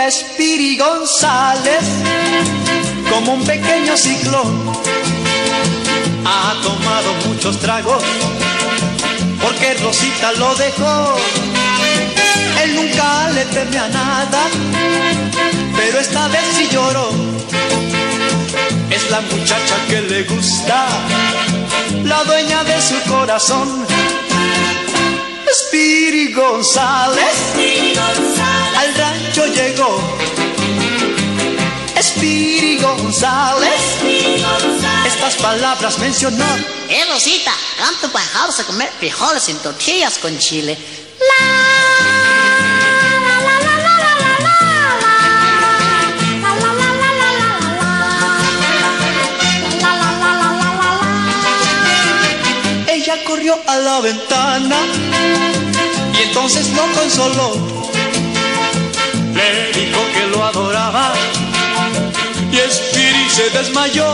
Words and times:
Venir 0.00 0.06
a 0.06 0.10
Spiri 0.10 0.76
González 0.76 1.84
como 3.10 3.34
un 3.34 3.44
pequeño 3.44 3.96
ciclón. 3.96 4.72
Ha 6.24 6.54
tomado 6.62 7.14
muchos 7.26 7.58
tragos 7.58 8.02
porque 9.42 9.74
Rosita 9.74 10.32
lo 10.32 10.54
dejó. 10.54 11.16
Él 12.62 12.74
nunca 12.76 13.30
le 13.30 13.44
teme 13.46 13.78
a 13.78 13.88
nada, 13.88 14.42
pero 15.76 15.98
esta 15.98 16.28
vez 16.28 16.44
sí 16.56 16.68
lloró. 16.70 17.10
Es 18.90 19.10
la 19.10 19.20
muchacha 19.20 19.76
que 19.88 20.02
le 20.02 20.22
gusta, 20.24 20.86
la 22.04 22.24
dueña 22.24 22.64
de 22.64 22.80
su 22.80 23.00
corazón. 23.10 23.86
Spiri 25.52 26.32
González. 26.32 27.34
González 27.96 28.69
rancho 29.30 29.46
llegó. 29.46 30.00
Espiri 31.96 32.78
González. 32.80 33.80
Estas 35.06 35.36
palabras 35.36 35.98
mencionó. 35.98 36.44
Eh, 36.88 37.04
Rosita, 37.08 37.52
canto 37.78 38.08
bajados 38.10 38.60
a 38.60 38.64
comer 38.64 38.90
frijoles 38.98 39.48
en 39.48 39.58
tortillas 39.58 40.18
con 40.18 40.36
chile. 40.38 40.76
Ella 52.88 53.24
corrió 53.24 53.58
a 53.66 53.76
la 53.76 54.00
ventana 54.00 54.76
y 56.12 56.22
entonces 56.22 56.68
lo 56.70 56.82
consoló 56.92 57.79
le 59.54 59.72
dijo 59.72 60.00
que 60.14 60.26
lo 60.26 60.44
adoraba 60.44 61.12
y 62.52 62.56
Spiri 62.56 63.30
se 63.30 63.50
desmayó 63.50 64.06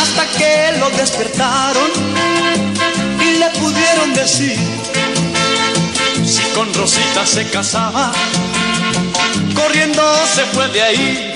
hasta 0.00 0.26
que 0.38 0.78
lo 0.78 0.90
despertaron 0.90 1.90
y 3.20 3.38
le 3.38 3.50
pudieron 3.60 4.14
decir 4.14 4.58
si 6.24 6.42
con 6.54 6.72
Rosita 6.74 7.26
se 7.26 7.48
casaba 7.50 8.12
corriendo 9.54 10.02
se 10.34 10.44
fue 10.46 10.68
de 10.68 10.82
ahí. 10.82 11.34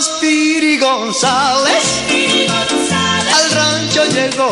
Spiri 0.00 0.78
González 0.78 1.84
al 3.36 3.50
rancho 3.50 4.04
llegó. 4.06 4.50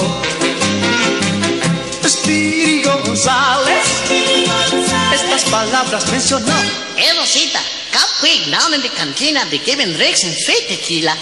Spiri 2.07 2.83
González 2.83 3.87
estas 5.23 5.45
palabras 5.51 6.11
mencionó. 6.11 6.53
Eh, 6.97 7.13
Rosita, 7.17 7.61
come 7.93 8.13
quick 8.21 8.51
down 8.51 8.75
in 8.75 8.83
the 8.83 8.89
cantina, 8.91 9.45
the 9.51 9.59
giving 9.59 9.93
drinks 9.95 10.25
and 10.25 10.35
sweet 10.35 10.69
tequila. 10.69 11.17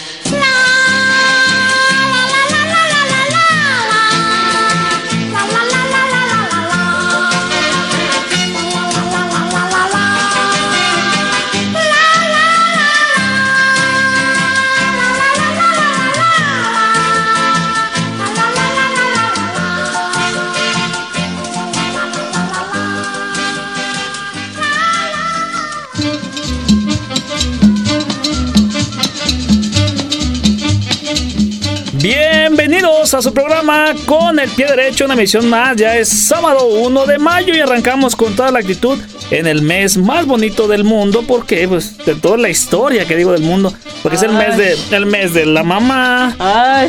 Bienvenidos 33.06 33.24
a 33.24 33.30
su 33.30 33.34
programa 33.34 33.94
con 34.04 34.40
el 34.40 34.50
pie 34.50 34.66
derecho, 34.66 35.04
una 35.04 35.14
emisión 35.14 35.48
más. 35.48 35.76
Ya 35.76 35.96
es 35.96 36.08
sábado 36.08 36.66
1 36.66 37.06
de 37.06 37.18
mayo 37.18 37.54
y 37.54 37.60
arrancamos 37.60 38.16
con 38.16 38.34
toda 38.34 38.50
la 38.50 38.58
actitud 38.58 38.98
en 39.30 39.46
el 39.46 39.62
mes 39.62 39.96
más 39.96 40.26
bonito 40.26 40.66
del 40.66 40.82
mundo. 40.82 41.22
Porque, 41.24 41.68
pues, 41.68 41.96
de 41.98 42.16
toda 42.16 42.36
la 42.36 42.48
historia 42.48 43.06
que 43.06 43.14
digo 43.14 43.30
del 43.30 43.42
mundo. 43.42 43.72
Porque 44.02 44.16
es 44.16 44.24
el 44.24 44.32
mes, 44.32 44.56
de, 44.56 44.76
el 44.90 45.06
mes 45.06 45.34
de 45.34 45.46
la 45.46 45.62
mamá, 45.62 46.36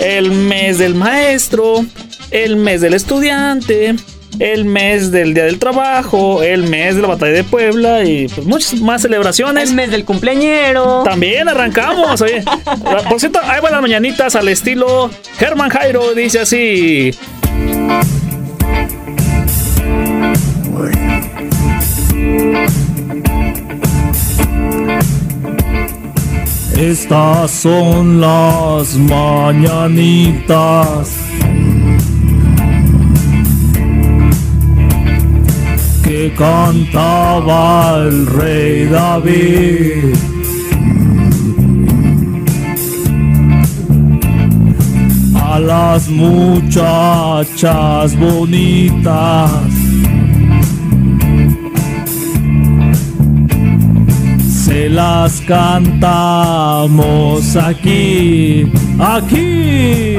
el 0.01 0.31
mes 0.31 0.79
del 0.79 0.95
maestro, 0.95 1.85
el 2.31 2.55
mes 2.55 2.81
del 2.81 2.95
estudiante, 2.95 3.95
el 4.39 4.65
mes 4.65 5.11
del 5.11 5.33
Día 5.33 5.45
del 5.45 5.59
Trabajo, 5.59 6.43
el 6.43 6.63
mes 6.63 6.95
de 6.95 7.01
la 7.01 7.07
Batalla 7.07 7.33
de 7.33 7.43
Puebla 7.43 8.03
y 8.03 8.27
pues 8.27 8.45
muchas 8.45 8.79
más 8.81 9.01
celebraciones. 9.01 9.69
El 9.69 9.75
mes 9.75 9.91
del 9.91 10.05
cumpleañero. 10.05 11.03
También 11.03 11.49
arrancamos. 11.49 12.21
Oye. 12.21 12.43
Por 13.09 13.19
cierto, 13.19 13.39
ahí 13.43 13.61
van 13.61 13.71
las 13.71 13.81
mañanitas 13.81 14.35
al 14.35 14.47
estilo 14.49 15.09
Germán 15.37 15.69
Jairo, 15.69 16.13
dice 16.13 16.39
así. 16.39 17.11
Estas 26.77 27.49
son 27.51 28.21
las 28.21 28.93
mañanitas 28.93 30.37
que 36.27 36.33
cantaba 36.33 37.97
el 37.99 38.25
rey 38.27 38.85
David. 38.85 40.15
A 45.35 45.59
las 45.59 46.09
muchachas 46.09 47.55
bonitas. 48.17 49.51
Se 54.65 54.89
las 54.89 55.41
cantamos 55.41 56.85
aquí, 57.55 58.71
aquí. 58.99 60.17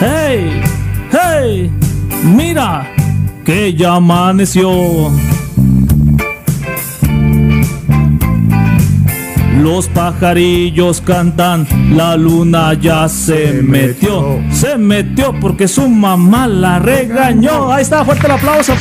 Hey, 0.00 0.54
hey. 0.58 0.63
Mira 2.24 2.90
que 3.44 3.74
ya 3.74 3.96
amaneció. 3.96 5.12
Los 9.60 9.88
pajarillos 9.88 11.00
cantan, 11.00 11.66
la 11.96 12.16
luna 12.16 12.74
ya 12.74 13.08
se 13.08 13.62
metió. 13.62 14.40
Se 14.50 14.76
metió 14.76 15.38
porque 15.40 15.68
su 15.68 15.88
mamá 15.88 16.46
la 16.46 16.78
regañó. 16.78 17.72
Ahí 17.72 17.82
está, 17.82 18.04
fuerte 18.04 18.26
el 18.26 18.32
aplauso. 18.32 18.74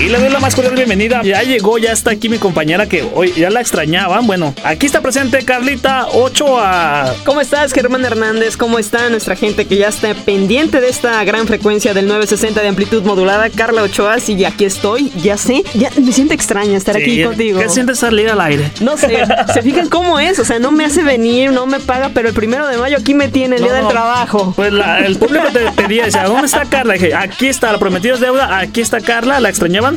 Y 0.00 0.08
le 0.10 0.16
doy 0.20 0.28
la 0.30 0.38
más 0.38 0.54
cordial 0.54 0.76
bienvenida. 0.76 1.22
Ya 1.24 1.42
llegó, 1.42 1.76
ya 1.76 1.90
está 1.90 2.12
aquí 2.12 2.28
mi 2.28 2.38
compañera 2.38 2.86
que 2.88 3.02
hoy 3.14 3.32
ya 3.36 3.50
la 3.50 3.60
extrañaban. 3.60 4.28
Bueno, 4.28 4.54
aquí 4.62 4.86
está 4.86 5.00
presente 5.00 5.44
Carlita 5.44 6.06
Ochoa. 6.12 7.16
¿Cómo 7.24 7.40
estás, 7.40 7.72
Germán 7.72 8.04
Hernández? 8.04 8.56
¿Cómo 8.56 8.78
está 8.78 9.08
nuestra 9.10 9.34
gente 9.34 9.64
que 9.64 9.76
ya 9.76 9.88
está 9.88 10.14
pendiente 10.14 10.80
de 10.80 10.88
esta 10.88 11.24
gran 11.24 11.48
frecuencia 11.48 11.94
del 11.94 12.06
960 12.06 12.60
de 12.62 12.68
amplitud 12.68 13.02
modulada? 13.02 13.50
Carla 13.50 13.82
Ochoa, 13.82 14.20
sí, 14.20 14.44
aquí 14.44 14.64
estoy, 14.66 15.10
ya 15.16 15.36
sé. 15.36 15.64
Ya 15.74 15.90
me 16.00 16.12
siento 16.12 16.32
extraña 16.32 16.76
estar 16.76 16.96
aquí 16.96 17.24
contigo. 17.24 17.58
¿Qué 17.58 17.68
sientes 17.68 17.98
salir 17.98 18.28
al 18.30 18.40
aire? 18.40 18.70
No 18.80 18.96
sé, 18.96 19.18
se 19.52 19.62
fijan 19.62 19.88
cómo 19.88 20.20
es, 20.20 20.38
o 20.38 20.44
sea, 20.44 20.60
no 20.60 20.70
me 20.70 20.84
hace 20.84 21.02
venir, 21.02 21.50
no 21.50 21.66
me 21.66 21.80
paga, 21.80 22.12
pero 22.14 22.28
el 22.28 22.34
primero 22.34 22.68
de 22.68 22.76
mayo 22.78 22.98
aquí 22.98 23.14
me 23.14 23.26
tiene 23.30 23.56
el 23.56 23.62
día 23.64 23.72
del 23.72 23.88
trabajo. 23.88 24.52
Pues 24.54 24.72
la- 24.72 25.00
el 25.00 25.16
público 25.16 25.48
te 25.52 25.72
pedía, 25.72 26.04
decía, 26.06 26.22
¿dónde 26.22 26.46
está 26.46 26.64
Carla? 26.66 26.94
dije, 26.94 27.14
aquí 27.16 27.48
está, 27.48 27.72
la 27.72 27.78
prometida 27.78 28.14
es 28.14 28.20
deuda, 28.20 28.58
aquí 28.60 28.80
está 28.80 29.00
Carla, 29.00 29.40
¿la 29.40 29.48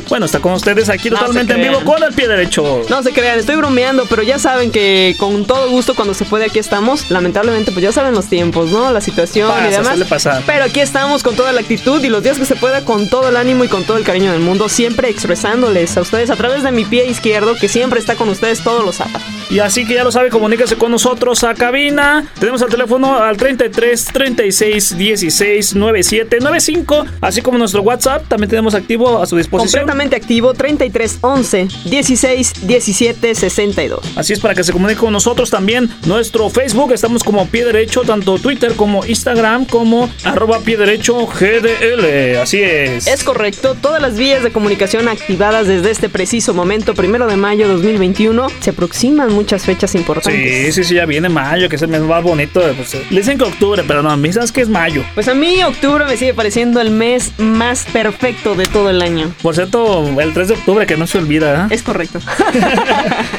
Bueno, 0.08 0.26
está 0.26 0.40
con 0.40 0.52
ustedes 0.52 0.88
aquí 0.88 1.10
No 1.10 1.18
totalmente 1.18 1.54
en 1.54 1.62
vivo 1.62 1.84
con 1.84 2.02
el 2.02 2.12
pie 2.12 2.28
derecho. 2.28 2.82
No 2.88 3.02
se 3.02 3.12
crean, 3.12 3.38
estoy 3.38 3.56
bromeando, 3.56 4.06
pero 4.06 4.22
ya 4.22 4.38
saben 4.38 4.70
que 4.70 5.14
con 5.18 5.44
todo 5.44 5.68
gusto 5.70 5.94
cuando 5.94 6.14
se 6.14 6.24
puede 6.24 6.46
aquí 6.46 6.58
estamos. 6.58 7.10
Lamentablemente, 7.10 7.72
pues 7.72 7.82
ya 7.82 7.92
saben 7.92 8.14
los 8.14 8.26
tiempos, 8.26 8.70
¿no? 8.70 8.92
La 8.92 9.00
situación 9.00 9.48
Pasa, 9.48 9.68
y 9.68 9.70
demás. 9.70 10.08
pasar. 10.08 10.42
Pero 10.46 10.64
aquí 10.64 10.80
estamos 10.80 11.22
con 11.22 11.36
toda 11.36 11.52
la 11.52 11.60
actitud 11.60 12.02
y 12.02 12.08
los 12.08 12.22
días 12.22 12.38
que 12.38 12.44
se 12.44 12.56
pueda 12.56 12.84
con 12.84 13.08
todo 13.08 13.28
el 13.28 13.36
ánimo 13.36 13.64
y 13.64 13.68
con 13.68 13.84
todo 13.84 13.96
el 13.96 14.04
cariño 14.04 14.32
del 14.32 14.40
mundo, 14.40 14.68
siempre 14.68 15.08
expresándoles 15.08 15.96
a 15.96 16.00
ustedes 16.00 16.30
a 16.30 16.36
través 16.36 16.62
de 16.62 16.72
mi 16.72 16.84
pie 16.84 17.06
izquierdo 17.06 17.54
que 17.56 17.68
siempre 17.68 18.00
está 18.00 18.14
con 18.14 18.28
ustedes 18.28 18.62
todos 18.62 18.84
los 18.84 18.96
sábados. 18.96 19.22
Y 19.52 19.58
así 19.58 19.84
que 19.84 19.92
ya 19.92 20.02
lo 20.02 20.10
sabe, 20.10 20.30
comuníquese 20.30 20.76
con 20.76 20.90
nosotros 20.90 21.44
a 21.44 21.52
cabina. 21.52 22.24
Tenemos 22.40 22.62
el 22.62 22.70
teléfono 22.70 23.18
al 23.18 23.36
33 23.36 24.06
36 24.06 24.96
16 24.96 25.74
97 25.74 26.38
95, 26.40 27.04
así 27.20 27.42
como 27.42 27.58
nuestro 27.58 27.82
WhatsApp, 27.82 28.26
también 28.28 28.48
tenemos 28.48 28.74
activo 28.74 29.22
a 29.22 29.26
su 29.26 29.36
disposición. 29.36 29.82
Completamente 29.82 30.16
activo 30.16 30.54
33 30.54 31.18
11 31.20 31.68
16 31.84 32.66
17 32.66 33.34
62. 33.34 34.00
Así 34.16 34.32
es 34.32 34.40
para 34.40 34.54
que 34.54 34.64
se 34.64 34.72
comunique 34.72 35.00
con 35.00 35.12
nosotros 35.12 35.50
también. 35.50 35.90
Nuestro 36.06 36.48
Facebook, 36.48 36.92
estamos 36.92 37.22
como 37.22 37.46
pie 37.46 37.66
derecho, 37.66 38.04
tanto 38.06 38.38
Twitter 38.38 38.74
como 38.74 39.04
Instagram, 39.04 39.66
como 39.66 40.08
arroba 40.24 40.60
pie 40.60 40.78
derecho 40.78 41.26
GDL. 41.26 42.38
Así 42.40 42.62
es. 42.62 43.06
Es 43.06 43.22
correcto, 43.22 43.76
todas 43.78 44.00
las 44.00 44.16
vías 44.16 44.42
de 44.42 44.50
comunicación 44.50 45.08
activadas 45.08 45.66
desde 45.66 45.90
este 45.90 46.08
preciso 46.08 46.54
momento, 46.54 46.94
primero 46.94 47.26
de 47.26 47.36
mayo 47.36 47.68
2021. 47.68 48.46
Se 48.60 48.70
aproximan 48.70 49.41
muchas 49.42 49.64
fechas 49.64 49.94
importantes. 49.94 50.66
Sí, 50.66 50.72
sí, 50.72 50.84
sí, 50.84 50.94
ya 50.94 51.04
viene 51.06 51.28
mayo, 51.28 51.68
que 51.68 51.76
es 51.76 51.82
el 51.82 51.88
mes 51.88 52.00
más 52.02 52.22
bonito. 52.22 52.60
Pues, 52.76 52.94
le 53.10 53.20
dicen 53.20 53.38
que 53.38 53.44
octubre, 53.44 53.82
pero 53.86 54.02
no, 54.02 54.10
a 54.10 54.16
mí 54.16 54.32
sabes 54.32 54.52
que 54.52 54.60
es 54.60 54.68
mayo. 54.68 55.02
Pues 55.14 55.28
a 55.28 55.34
mí 55.34 55.62
octubre 55.62 56.04
me 56.04 56.16
sigue 56.16 56.34
pareciendo 56.34 56.80
el 56.80 56.90
mes 56.90 57.32
más 57.38 57.84
perfecto 57.92 58.54
de 58.54 58.64
todo 58.66 58.90
el 58.90 59.02
año. 59.02 59.32
Por 59.42 59.54
cierto, 59.54 60.08
el 60.20 60.32
3 60.32 60.48
de 60.48 60.54
octubre, 60.54 60.86
que 60.86 60.96
no 60.96 61.06
se 61.06 61.18
olvida. 61.18 61.66
¿eh? 61.70 61.74
Es 61.74 61.82
correcto. 61.82 62.20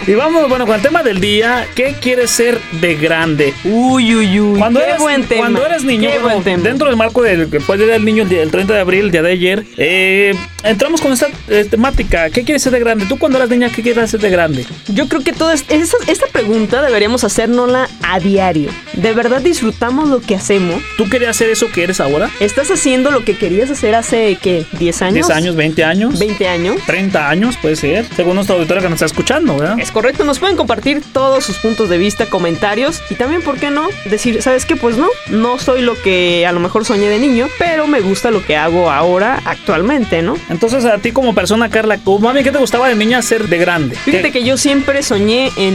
Y 0.05 0.13
vamos, 0.15 0.49
bueno, 0.49 0.65
con 0.65 0.75
el 0.75 0.81
tema 0.81 1.01
del 1.01 1.21
día, 1.21 1.65
¿qué 1.75 1.95
quieres 2.01 2.29
ser 2.29 2.59
de 2.81 2.95
grande? 2.95 3.53
Uy, 3.63 4.13
uy, 4.15 4.39
uy. 4.39 4.59
Cuando 4.59 4.81
qué 4.81 4.85
eres, 4.87 4.99
buen 4.99 5.23
tema. 5.23 5.39
cuando 5.41 5.65
eres 5.65 5.83
niño, 5.85 6.09
Qué 6.09 6.19
bueno, 6.19 6.41
dentro 6.43 6.87
del 6.87 6.97
marco 6.97 7.21
del 7.21 7.49
que 7.49 7.61
puede 7.61 7.85
ser 7.85 7.93
el 7.95 8.03
niño 8.03 8.23
el, 8.23 8.29
día- 8.29 8.41
el 8.43 8.51
30 8.51 8.73
de 8.73 8.79
abril, 8.81 9.05
el 9.05 9.11
día 9.11 9.21
de 9.21 9.31
ayer, 9.31 9.63
eh, 9.77 10.35
entramos 10.63 10.99
con 10.99 11.13
esta 11.13 11.27
eh, 11.47 11.65
temática. 11.69 12.29
¿Qué 12.31 12.43
quieres 12.43 12.61
ser 12.63 12.73
de 12.73 12.79
grande? 12.79 13.05
Tú 13.05 13.17
cuando 13.17 13.37
eras 13.37 13.49
niña, 13.49 13.69
¿qué 13.73 13.81
quieres 13.81 14.09
ser 14.11 14.19
de 14.19 14.29
grande? 14.29 14.65
Yo 14.89 15.07
creo 15.07 15.21
que 15.23 15.31
toda 15.31 15.53
es- 15.53 15.65
esta, 15.83 15.97
esta 16.11 16.27
pregunta 16.27 16.81
deberíamos 16.81 17.23
hacérnosla 17.23 17.87
a 18.01 18.19
diario. 18.19 18.69
¿De 18.93 19.13
verdad 19.13 19.41
disfrutamos 19.41 20.09
lo 20.09 20.21
que 20.21 20.35
hacemos? 20.35 20.81
¿Tú 20.97 21.09
querías 21.09 21.31
hacer 21.31 21.49
eso 21.49 21.69
que 21.71 21.83
eres 21.83 21.99
ahora? 21.99 22.29
¿Estás 22.39 22.69
haciendo 22.71 23.11
lo 23.11 23.23
que 23.25 23.37
querías 23.37 23.69
hacer 23.69 23.95
hace, 23.95 24.37
qué, 24.41 24.65
10 24.79 25.01
años? 25.01 25.27
10 25.27 25.29
años, 25.37 25.55
20 25.55 25.83
años, 25.83 26.19
20 26.19 26.47
años. 26.47 26.75
30 26.85 27.29
años, 27.29 27.57
puede 27.57 27.75
ser, 27.75 28.05
según 28.15 28.35
nuestra 28.35 28.55
auditoría 28.55 28.81
que 28.83 28.89
nos 28.89 28.95
está 28.97 29.05
escuchando, 29.05 29.55
¿verdad? 29.57 29.79
Es 29.79 29.91
correcto, 29.91 30.23
nos 30.23 30.39
pueden 30.39 30.55
compartir 30.55 31.01
todos 31.13 31.43
sus 31.43 31.57
puntos 31.57 31.89
de 31.89 31.97
vista, 31.97 32.25
comentarios 32.27 33.01
y 33.09 33.15
también, 33.15 33.41
¿por 33.41 33.57
qué 33.59 33.69
no? 33.71 33.87
Decir, 34.05 34.41
¿sabes 34.41 34.65
qué? 34.65 34.75
Pues 34.75 34.97
no, 34.97 35.07
no 35.29 35.59
soy 35.59 35.81
lo 35.81 35.99
que 36.01 36.45
a 36.47 36.51
lo 36.51 36.59
mejor 36.59 36.85
soñé 36.85 37.09
de 37.09 37.19
niño, 37.19 37.47
pero 37.59 37.87
me 37.87 37.99
gusta 38.01 38.31
lo 38.31 38.43
que 38.45 38.55
hago 38.55 38.89
ahora, 38.91 39.41
actualmente, 39.45 40.21
¿no? 40.21 40.35
Entonces, 40.49 40.85
a 40.85 40.97
ti 40.99 41.11
como 41.11 41.33
persona, 41.33 41.69
Carla, 41.69 41.97
como 41.97 42.19
mami, 42.19 42.43
¿qué 42.43 42.51
te 42.51 42.57
gustaba 42.59 42.87
de 42.89 42.95
niña 42.95 43.21
ser 43.21 43.47
de 43.47 43.57
grande? 43.57 43.95
Fíjate 43.95 44.23
¿Qué- 44.31 44.39
que 44.39 44.43
yo 44.43 44.57
siempre 44.57 45.01
soñé 45.03 45.51
en 45.57 45.72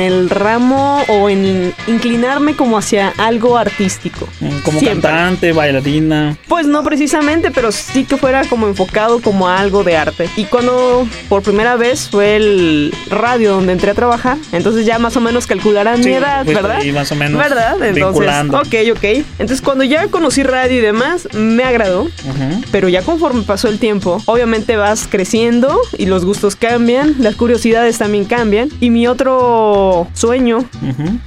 el 0.00 0.30
ramo 0.30 1.02
o 1.08 1.28
en 1.30 1.72
inclinarme 1.86 2.54
como 2.56 2.78
hacia 2.78 3.12
algo 3.18 3.56
artístico. 3.58 4.26
Mm, 4.40 4.58
Como 4.64 4.80
Siempre. 4.80 5.02
cantante, 5.10 5.52
bailarina. 5.52 6.36
Pues 6.48 6.66
no 6.66 6.82
precisamente, 6.82 7.50
pero 7.50 7.72
sí 7.72 8.04
que 8.04 8.16
fuera 8.16 8.44
como 8.48 8.66
enfocado 8.68 9.20
como 9.20 9.48
a 9.48 9.58
algo 9.58 9.84
de 9.84 9.96
arte. 9.96 10.28
Y 10.36 10.44
cuando 10.44 11.06
por 11.28 11.42
primera 11.42 11.76
vez 11.76 12.08
fue 12.10 12.36
el 12.36 12.94
radio 13.10 13.52
donde 13.52 13.72
entré 13.72 13.90
a 13.90 13.94
trabajar, 13.94 14.36
entonces 14.52 14.86
ya 14.86 14.98
más 14.98 15.16
o 15.16 15.20
menos 15.20 15.46
calcularán 15.46 16.02
Sí, 16.02 16.08
mi 16.10 16.14
edad, 16.16 16.44
fuiste 16.44 16.62
¿verdad? 16.62 16.76
ahí 16.80 16.92
más 16.92 17.10
o 17.12 17.14
menos 17.14 17.40
¿Verdad? 17.42 17.82
Entonces, 17.84 18.28
ok, 18.50 18.96
ok. 18.96 19.04
Entonces 19.38 19.60
cuando 19.60 19.84
ya 19.84 20.08
conocí 20.08 20.42
radio 20.42 20.78
y 20.78 20.80
demás, 20.80 21.28
me 21.34 21.64
agradó. 21.64 22.02
Ujú. 22.02 22.62
Pero 22.70 22.88
ya 22.88 23.02
conforme 23.02 23.42
pasó 23.42 23.68
el 23.68 23.78
tiempo, 23.78 24.22
obviamente 24.26 24.76
vas 24.76 25.06
creciendo 25.10 25.78
y 25.98 26.06
los 26.06 26.24
gustos 26.24 26.56
cambian, 26.56 27.14
las 27.18 27.34
curiosidades 27.36 27.98
también 27.98 28.24
cambian. 28.24 28.68
Y 28.80 28.90
mi 28.90 29.06
otro 29.06 29.25
sueño. 30.14 30.64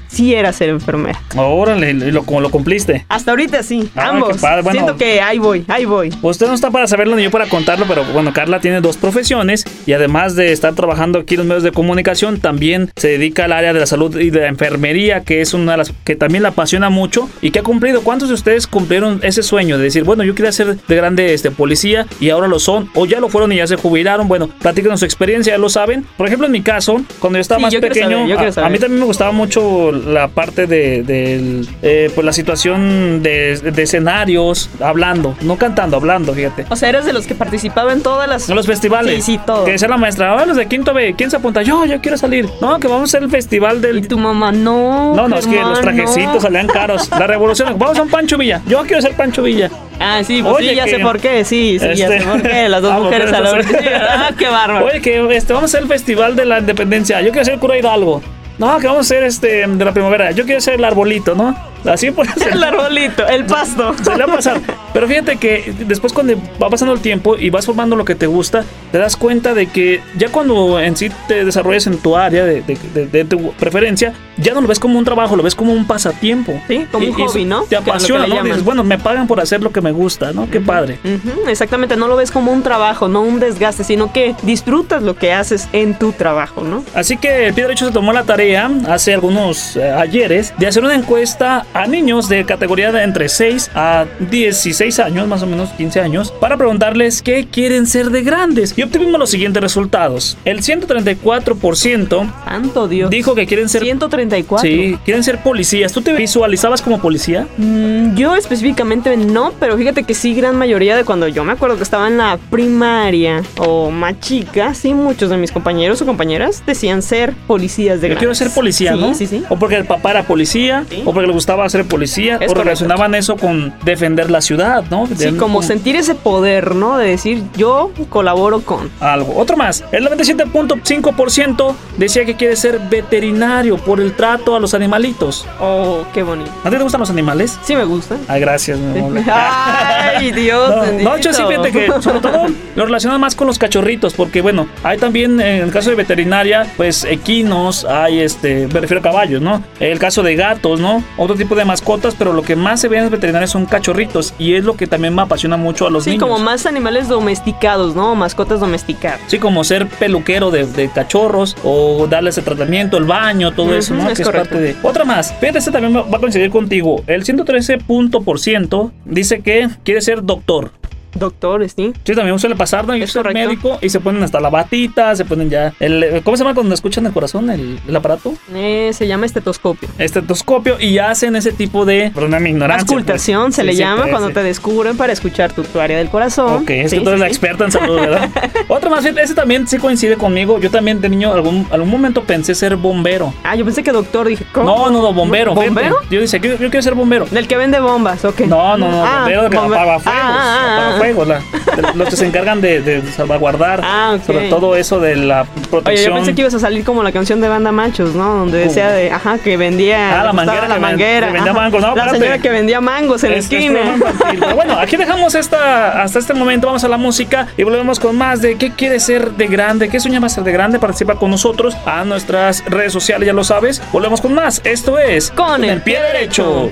Sí 0.10 0.34
era 0.34 0.52
ser 0.52 0.70
enfermera. 0.70 1.20
Órale, 1.38 1.92
y 1.92 2.12
lo, 2.12 2.24
como 2.24 2.42
lo 2.42 2.50
cumpliste. 2.52 3.06
Hasta 3.10 3.32
ahorita 3.32 3.64
sí, 3.64 3.90
Ah, 3.96 4.10
ambos. 4.10 4.42
bueno. 4.42 4.72
Siento 4.72 4.98
que 4.98 5.22
ahí 5.22 5.38
voy, 5.40 5.64
ahí 5.68 5.86
voy. 5.86 6.14
Usted 6.22 6.48
no 6.48 6.54
está 6.54 6.72
para 6.72 6.88
saberlo 6.88 7.16
ni 7.16 7.24
yo 7.24 7.32
para 7.32 7.46
contarlo, 7.48 7.86
pero 7.88 8.04
bueno, 8.14 8.34
Carla 8.34 8.60
tiene 8.60 8.82
dos 8.82 8.98
profesiones 8.98 9.66
y 9.86 9.94
además 9.94 10.36
de 10.36 10.52
estar 10.52 10.74
trabajando 10.76 11.20
aquí 11.20 11.36
en 11.36 11.40
los 11.40 11.48
medios 11.48 11.64
de 11.64 11.72
comunicación, 11.72 12.40
también 12.40 12.92
se 12.96 13.08
dedica 13.10 13.46
al 13.46 13.54
área 13.54 13.72
de 13.74 13.80
la 13.80 13.86
salud 13.86 14.18
y 14.20 14.30
de 14.30 14.42
la 14.42 14.48
enfermería, 14.48 15.24
que 15.24 15.42
es 15.42 15.54
una 15.54 15.74
de 15.74 15.78
las 15.78 15.94
que 16.04 16.16
también 16.16 16.44
la 16.44 16.50
apasiona 16.50 16.90
mucho 16.90 17.30
y 17.42 17.52
que 17.52 17.60
ha 17.60 17.64
cumplido. 17.64 18.02
¿Cuántos 18.02 18.28
de 18.30 18.36
ustedes 18.36 18.68
cumplieron 18.68 19.20
ese 19.24 19.44
sueño 19.44 19.78
de 19.78 19.84
decir, 19.86 20.04
bueno, 20.04 20.24
yo 20.24 20.36
quería 20.36 20.52
ser 20.52 20.78
de 20.78 20.96
grande 20.96 21.34
este 21.34 21.52
policía 21.52 22.06
y 22.20 22.30
ahora 22.30 22.48
lo 22.48 22.60
son 22.60 22.90
o 22.96 23.06
ya 23.06 23.20
lo 23.20 23.30
fueron 23.30 23.52
y 23.52 23.58
ya 23.58 23.68
se 23.68 23.76
jubilaron? 23.76 24.28
Bueno, 24.28 24.48
platíquenos 24.62 25.00
su 25.00 25.06
experiencia, 25.06 25.54
ya 25.54 25.58
lo 25.58 25.70
saben. 25.70 26.06
Por 26.18 26.28
ejemplo, 26.28 26.46
en 26.48 26.52
mi 26.52 26.62
caso, 26.62 27.02
cuando 27.20 27.38
yo 27.38 27.42
estaba 27.42 27.60
Sí, 27.60 27.64
más 27.64 27.74
yo 27.74 27.82
pequeño, 27.82 28.28
saber, 28.28 28.54
yo 28.54 28.62
a- 28.62 28.66
a, 28.66 28.70
mí 28.70 28.80
también 28.80 29.00
me 29.00 29.06
gustaba 29.06 29.32
mucho 29.32 29.92
la 30.06 30.28
parte 30.28 30.68
de, 30.68 31.04
del, 31.04 31.68
eh, 31.82 32.12
pues 32.14 32.26
la 32.26 32.34
situación 32.34 33.22
de, 33.24 33.58
de 33.58 33.84
escenarios, 33.84 34.70
hablando, 34.82 35.36
no 35.42 35.58
cantando, 35.58 35.98
hablando, 35.98 36.34
fíjate. 36.34 36.66
O 36.70 36.76
sea, 36.76 36.90
eres 36.90 37.06
de 37.06 37.14
los 37.14 37.28
que 37.28 37.36
participaba 37.36 37.94
en 37.94 38.02
todas 38.02 38.28
las... 38.28 38.50
En 38.50 38.56
los 38.56 38.66
festivales. 38.68 39.16
Sí, 39.26 39.34
sí, 39.34 39.40
todo. 39.46 39.66
Que 39.66 39.72
decía 39.74 39.88
la 39.88 39.98
maestra, 39.98 40.32
ahora 40.32 40.46
los 40.46 40.58
de 40.58 40.68
quinto 40.68 40.94
B, 40.94 41.16
¿quién 41.18 41.30
se 41.32 41.38
apunta? 41.38 41.62
Yo, 41.62 41.86
yo 41.86 42.02
quiero 42.02 42.18
salir. 42.18 42.48
No, 42.62 42.80
que 42.80 42.88
vamos 42.88 43.02
a 43.14 43.18
hacer 43.18 43.24
el 43.24 43.30
festival 43.30 43.78
Y 43.78 43.82
del. 43.82 44.08
tu 44.08 44.18
mamá, 44.18 44.52
no. 44.52 45.14
No, 45.16 45.28
no, 45.28 45.38
es 45.38 45.48
que 45.48 45.60
los 45.62 45.82
trajecitos 45.82 46.36
no. 46.36 46.42
salían 46.42 46.68
caros. 46.68 47.10
La 47.12 47.28
revolución. 47.28 47.76
Vamos 47.78 47.98
a 48.00 48.02
un 48.04 48.10
Pancho 48.10 48.38
Villa. 48.38 48.62
Yo 48.68 48.82
quiero 48.84 49.02
ser 49.02 49.14
Pancho 49.16 49.44
Villa. 49.44 49.70
Ah, 50.00 50.22
sí, 50.26 50.42
pues 50.42 50.56
Oye, 50.56 50.70
sí, 50.70 50.76
ya 50.76 50.86
que- 50.86 50.92
sé 50.92 51.00
por 51.00 51.20
qué, 51.20 51.44
sí, 51.44 51.78
sí, 51.80 51.86
ya 51.96 52.06
Este- 52.08 52.20
sé 52.20 52.26
por 52.26 52.42
qué. 52.42 52.70
Las 52.70 52.82
dos 52.82 52.92
Ah, 52.96 53.00
mujeres 53.00 53.34
a 53.34 53.40
la 53.42 53.52
vez. 53.54 53.66
Sí, 53.68 53.76
ah, 54.10 54.32
qué 54.38 54.48
bárbaro. 54.48 54.86
Oye, 54.86 55.02
que 55.02 55.36
este, 55.36 55.54
vamos 55.54 55.70
a 55.70 55.78
hacer 55.78 55.82
el 55.84 55.88
festival 55.90 56.36
de 56.36 56.46
la 56.46 56.60
independencia. 56.60 57.22
Yo 57.22 57.32
quiero 57.32 57.46
ser 57.46 57.60
cura 57.60 57.78
Hidalgo. 57.78 58.22
No, 58.60 58.78
que 58.78 58.88
vamos 58.88 59.00
a 59.00 59.16
hacer 59.16 59.24
este 59.24 59.66
de 59.66 59.86
la 59.86 59.94
primavera. 59.94 60.32
Yo 60.32 60.46
quiero 60.46 60.60
ser 60.60 60.76
el 60.76 60.84
arbolito, 60.84 61.34
¿no? 61.34 61.56
Así 61.86 62.12
por 62.12 62.26
El 62.52 62.64
arbolito, 62.64 63.28
el 63.28 63.46
pasto. 63.46 63.94
Se 64.04 64.12
le 64.18 64.26
va 64.26 64.34
a 64.34 64.36
pasar. 64.36 64.62
Pero 64.94 65.08
fíjate 65.08 65.38
que 65.38 65.74
después 65.88 66.12
cuando 66.14 66.34
va 66.62 66.70
pasando 66.70 66.94
el 66.94 67.00
tiempo 67.00 67.38
y 67.38 67.50
vas 67.50 67.66
formando 67.66 67.96
lo 67.96 68.06
que 68.06 68.16
te 68.16 68.28
gusta, 68.28 68.64
te 68.92 68.98
das 68.98 69.16
cuenta 69.16 69.54
de 69.54 69.68
que 69.68 70.02
ya 70.18 70.30
cuando 70.30 70.80
en 70.80 70.98
sí 70.98 71.10
te 71.28 71.46
desarrollas 71.46 71.88
en 71.88 71.98
tu 72.00 72.16
área 72.18 72.44
de, 72.44 72.62
de- 72.62 72.78
de- 72.94 73.06
de 73.08 73.26
tu 73.26 73.52
preferencia, 73.54 74.14
ya 74.38 74.54
no 74.54 74.62
lo 74.62 74.68
ves 74.68 74.80
como 74.80 74.98
un 74.98 75.06
trabajo, 75.06 75.36
lo 75.36 75.44
ves 75.44 75.56
como 75.56 75.74
un 75.74 75.86
pasatiempo. 75.86 76.60
Sí, 76.68 76.86
como 76.92 77.06
un 77.08 77.12
Y- 77.12 77.24
hobby, 77.24 77.46
¿no? 77.46 77.64
Te 77.64 77.76
apasiona, 77.76 78.26
¿no? 78.28 78.44
Dices, 78.44 78.64
bueno, 78.64 78.84
me 78.84 78.98
pagan 78.98 79.28
por 79.28 79.40
hacer 79.40 79.62
lo 79.62 79.72
que 79.72 79.82
me 79.82 79.92
gusta, 79.92 80.32
¿no? 80.34 80.50
Qué 80.50 80.60
padre. 80.60 81.00
Exactamente, 81.48 81.96
no 81.96 82.08
lo 82.08 82.16
ves 82.16 82.32
como 82.32 82.52
un 82.52 82.64
trabajo, 82.64 83.08
no 83.08 83.22
un 83.22 83.40
desgaste, 83.40 83.84
sino 83.84 84.12
que 84.12 84.36
disfrutas 84.44 85.02
lo 85.04 85.16
que 85.16 85.34
haces 85.34 85.68
en 85.74 85.94
tu 85.98 86.12
trabajo, 86.12 86.62
¿no? 86.64 86.84
Así 86.94 87.18
que 87.18 87.48
el 87.48 87.54
Pie 87.54 87.64
Derecho 87.66 87.86
se 87.88 87.92
tomó 87.92 88.12
la 88.14 88.24
tarea 88.24 88.70
hace 88.88 89.14
algunos 89.14 89.76
eh, 89.76 89.90
ayeres 89.92 90.54
de 90.58 90.68
hacer 90.68 90.84
una 90.84 90.96
encuesta 90.96 91.66
a 91.74 91.88
niños 91.88 92.30
de 92.30 92.46
categoría 92.46 92.92
de 92.92 93.04
entre 93.04 93.30
6 93.30 93.72
a 93.76 94.06
16 94.30 95.00
años, 95.00 95.28
más 95.28 95.44
o 95.44 95.48
menos 95.48 95.70
15 95.72 96.00
años, 96.02 96.32
para 96.40 96.58
preguntarles 96.58 97.22
qué 97.22 97.48
quieren 97.50 97.86
ser 97.88 98.10
de 98.10 98.22
grandes. 98.24 98.74
Y 98.78 98.84
obtuvimos 98.84 99.20
los 99.20 99.30
siguientes 99.30 99.62
resultados. 99.62 100.38
El 100.46 100.62
134% 100.62 102.32
Santo 102.46 102.88
Dios. 102.88 103.10
dijo 103.10 103.36
que 103.36 103.46
quieren 103.46 103.70
ser... 103.70 103.82
134. 103.84 104.68
Sí, 104.70 104.98
quieren 105.06 105.24
ser 105.24 105.40
policías. 105.42 105.92
¿Tú 105.94 106.02
te 106.02 106.14
visualizabas 106.14 106.82
como 106.82 107.00
policía? 107.00 107.48
Mm, 107.58 108.16
yo 108.16 108.36
específicamente 108.36 109.16
no, 109.18 109.54
pero 109.60 109.78
fíjate 109.78 110.04
que 110.04 110.14
sí, 110.14 110.34
gran 110.34 110.56
mayoría 110.56 110.96
de 110.96 111.04
cuando 111.06 111.28
yo 111.28 111.44
me 111.44 111.54
acuerdo 111.54 111.78
que 111.78 111.84
estaba 111.84 112.08
en 112.08 112.18
la 112.18 112.38
primaria 112.50 113.44
o 113.58 113.90
más 113.92 114.20
chica, 114.20 114.74
sí, 114.74 114.94
muchos 114.94 115.30
de 115.30 115.38
mis 115.38 115.52
compañeros 115.52 116.02
o 116.02 116.06
compañeras 116.06 116.64
decían 116.66 117.02
ser 117.02 117.34
policías 117.48 118.02
de 118.02 118.10
Yo 118.10 118.16
quiero 118.16 118.30
grandes. 118.32 118.38
ser 118.40 118.50
policía, 118.52 118.94
sí, 118.94 119.00
¿no? 119.00 119.14
Sí, 119.14 119.28
sí. 119.28 119.44
O 119.50 119.58
porque 119.58 119.76
el 119.76 119.86
papá 119.86 120.12
era 120.12 120.24
policía, 120.24 120.86
Sí. 120.90 121.02
o 121.06 121.14
porque 121.14 121.28
le 121.28 121.34
gustaba 121.34 121.59
ser 121.68 121.86
policía, 121.86 122.36
Es 122.36 122.38
o 122.38 122.40
correcto. 122.40 122.64
relacionaban 122.64 123.16
eso 123.16 123.36
con 123.36 123.74
defender 123.84 124.30
la 124.32 124.40
ciudad, 124.42 124.84
¿no? 124.90 125.08
Sí, 125.18 125.32
como 125.34 125.62
sentir 125.64 125.96
ese 125.98 126.16
poder, 126.16 126.76
¿no? 126.76 126.98
De 126.98 127.08
decir, 127.10 127.44
yo 127.58 127.92
colaboro 128.10 128.62
con. 128.62 128.90
algo. 129.02 129.36
Otro 129.38 129.58
más. 129.58 129.84
El 129.92 130.06
97.5% 130.08 131.74
decía 131.98 132.26
que 132.26 132.36
quiere 132.36 132.56
ser 132.56 132.80
veterinario 132.90 133.78
por 133.78 134.00
el 134.00 134.14
trato 134.14 134.56
a 134.56 134.60
los 134.60 134.74
animalitos. 134.74 135.46
Oh, 135.60 136.04
qué 136.14 136.24
bonito. 136.24 136.52
¿A 136.64 136.70
ti 136.70 136.78
te 136.78 136.84
gustan 136.84 137.00
los 137.00 137.10
animales? 137.10 137.58
Sí 137.64 137.76
me 137.76 137.84
gusta. 137.84 138.16
Ay, 138.28 138.42
gracias. 138.42 138.78
mi 138.78 139.00
amor. 139.00 139.20
Ay, 139.32 140.32
Dios. 140.32 140.70
No, 140.70 141.12
no, 141.12 141.18
yo 141.18 141.34
sí, 141.34 141.42
fíjate 141.48 141.72
que 141.72 141.88
sobre 142.02 142.20
todo 142.20 142.46
lo 142.76 142.86
relacionado 142.86 143.20
más 143.20 143.36
con 143.36 143.48
los 143.48 143.58
cachorritos, 143.58 144.14
porque 144.14 144.42
bueno, 144.42 144.68
hay 144.84 144.98
también 144.98 145.40
en 145.40 145.64
el 145.64 145.72
caso 145.72 145.90
de 145.90 145.96
veterinaria, 145.96 146.72
pues 146.78 147.04
equinos, 147.04 147.86
hay 147.86 148.20
este, 148.20 148.68
me 148.68 148.80
refiero 148.80 149.00
a 149.00 149.04
caballos, 149.04 149.42
¿no? 149.42 149.64
El 149.80 150.00
caso 150.00 150.24
de 150.24 150.36
gatos, 150.36 150.80
¿no? 150.80 151.04
Otro 151.18 151.36
tipo 151.36 151.49
de 151.56 151.66
mascotas, 151.66 152.16
pero 152.18 152.34
lo 152.34 152.42
que 152.44 152.56
más 152.56 152.80
se 152.82 152.88
ve 152.88 152.98
en 152.98 153.04
los 153.04 153.12
veterinarios 153.12 153.52
son 153.52 153.66
cachorritos 153.66 154.34
y 154.40 154.54
es 154.56 154.64
lo 154.64 154.76
que 154.76 154.88
también 154.88 155.16
me 155.16 155.22
apasiona 155.22 155.58
mucho 155.58 155.88
a 155.88 155.90
los 155.90 156.04
Sí, 156.04 156.12
niños. 156.12 156.24
como 156.24 156.40
más 156.40 156.66
animales 156.66 157.08
domesticados, 157.08 157.96
¿no? 157.96 158.16
Mascotas 158.16 158.60
domesticadas. 158.60 159.20
Sí, 159.28 159.40
como 159.40 159.64
ser 159.64 159.88
peluquero 159.88 160.52
de, 160.52 160.66
de 160.66 160.90
cachorros 160.90 161.56
o 161.64 162.08
darles 162.08 162.38
el 162.38 162.44
tratamiento, 162.44 162.98
el 162.98 163.06
baño, 163.06 163.52
todo 163.54 163.76
eso, 163.76 163.94
¿no? 163.94 164.10
es 164.10 164.18
que 164.18 164.24
correcto. 164.24 164.44
es 164.44 164.50
parte 164.50 164.64
de. 164.82 164.88
Otra 164.88 165.06
más. 165.06 165.34
Fíjate, 165.40 165.60
este 165.60 165.72
también 165.72 165.96
va 165.96 166.18
a 166.18 166.20
coincidir 166.20 166.50
contigo. 166.50 167.04
El 167.08 167.24
113 167.26 167.78
punto 167.80 168.22
por 168.22 168.40
ciento 168.40 168.92
dice 169.06 169.42
que 169.42 169.70
quiere 169.84 170.02
ser 170.02 170.24
doctor. 170.24 170.72
Doctores, 171.14 171.74
sí. 171.76 171.94
Sí, 172.04 172.14
también 172.16 172.38
suele 172.40 172.56
pasar, 172.56 172.86
¿no? 172.88 172.96
Yo 172.96 173.08
soy 173.08 173.24
médico 173.34 173.78
y 173.82 173.90
se 173.90 174.00
ponen 174.00 174.22
hasta 174.24 174.40
la 174.40 174.50
batita, 174.50 175.16
se 175.16 175.26
ponen 175.26 175.50
ya. 175.50 175.74
El, 175.80 176.22
¿Cómo 176.24 176.38
se 176.38 176.44
llama 176.44 176.54
cuando 176.54 176.74
escuchan 176.74 177.06
el 177.06 177.12
corazón, 177.14 177.50
el, 177.50 177.80
el 177.88 177.96
aparato? 177.96 178.34
Eh, 178.54 178.92
se 178.94 179.08
llama 179.08 179.26
estetoscopio. 179.26 179.90
Estetoscopio 179.98 180.80
y 180.80 180.98
hacen 181.00 181.36
ese 181.36 181.52
tipo 181.52 181.86
de. 181.86 182.12
Perdona 182.14 182.40
mi 182.40 182.50
ignorancia. 182.52 182.82
Auscultación 182.82 183.44
pues. 183.46 183.56
se 183.56 183.62
Sí, 183.62 183.68
le 183.68 183.74
sí, 183.74 183.80
llama 183.80 184.04
pues, 184.04 184.12
cuando 184.12 184.30
te 184.32 184.44
descubren 184.44 184.98
para 184.98 185.12
escuchar 185.14 185.52
tu, 185.52 185.64
tu 185.64 185.80
área 185.80 185.98
del 185.98 186.10
corazón. 186.10 186.64
Ok, 186.64 186.70
es 186.72 186.92
que 186.94 187.00
tú 187.02 187.10
eres 187.10 187.20
la 187.20 187.28
experta 187.28 187.66
en 187.66 187.72
salud, 187.72 187.96
¿verdad? 188.00 188.30
Otra 188.68 188.90
más, 188.90 189.04
ese 189.06 189.34
también 189.34 189.68
sí 189.68 189.78
coincide 189.78 190.16
conmigo. 190.16 190.60
Yo 190.60 190.70
también 190.70 191.02
de 191.02 191.10
niño, 191.10 191.34
algún, 191.34 191.68
algún 191.72 191.90
momento 191.90 192.24
pensé 192.24 192.54
ser 192.56 192.76
bombero. 192.76 193.34
Ah, 193.44 193.56
yo 193.56 193.66
pensé 193.66 193.84
que 193.84 193.92
doctor, 193.92 194.28
dije, 194.28 194.46
¿cómo? 194.54 194.66
No, 194.66 194.90
no, 194.92 195.02
no, 195.02 195.14
bombero. 195.14 195.54
¿Bombero? 195.56 195.96
Yo 196.10 196.20
decía, 196.20 196.40
yo, 196.40 196.52
yo 196.52 196.70
quiero 196.70 196.82
ser 196.82 196.94
bombero. 196.96 197.26
Del 197.26 197.48
que 197.48 197.58
vende 197.58 197.80
bombas, 197.80 198.24
ok. 198.26 198.42
No, 198.42 198.78
no, 198.78 198.90
no, 198.92 199.04
Ah, 199.06 199.20
bombero 199.22 199.50
que 199.50 199.58
bombe- 199.58 199.76
apaga 199.76 200.00
fuegos. 200.00 200.22
Ah, 200.24 200.94
ah, 200.96 200.99
la- 201.00 201.40
de- 201.40 201.94
los 201.96 202.10
que 202.10 202.16
se 202.16 202.26
encargan 202.26 202.62
de, 202.62 202.82
de 202.82 203.02
salvaguardar 203.12 203.82
Ah, 203.84 204.18
sobre 204.26 204.50
todo 204.50 204.76
eso 204.76 205.00
de 205.00 205.16
la 205.16 205.42
Oye, 205.42 205.68
protección. 205.70 206.10
yo 206.12 206.16
pensé 206.16 206.36
que 206.36 206.42
ibas 206.42 206.54
a 206.54 206.60
salir 206.60 206.84
como 206.84 207.04
la 207.04 207.12
canción 207.12 207.42
de 207.42 207.48
Banda 207.48 207.72
Machos, 207.72 208.16
¿no? 208.16 208.36
Donde 208.36 208.60
decía 208.60 208.90
de, 208.90 209.12
ajá, 209.12 209.38
que 209.40 209.58
vendía. 209.58 210.22
Ah, 210.22 210.26
la 210.26 210.34
manguera 210.34 210.68
la 210.68 210.76
que 210.76 210.80
manguera. 210.82 211.28
que 211.28 211.34
vendía 211.34 211.54
mangos. 211.54 211.82
No, 211.82 211.88
la 211.96 212.04
espérate. 212.04 212.20
señora 212.20 212.38
que 212.40 212.50
vendía 212.50 212.82
mangos 212.82 213.24
en 213.24 213.32
la 213.32 213.38
Es- 213.38 213.46
es 213.46 213.52
esquina. 213.54 213.80
Pero 214.40 214.56
bueno, 214.56 214.78
aquí 214.80 214.96
dejamos 214.98 215.36
esta 215.36 216.02
hasta 216.02 216.20
este 216.20 216.34
momento. 216.34 216.68
Vamos 216.68 216.84
a 216.84 216.88
la 216.90 216.98
música 216.98 217.48
y 217.58 217.64
volvemos 217.64 218.00
con 218.00 218.18
más 218.18 218.42
de 218.42 218.56
qué 218.58 218.72
quiere 218.72 219.00
ser 219.00 219.32
de 219.32 219.48
grande, 219.48 219.90
qué 219.90 220.00
soñaba 220.00 220.30
ser 220.30 220.44
de 220.44 220.52
grande. 220.52 220.80
Participa 220.80 221.16
con 221.16 221.32
nosotros 221.32 221.76
a 221.86 222.04
nuestras 222.06 222.64
redes 222.66 222.94
sociales, 222.94 223.26
ya 223.28 223.34
lo 223.34 223.44
sabes. 223.44 223.82
Volvemos 223.92 224.22
con 224.22 224.34
más. 224.34 224.62
Esto 224.64 224.98
es 225.00 225.32
Con 225.32 225.64
el 225.64 225.82
pie 225.82 226.00
derecho. 226.02 226.72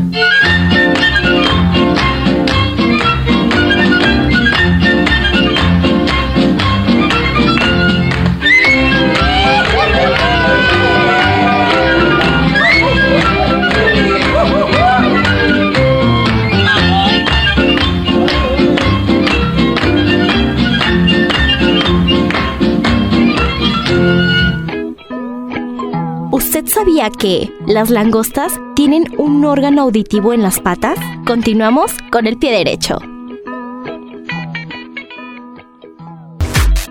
¿Usted 26.61 26.73
sabía 26.73 27.09
que 27.09 27.51
las 27.65 27.89
langostas 27.89 28.53
tienen 28.75 29.15
un 29.17 29.43
órgano 29.45 29.81
auditivo 29.81 30.31
en 30.31 30.43
las 30.43 30.59
patas? 30.59 30.95
Continuamos 31.25 31.93
con 32.11 32.27
el 32.27 32.37
pie 32.37 32.51
derecho. 32.51 32.99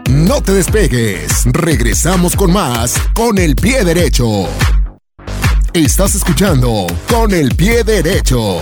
No 0.08 0.42
te 0.42 0.54
despegues. 0.54 1.44
Regresamos 1.52 2.34
con 2.34 2.52
más 2.52 3.00
con 3.14 3.38
el 3.38 3.54
pie 3.54 3.84
derecho. 3.84 4.48
Estás 5.72 6.16
escuchando 6.16 6.88
con 7.08 7.32
el 7.32 7.54
pie 7.54 7.84
derecho. 7.84 8.58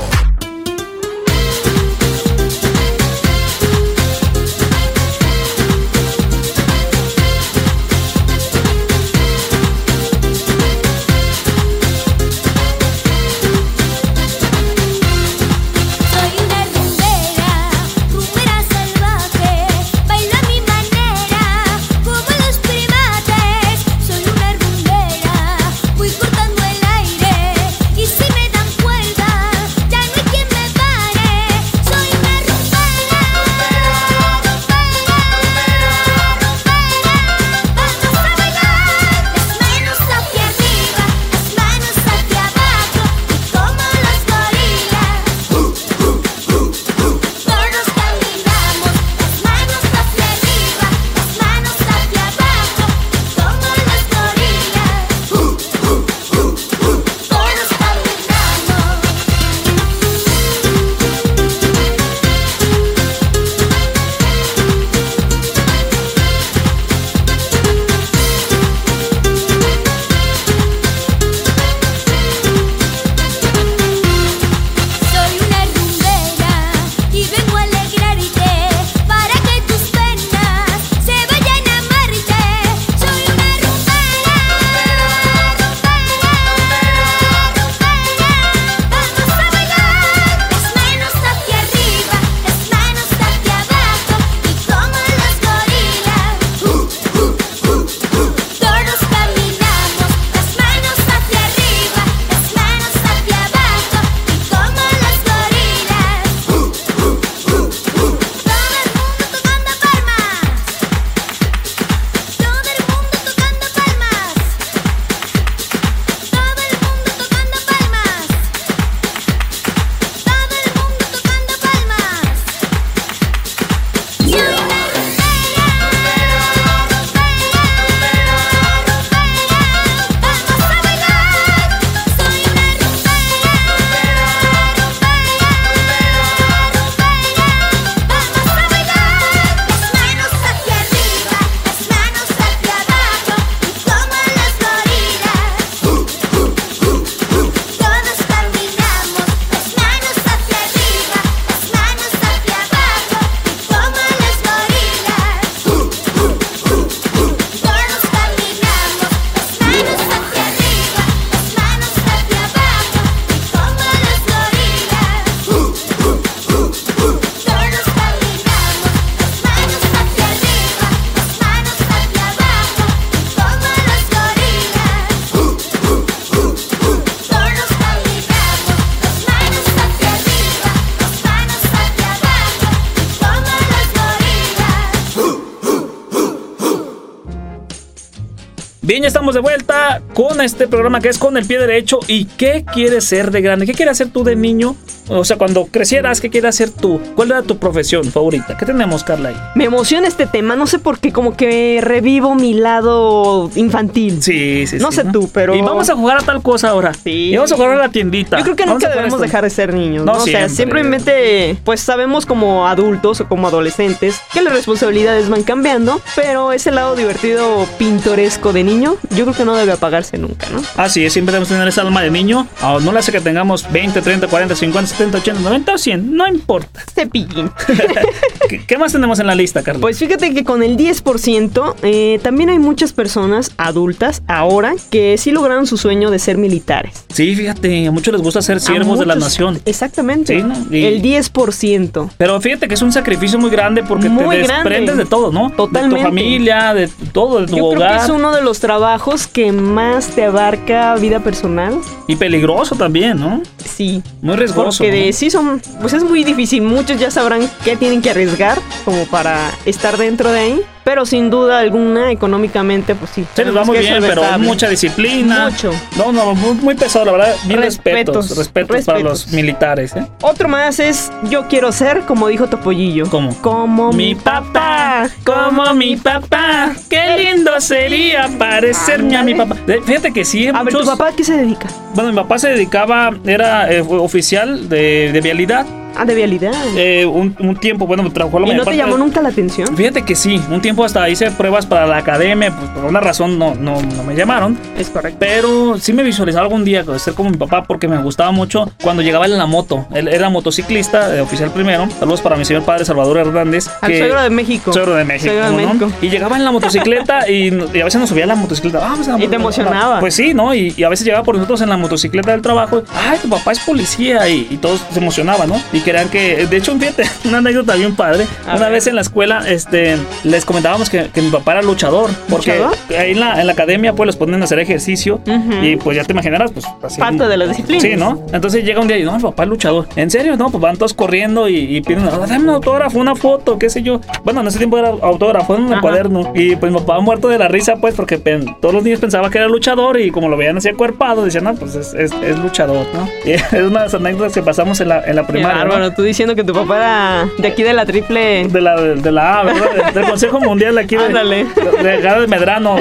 Ya 189.01 189.07
estamos 189.07 189.35
de 189.35 189.41
vuelta 189.41 190.03
con 190.13 190.41
este 190.41 190.67
programa 190.67 191.01
que 191.01 191.09
es 191.09 191.19
con 191.19 191.37
el 191.37 191.47
pie 191.47 191.61
derecho. 191.61 192.01
¿Y 192.09 192.25
qué 192.25 192.65
quieres 192.73 193.05
ser 193.05 193.31
de 193.31 193.41
grande? 193.41 193.65
¿Qué 193.65 193.73
quieres 193.73 193.93
hacer 193.93 194.13
tú 194.13 194.25
de 194.25 194.35
niño? 194.35 194.75
O 195.09 195.25
sea, 195.25 195.37
cuando 195.39 195.67
crecieras, 195.67 196.21
¿qué 196.21 196.31
quieres 196.31 196.51
hacer 196.51 196.71
tú? 196.71 197.01
¿Cuál 197.17 197.31
era 197.31 197.43
tu 197.43 197.59
profesión 197.59 198.05
favorita? 198.05 198.57
¿Qué 198.57 198.67
tenemos, 198.67 199.05
Carla? 199.05 199.31
ahí? 199.31 199.37
Me 199.55 199.65
emociona 199.65 200.07
este 200.09 200.27
tema, 200.27 200.55
no 200.57 200.67
sé 200.67 200.79
por 200.79 200.99
qué, 200.99 201.13
como 201.13 201.37
que 201.37 201.81
revivo 201.83 202.35
mi 202.35 202.55
lado 202.55 203.51
infantil. 203.55 204.23
Sí, 204.23 204.67
sí, 204.67 204.77
No 204.79 204.91
sí, 204.91 204.97
sé 204.99 205.05
tú, 205.13 205.29
pero- 205.33 205.55
Y 205.55 205.61
vamos 205.63 205.89
a 205.91 205.95
jugar 205.95 206.19
a 206.19 206.21
tal 206.21 206.43
cosa 206.43 206.71
ahora. 206.71 206.93
Sí. 206.95 207.31
Y 207.33 207.37
vamos 207.37 207.53
a 207.53 207.57
jugar 207.57 207.73
a 207.73 207.77
la 207.77 207.89
tiendita. 207.89 208.39
Yo 208.39 208.45
creo 208.45 208.57
que 208.57 208.65
Vamos 208.65 208.83
nunca 208.83 208.89
debemos 208.91 209.15
esto. 209.15 209.23
dejar 209.23 209.45
de 209.45 209.51
ser 209.51 209.75
niños, 209.75 210.05
¿no? 210.05 210.13
No, 210.15 210.19
o 210.19 210.25
sea, 210.27 210.49
simplemente, 210.49 211.57
pues 211.65 211.81
sabemos 211.81 212.27
como 212.27 212.67
adultos 212.69 213.21
o 213.21 213.29
como 213.29 213.49
adolescentes 213.49 214.21
que 214.33 214.43
las 214.43 214.53
responsabilidades 214.53 215.29
van 215.29 215.43
cambiando, 215.43 216.01
pero 216.17 216.53
ese 216.53 216.71
lado 216.71 216.95
divertido, 216.97 217.67
pintoresco 217.79 218.53
de 218.53 218.65
niño, 218.65 218.97
yo 219.11 219.25
creo 219.25 219.35
que 219.37 219.45
no 219.45 219.55
debe 219.57 219.73
apagarse 219.73 220.19
nunca, 220.19 220.47
¿no? 220.51 220.63
Así 220.77 221.05
es, 221.05 221.13
siempre 221.13 221.33
debemos 221.33 221.49
tener 221.49 221.67
esa 221.69 221.83
alma 221.83 222.03
de 222.03 222.11
niño. 222.11 222.47
Ah, 222.61 222.79
No 222.81 222.93
le 222.93 222.99
hace 223.01 223.11
que 223.13 223.21
tengamos 223.21 223.71
20, 223.73 224.01
30, 224.03 224.27
40, 224.29 224.55
50, 224.55 224.89
70, 224.99 225.19
80, 225.19 225.41
90 225.43 225.73
o 225.75 225.79
100. 225.79 226.17
No 226.17 226.27
importa. 226.27 226.81
Cepillín. 226.93 227.51
¿Qué, 228.49 228.65
qué 228.67 228.79
más 228.79 228.93
tenemos 228.93 229.19
en 229.21 229.27
la 229.29 229.35
lista, 229.35 229.63
Carla? 229.63 229.81
Pues 229.81 229.99
fíjate 229.99 230.35
que 230.35 230.43
con 230.45 230.63
el 230.63 230.77
10% 230.77 231.75
eh, 231.83 232.19
también 232.23 232.51
hay 232.51 232.59
muchas 232.59 232.93
personas 232.93 233.53
adultas 233.59 234.23
ahora 234.27 234.75
que 234.91 235.17
sí 235.19 235.31
lograron 235.31 235.67
su 235.67 235.77
sueño 235.77 236.11
de 236.11 236.19
ser 236.19 236.37
militares. 236.39 237.05
sí, 237.11 237.35
fíjate, 237.37 237.87
a 237.87 237.91
muchos 237.93 238.13
les 238.13 238.23
gusta 238.23 238.43
ser 238.43 238.61
siervos 238.61 238.99
de 238.99 239.07
la 239.07 239.15
nación. 239.15 239.61
Exactamente. 239.67 240.37
Sí, 240.39 240.43
¿no? 240.43 240.55
Y- 240.75 240.85
El 240.85 241.03
10%. 241.03 242.11
Pero 242.17 242.41
fíjate 242.41 242.67
que 242.69 242.75
es 242.75 242.83
un 242.83 242.93
sacrificio 242.93 243.39
muy 243.39 243.51
grande 243.51 243.83
porque 243.85 244.09
Muy 244.09 244.37
te 244.37 244.43
grande. 244.43 244.55
desprendes 244.71 244.97
de 244.97 245.05
todo, 245.07 245.31
¿no? 245.33 245.51
Totalmente. 245.51 245.97
De 245.97 246.03
tu 246.03 246.09
familia, 246.09 246.75
de 246.75 246.89
todo, 247.13 247.41
de 247.41 247.47
tu 247.47 247.57
Yo 247.57 247.69
creo 247.71 247.79
hogar. 247.79 247.99
que 247.99 248.05
es 248.05 248.11
uno 248.11 248.35
de 248.35 248.43
los 248.43 248.59
trabajos 248.61 249.27
que 249.27 249.53
más 249.53 250.09
te 250.09 250.25
abarca 250.25 250.95
vida 250.97 251.21
personal. 251.21 251.79
Y 252.07 252.17
peligroso 252.17 252.75
también, 252.75 253.19
¿no? 253.21 253.43
Sí. 253.65 254.03
Muy 254.23 254.37
riesgoso. 254.37 254.83
De 254.91 255.13
sí 255.13 255.31
son, 255.31 255.61
pues 255.81 255.93
es 255.93 256.03
muy 256.03 256.25
difícil. 256.25 256.63
Muchos 256.63 256.99
ya 256.99 257.11
sabrán 257.11 257.51
qué 257.65 257.77
tienen 257.77 258.01
que 258.01 258.11
arriesgar 258.11 258.59
como 258.85 259.05
para 259.07 259.51
estar 259.67 259.97
dentro 259.97 260.33
de 260.33 260.39
ahí. 260.39 260.61
Pero 260.89 261.05
sin 261.05 261.29
duda 261.29 261.59
alguna, 261.59 262.11
económicamente, 262.11 262.95
pues 262.95 263.11
sí. 263.11 263.27
Se 263.37 263.45
les 263.45 263.55
va 263.55 263.63
muy 263.63 263.77
bien, 263.77 263.99
pero 264.01 264.23
mucha 264.39 264.71
disciplina. 264.71 265.51
Mucho. 265.51 265.71
No, 265.99 266.13
no, 266.13 266.35
muy, 266.35 266.55
muy 266.55 266.75
pesado, 266.77 267.05
la 267.05 267.13
verdad. 267.13 267.37
Bien 267.45 267.61
respetos. 267.61 268.31
Respetos, 268.31 268.39
Respetos, 268.39 268.85
para 268.87 269.01
los 269.01 269.29
militares, 269.29 269.95
¿eh? 269.95 270.07
Otro 270.23 270.49
más 270.49 270.81
es 270.81 271.13
Yo 271.29 271.47
quiero 271.47 271.73
ser 271.73 272.07
como 272.07 272.29
dijo 272.29 272.47
Topollillo. 272.47 273.05
¿Cómo? 273.11 273.37
Como 273.43 273.93
Mi 273.93 274.15
papá, 274.15 275.11
como 275.27 275.75
mi 275.75 275.99
papá. 275.99 276.73
Qué 276.89 277.19
lindo 277.19 277.61
sería 277.61 278.27
parecerme 278.39 279.15
a 279.15 279.23
mi 279.23 279.35
papá. 279.35 279.57
Fíjate 279.85 280.11
que 280.11 280.25
sí, 280.25 280.49
A 280.49 280.63
ver. 280.63 280.73
¿tu 280.73 280.87
papá 280.87 281.09
a 281.09 281.13
qué 281.13 281.23
se 281.23 281.37
dedica? 281.37 281.69
Bueno, 281.93 282.13
mi 282.13 282.17
papá 282.17 282.39
se 282.39 282.49
dedicaba, 282.49 283.11
era 283.27 283.71
eh, 283.71 283.83
oficial 283.83 284.71
de, 284.71 285.11
de 285.13 285.21
vialidad. 285.21 285.67
Ah, 285.99 286.05
de 286.05 286.15
vialidad. 286.15 286.53
Eh, 286.77 287.05
un, 287.05 287.35
un 287.41 287.57
tiempo, 287.57 287.87
bueno, 287.87 288.09
trabajó 288.13 288.39
la 288.39 288.47
¿Y 288.47 288.51
mayor 288.51 288.59
no 288.59 288.63
te 288.63 288.67
parte 288.67 288.77
llamó 288.79 288.95
de- 288.97 289.01
nunca 289.05 289.21
la 289.21 289.29
atención? 289.31 289.77
Fíjate 289.77 290.03
que 290.03 290.15
sí, 290.15 290.41
un 290.51 290.61
tiempo 290.63 290.85
hasta 290.85 291.09
hice 291.09 291.31
pruebas 291.33 291.67
para 291.67 291.87
la 291.87 291.97
academia, 291.99 292.55
pues 292.57 292.71
por 292.71 292.85
una 292.85 293.01
razón 293.01 293.39
no, 293.39 293.55
no, 293.55 293.83
no 293.83 294.05
me 294.05 294.15
llamaron. 294.15 294.57
Es 294.79 294.89
correcto. 294.91 295.19
Pero 295.21 295.77
sí 295.79 295.93
me 295.93 296.03
visualizaba 296.05 296.45
algún 296.45 296.65
día 296.65 296.85
ser 296.99 297.15
como 297.15 297.31
mi 297.31 297.37
papá 297.37 297.65
porque 297.65 297.89
me 297.89 297.99
gustaba 297.99 298.31
mucho 298.31 298.71
cuando 298.83 299.03
llegaba 299.03 299.27
él 299.27 299.33
en 299.33 299.39
la 299.39 299.47
moto. 299.47 299.87
Él 299.93 300.09
era 300.09 300.29
motociclista, 300.31 301.17
eh, 301.17 301.21
oficial 301.21 301.51
primero. 301.51 301.89
Saludos 301.99 302.21
para 302.21 302.37
mi 302.37 302.45
señor 302.45 302.63
padre 302.63 302.85
Salvador 302.85 303.19
Hernández. 303.19 303.67
Al 303.81 303.97
suegro 303.97 304.23
de 304.23 304.31
México. 304.31 304.73
Suegro 304.73 304.95
de 304.95 305.05
México. 305.05 305.33
Suegro 305.33 305.51
de 305.57 305.63
¿no? 305.67 305.75
México. 305.75 305.93
Y 306.01 306.09
llegaba 306.11 306.37
en 306.37 306.45
la 306.45 306.53
motocicleta 306.53 307.29
y, 307.29 307.49
y 307.75 307.81
a 307.81 307.85
veces 307.85 308.01
nos 308.01 308.09
subía 308.09 308.25
a 308.25 308.29
la 308.29 308.35
motocicleta. 308.37 308.79
Vamos 308.79 309.09
a 309.09 309.19
la 309.19 309.25
Y 309.25 309.29
te 309.29 309.37
emocionaba. 309.37 310.01
Pues 310.01 310.15
sí, 310.15 310.33
¿no? 310.35 310.55
Y, 310.55 310.75
y 310.77 310.85
a 310.85 310.89
veces 310.89 311.05
llegaba 311.07 311.25
por 311.25 311.35
nosotros 311.35 311.61
en 311.63 311.69
la 311.71 311.77
motocicleta 311.77 312.31
del 312.31 312.43
trabajo. 312.43 312.83
Ay, 312.95 313.19
tu 313.21 313.29
papá 313.29 313.53
es 313.53 313.61
policía. 313.61 314.29
Y, 314.29 314.47
y 314.51 314.57
todos 314.59 314.81
se 314.93 314.99
emocionaban, 315.01 315.49
¿no? 315.49 315.61
Y 315.73 315.81
que. 316.11 316.47
De 316.47 316.57
hecho, 316.57 316.77
fíjate, 316.79 317.05
una 317.25 317.39
anécdota 317.39 317.75
bien 317.75 317.95
padre. 317.95 318.27
A 318.47 318.53
una 318.57 318.65
ver. 318.67 318.73
vez 318.73 318.87
en 318.87 318.95
la 318.95 319.01
escuela, 319.01 319.43
este, 319.49 319.97
les 320.25 320.45
comentábamos 320.45 320.89
que, 320.91 321.09
que 321.13 321.23
mi 321.23 321.31
papá 321.31 321.53
era 321.53 321.63
luchador. 321.63 322.11
Porque 322.29 322.53
¿Luchador? 322.59 322.77
ahí 322.99 323.13
en 323.13 323.21
la, 323.21 323.41
en 323.41 323.47
la 323.47 323.53
academia, 323.53 323.93
pues 323.95 324.07
los 324.07 324.17
ponen 324.17 324.41
a 324.43 324.45
hacer 324.45 324.59
ejercicio. 324.59 325.21
Y 325.63 325.77
pues 325.77 325.97
ya 325.97 326.05
te 326.05 326.13
imaginarás, 326.13 326.53
pues 326.53 326.65
así. 326.83 327.01
Parte 327.01 327.27
de 327.27 327.37
la 327.37 327.47
disciplina. 327.47 327.81
Sí, 327.81 327.97
¿no? 327.97 328.23
Entonces 328.33 328.65
llega 328.65 328.81
un 328.81 328.89
día 328.89 328.99
y 328.99 329.05
no, 329.05 329.17
mi 329.17 329.23
papá 329.23 329.45
es 329.45 329.49
luchador. 329.49 329.87
¿En 329.97 330.11
serio? 330.11 330.37
No, 330.37 330.51
pues 330.51 330.61
van 330.61 330.77
todos 330.77 330.95
corriendo 330.95 331.49
y, 331.49 331.77
y 331.77 331.81
piden, 331.81 332.05
"Ah, 332.05 332.19
dame 332.19 332.39
un 332.39 332.49
autógrafo, 332.51 332.99
una 332.99 333.15
foto, 333.15 333.59
qué 333.59 333.71
sé 333.71 333.83
yo. 333.83 334.01
Bueno, 334.25 334.41
en 334.41 334.47
ese 334.49 334.59
tiempo 334.59 334.79
era 334.79 334.89
autógrafo, 335.03 335.57
en 335.57 335.65
un 335.65 335.81
cuaderno. 335.81 336.33
Y 336.35 336.57
pues 336.57 336.73
mi 336.73 336.79
papá 336.79 337.01
muerto 337.01 337.29
de 337.29 337.39
la 337.39 337.49
risa, 337.49 337.77
pues, 337.77 337.95
porque 337.95 338.19
pen- 338.19 338.57
todos 338.61 338.75
los 338.75 338.83
niños 338.83 339.01
pensaban 339.01 339.31
que 339.31 339.39
era 339.39 339.49
luchador 339.49 339.99
y 340.01 340.11
como 340.11 340.29
lo 340.29 340.37
veían 340.37 340.57
así 340.57 340.69
acuerpado, 340.69 341.25
decían, 341.25 341.45
no, 341.45 341.55
pues 341.55 341.75
es, 341.75 341.95
es- 341.95 342.13
es 342.23 342.39
luchador, 342.39 342.87
¿no? 342.95 343.09
Y 343.25 343.33
es 343.33 343.43
una 343.53 343.61
de 343.81 343.85
las 343.87 343.95
anécdotas 343.95 344.33
que 344.33 344.43
pasamos 344.43 344.81
en 344.81 344.89
la, 344.89 345.03
en 345.05 345.17
la 345.17 345.27
primaria. 345.27 345.63
¿No? 345.79 345.85
bárbaro, 345.85 345.95
tú 345.95 346.03
diciendo 346.03 346.35
que 346.35 346.45
tu 346.45 346.53
papá 346.53 346.77
era 346.77 347.29
de 347.39 347.49
aquí 347.49 347.63
de 347.63 347.73
la 347.73 347.87
triple. 347.87 348.49
De 348.49 348.61
la, 348.61 348.81
de 348.81 349.13
la 349.13 349.41
A, 349.41 349.45
¿verdad? 349.45 349.93
Del 349.95 350.05
Consejo 350.05 350.41
Mundial 350.41 350.79
aquí 350.79 350.97
de, 350.97 351.05
Ándale. 351.05 351.45
de, 351.45 351.83
de, 351.83 352.21
de 352.21 352.27
Medrano, 352.27 352.77